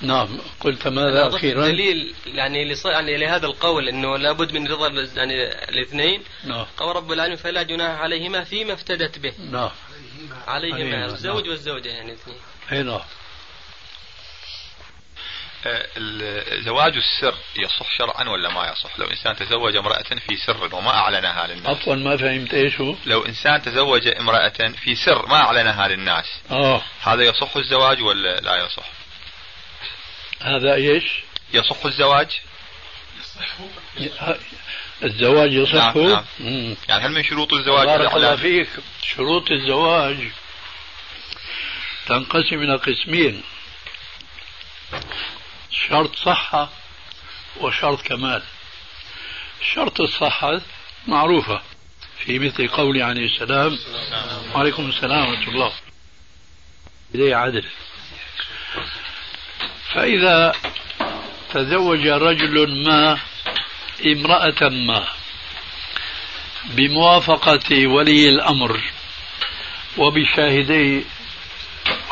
نعم. 0.00 0.38
قلت 0.60 0.88
ماذا 0.88 1.28
أخيرا؟ 1.28 1.68
دليل 1.68 2.14
يعني 2.26 2.74
يعني 2.84 3.16
لهذا 3.16 3.46
القول 3.46 3.88
أنه 3.88 4.16
لابد 4.16 4.52
من 4.52 4.68
رضا 4.68 4.88
يعني 5.16 5.42
الاثنين. 5.68 6.22
نعم. 6.44 6.66
قول 6.76 6.96
رب 6.96 7.12
العالمين 7.12 7.36
فلا 7.36 7.62
جناح 7.62 8.00
عليهما 8.00 8.44
فيما 8.44 8.72
افتدت 8.72 9.18
به. 9.18 9.32
نعم. 9.50 9.70
عليهما 10.46 11.04
الزوج 11.04 11.48
والزوجة 11.48 11.88
يعني 11.88 12.12
الاثنين. 12.12 12.38
أي 12.72 12.82
نعم. 12.82 13.00
زواج 16.64 16.92
السر 16.96 17.34
يصح 17.56 17.98
شرعا 17.98 18.28
ولا 18.28 18.48
ما 18.48 18.72
يصح؟ 18.72 18.98
لو 18.98 19.06
إنسان 19.06 19.36
تزوج 19.36 19.76
امرأة 19.76 20.02
في 20.02 20.36
سر 20.36 20.74
وما 20.74 20.90
أعلنها 20.90 21.46
للناس. 21.46 21.66
عفوا 21.66 21.94
ما 21.94 22.16
فهمت. 22.16 22.54
إيش 22.54 22.80
هو؟ 22.80 22.94
لو 23.06 23.22
إنسان 23.22 23.62
تزوج 23.62 24.08
امرأة 24.08 24.72
في 24.84 24.94
سر 24.94 25.26
ما 25.26 25.36
أعلنها 25.36 25.88
للناس. 25.88 26.24
آه. 26.50 26.82
هذا 27.00 27.22
يصح 27.22 27.56
الزواج 27.56 28.02
ولا 28.02 28.40
لا 28.40 28.66
يصح؟ 28.66 28.90
هذا 30.40 30.74
إيش؟ 30.74 31.04
يصح 31.54 31.86
الزواج؟ 31.86 32.40
الزواج 35.02 35.52
يصح؟ 35.52 35.96
نعم, 35.96 36.24
نعم. 36.40 36.76
يعني 36.88 37.04
هل 37.04 37.12
من 37.12 37.24
شروط 37.24 37.52
الزواج 37.52 37.86
بارك 37.86 38.14
الله 38.14 38.36
فيك 38.36 38.68
شروط 39.02 39.50
الزواج 39.50 40.16
تنقسم 42.06 42.62
إلى 42.62 42.76
قسمين 42.76 43.42
شرط 45.70 46.16
صحة 46.16 46.70
وشرط 47.60 48.02
كمال 48.02 48.42
شرط 49.74 50.00
الصحة 50.00 50.60
معروفة 51.06 51.62
في 52.18 52.38
مثل 52.38 52.68
قول 52.68 53.02
عليه 53.02 53.24
السلام 53.24 53.78
وعليكم 54.54 54.88
السلام 54.88 55.28
ورحمة 55.28 55.48
الله 55.48 55.72
إليه 57.14 57.36
عدل 57.36 57.64
فإذا 59.96 60.52
تزوج 61.54 62.06
رجل 62.06 62.84
ما 62.84 63.18
امرأة 64.06 64.68
ما 64.68 65.06
بموافقة 66.64 67.86
ولي 67.86 68.28
الأمر 68.28 68.80
وبشاهدي 69.98 71.04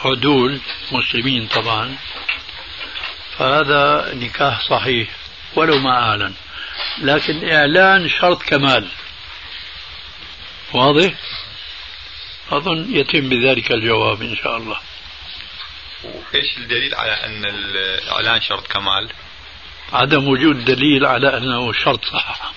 عدول 0.05 0.61
مسلمين 0.93 1.47
طبعا 1.47 1.97
فهذا 3.39 4.15
نكاح 4.15 4.61
صحيح 4.69 5.09
ولو 5.57 5.79
ما 5.79 5.91
أعلن 5.91 6.35
لكن 6.99 7.51
إعلان 7.53 8.09
شرط 8.09 8.43
كمال 8.43 8.89
واضح؟ 10.73 11.13
أظن 12.51 12.95
يتم 12.97 13.29
بذلك 13.29 13.73
الجواب 13.73 14.23
إن 14.23 14.37
شاء 14.37 14.57
الله 14.57 14.77
وإيش 16.05 16.59
الدليل 16.59 16.95
على 16.95 17.13
أن 17.13 17.45
الإعلان 17.45 18.41
شرط 18.41 18.67
كمال؟ 18.67 19.09
عدم 19.93 20.29
وجود 20.29 20.65
دليل 20.65 21.07
على 21.07 21.37
أنه 21.37 21.73
شرط 21.73 22.05
صحة 22.05 22.53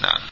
نعم 0.00 0.28